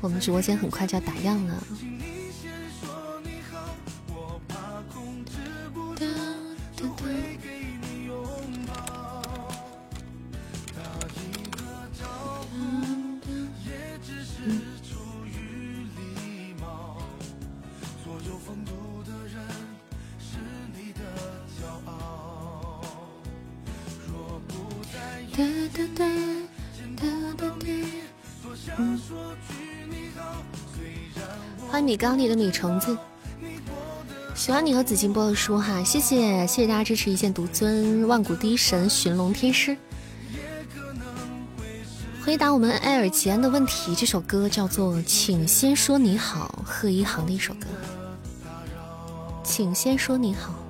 [0.00, 1.54] 我们直播间很快就要打烊了。
[31.70, 32.96] 欢迎米缸里的米虫子，
[34.34, 39.76] 喜欢你和紫金波的书哈，谢谢谢谢大家支持一剑独尊万古第一神寻龙天师。
[42.24, 47.66] 回答我们埃尔吉安的问题，这首歌叫做《请先说你好》，贺一航的一首歌，
[49.42, 50.61] 请先说你好。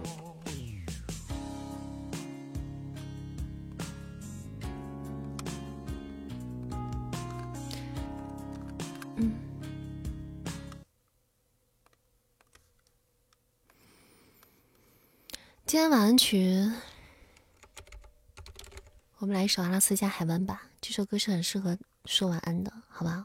[15.73, 16.70] 今天晚安曲，
[19.16, 20.69] 我们来一首阿拉斯加海湾吧。
[20.82, 23.24] 这首歌是很适合说晚安的，好不好？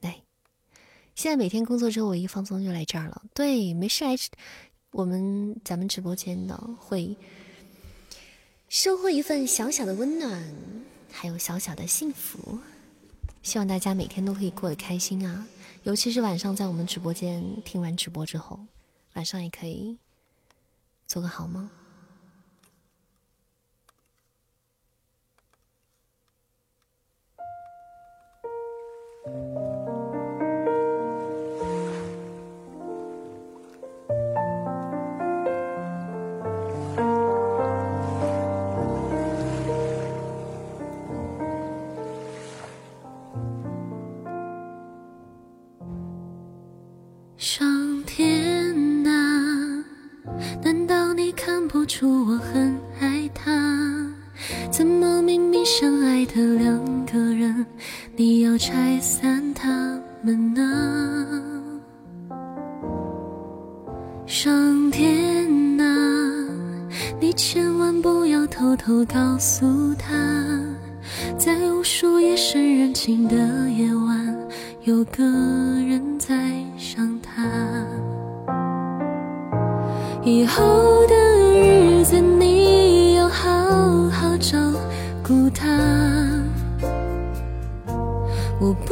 [0.00, 0.22] 来，
[1.16, 3.22] 现在每天工作之后，我一放松就来这儿了。
[3.34, 4.16] 对，没事来
[4.92, 7.16] 我们咱们直播间的，会
[8.68, 10.54] 收获一份小小的温暖，
[11.10, 12.60] 还有小小的幸福。
[13.42, 15.48] 希望大家每天都可以过得开心啊！
[15.84, 18.60] 尤其是晚上，在我们直播间听完直播之后，
[19.14, 19.98] 晚上也可以
[21.08, 21.68] 做个好梦。
[52.42, 53.50] 很爱他？
[54.70, 57.64] 怎么明明相爱的两个人，
[58.16, 59.68] 你要拆散他
[60.22, 61.40] 们呢？
[64.26, 65.86] 上天啊，
[67.20, 70.12] 你千万不要偷偷告诉他，
[71.38, 73.36] 在无数夜深人静的
[73.70, 74.36] 夜晚，
[74.82, 76.34] 有个人在
[76.76, 77.46] 想他。
[80.24, 81.14] 以后的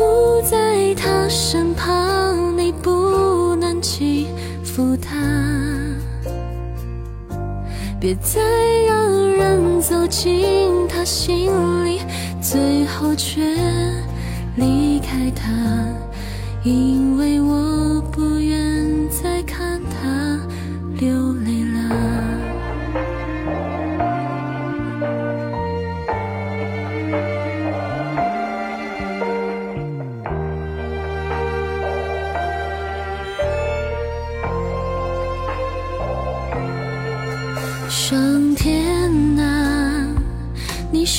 [0.01, 4.29] 不在他身旁，你不能欺
[4.65, 5.15] 负他。
[8.01, 8.41] 别再
[8.89, 11.53] 让人走进他心
[11.85, 12.01] 里，
[12.41, 13.43] 最后却
[14.57, 15.51] 离开他，
[16.65, 20.41] 因为我不愿再看他
[20.99, 21.35] 流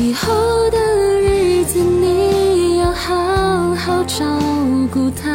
[0.00, 0.78] 以后的
[1.20, 4.24] 日子，你要好好照
[4.92, 5.28] 顾他。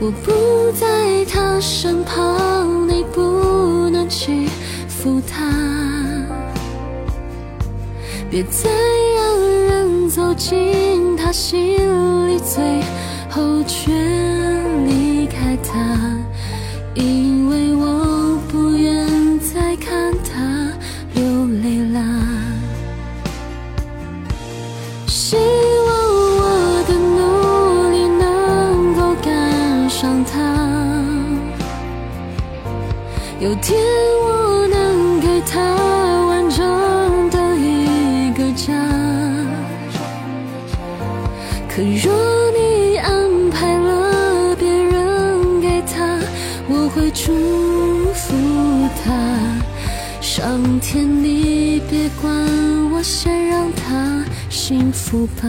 [0.00, 4.48] 我不在他身旁，你不能欺
[4.88, 5.46] 负他。
[8.28, 8.68] 别再
[9.14, 11.76] 让人走进他心
[12.26, 12.82] 里，最
[13.30, 13.92] 后却
[14.88, 16.18] 离开他，
[33.62, 33.78] 天
[34.22, 35.60] 我能给他
[36.26, 38.72] 完整的一个家。
[41.68, 42.12] 可若
[42.52, 46.18] 你安排了别人给他，
[46.68, 48.34] 我会祝福
[49.04, 49.10] 他。
[50.20, 52.32] 上天，你别管
[52.92, 55.48] 我，先让他幸福吧。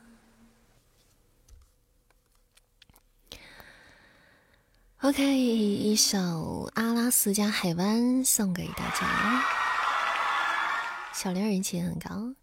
[5.03, 6.19] OK，一首
[6.75, 9.43] 《阿拉斯加海湾》送给大家，
[11.11, 12.35] 小玲人气也很高。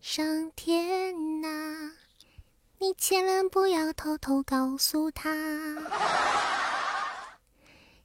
[0.00, 1.92] 上天呐、
[2.78, 5.30] 你千万不要偷偷告诉他，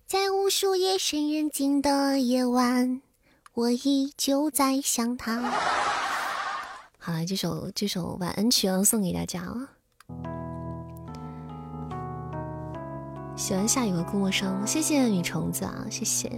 [0.05, 3.01] 在无数夜深人静的夜晚，
[3.55, 5.41] 我依旧在想他。
[6.99, 9.69] 好了，这首这首晚安曲要送给大家了。
[13.35, 16.29] 喜欢下雨和顾陌生，谢谢雨虫子啊，谢谢，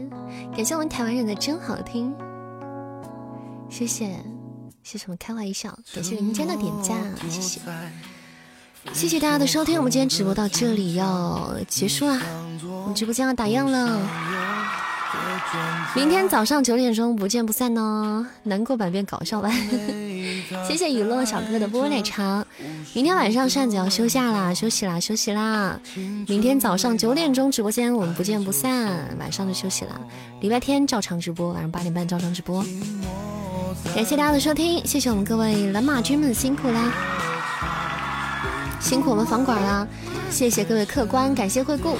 [0.55, 2.13] 感谢我们台湾人的真好听，
[3.69, 4.17] 谢谢，
[4.81, 7.61] 谢谢我们开怀一笑，感谢林间的点赞，谢谢，
[8.93, 12.19] 谢谢大家的收听，我们今天直播到这里要结束啦，
[12.63, 13.99] 我们直播间要打烊了，
[15.95, 19.51] 明天早上九点钟不见不散哦，难过版变搞笑版，
[20.67, 22.45] 谢谢雨落小哥的波波奶茶。
[22.93, 25.79] 明天晚上扇子要休假啦，休息啦，休息啦。
[26.27, 29.91] 明天早上九点钟直播间我们不见不散，晚上就休息啦。
[30.41, 32.63] 礼拜天照常直播，晚上八点半照常直播。
[33.93, 36.91] 感谢大家的收听，谢谢我们各位蓝马军们辛苦啦，
[38.81, 39.87] 辛苦我们房管啦，
[40.29, 41.97] 谢谢各位客官，感谢惠顾。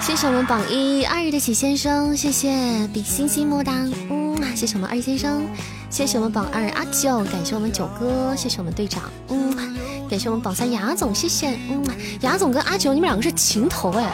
[0.00, 3.72] 谢谢我们榜一二日的喜先生，谢谢比心心么哒，
[4.10, 5.42] 嗯，谢谢我们二先生，
[5.90, 9.54] 谢谢我们榜二阿九，感谢我们九哥，谢谢我们队长，嗯，
[10.08, 11.84] 感谢我们榜三雅总，谢谢，嗯，
[12.22, 14.10] 雅总跟阿九你们两个是情头哎，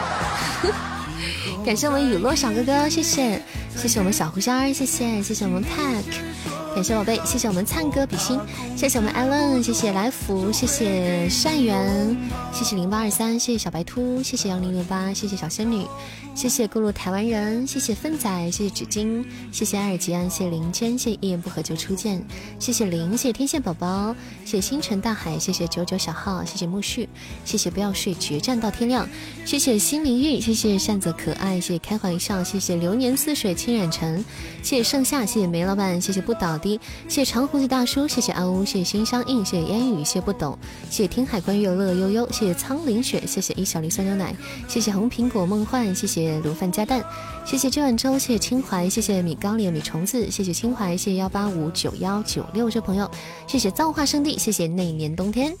[1.65, 3.41] 感谢我们雨落小哥哥，谢谢，
[3.77, 6.34] 谢谢我们小狐仙儿，谢谢，谢谢我们 Pack。
[6.75, 8.37] 感谢宝贝，谢谢我们灿哥比心，
[8.75, 12.17] 谢谢我们 Allen，谢谢来福，谢谢善缘，
[12.51, 15.87] 谢谢零八二三，谢谢小白兔，谢谢幺零六八，谢谢小仙女，
[16.35, 19.23] 谢谢各路台湾人，谢谢芬仔，谢谢纸巾，
[19.53, 22.21] 谢谢埃尔吉安，谢谢林谦，谢谢一言不合就初见，
[22.59, 27.07] 谢谢林，谢谢天线宝宝，谢谢星辰大海，谢谢九九小号，谢谢木絮，
[27.45, 29.07] 谢谢不要睡，决战到天亮，
[29.45, 34.25] 谢谢心灵玉，谢谢善泽可爱，谢谢开怀一笑，谢谢流年似水轻染尘，
[34.61, 36.59] 谢谢盛夏，谢谢梅老板，谢谢不倒。
[36.65, 40.57] 谢谢长胡子大叔，谢谢阿乌，谢谢心相印，谢谢烟雨，谢不懂，
[40.89, 44.35] 谢谢听海观月乐悠悠，谢谢苍林雪，谢谢一小粒酸牛奶，
[44.67, 47.03] 谢谢红苹果梦幻，谢谢卤饭加蛋，
[47.45, 53.09] 谢谢这碗粥，谢谢清怀，谢谢米糕里的米虫子，谢谢清怀，谢谢幺八五九幺九六这朋友，
[53.47, 55.53] 谢谢造化圣地，谢谢那年冬天，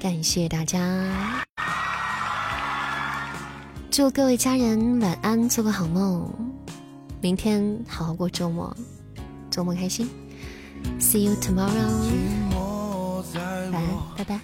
[0.00, 1.44] 感谢大家，
[3.90, 6.30] 祝各位家人晚安，做个好梦，
[7.20, 8.76] 明天好好过周末。
[9.56, 10.06] 周末开心
[11.00, 13.72] ，See you tomorrow，晚安，
[14.18, 14.38] 拜拜。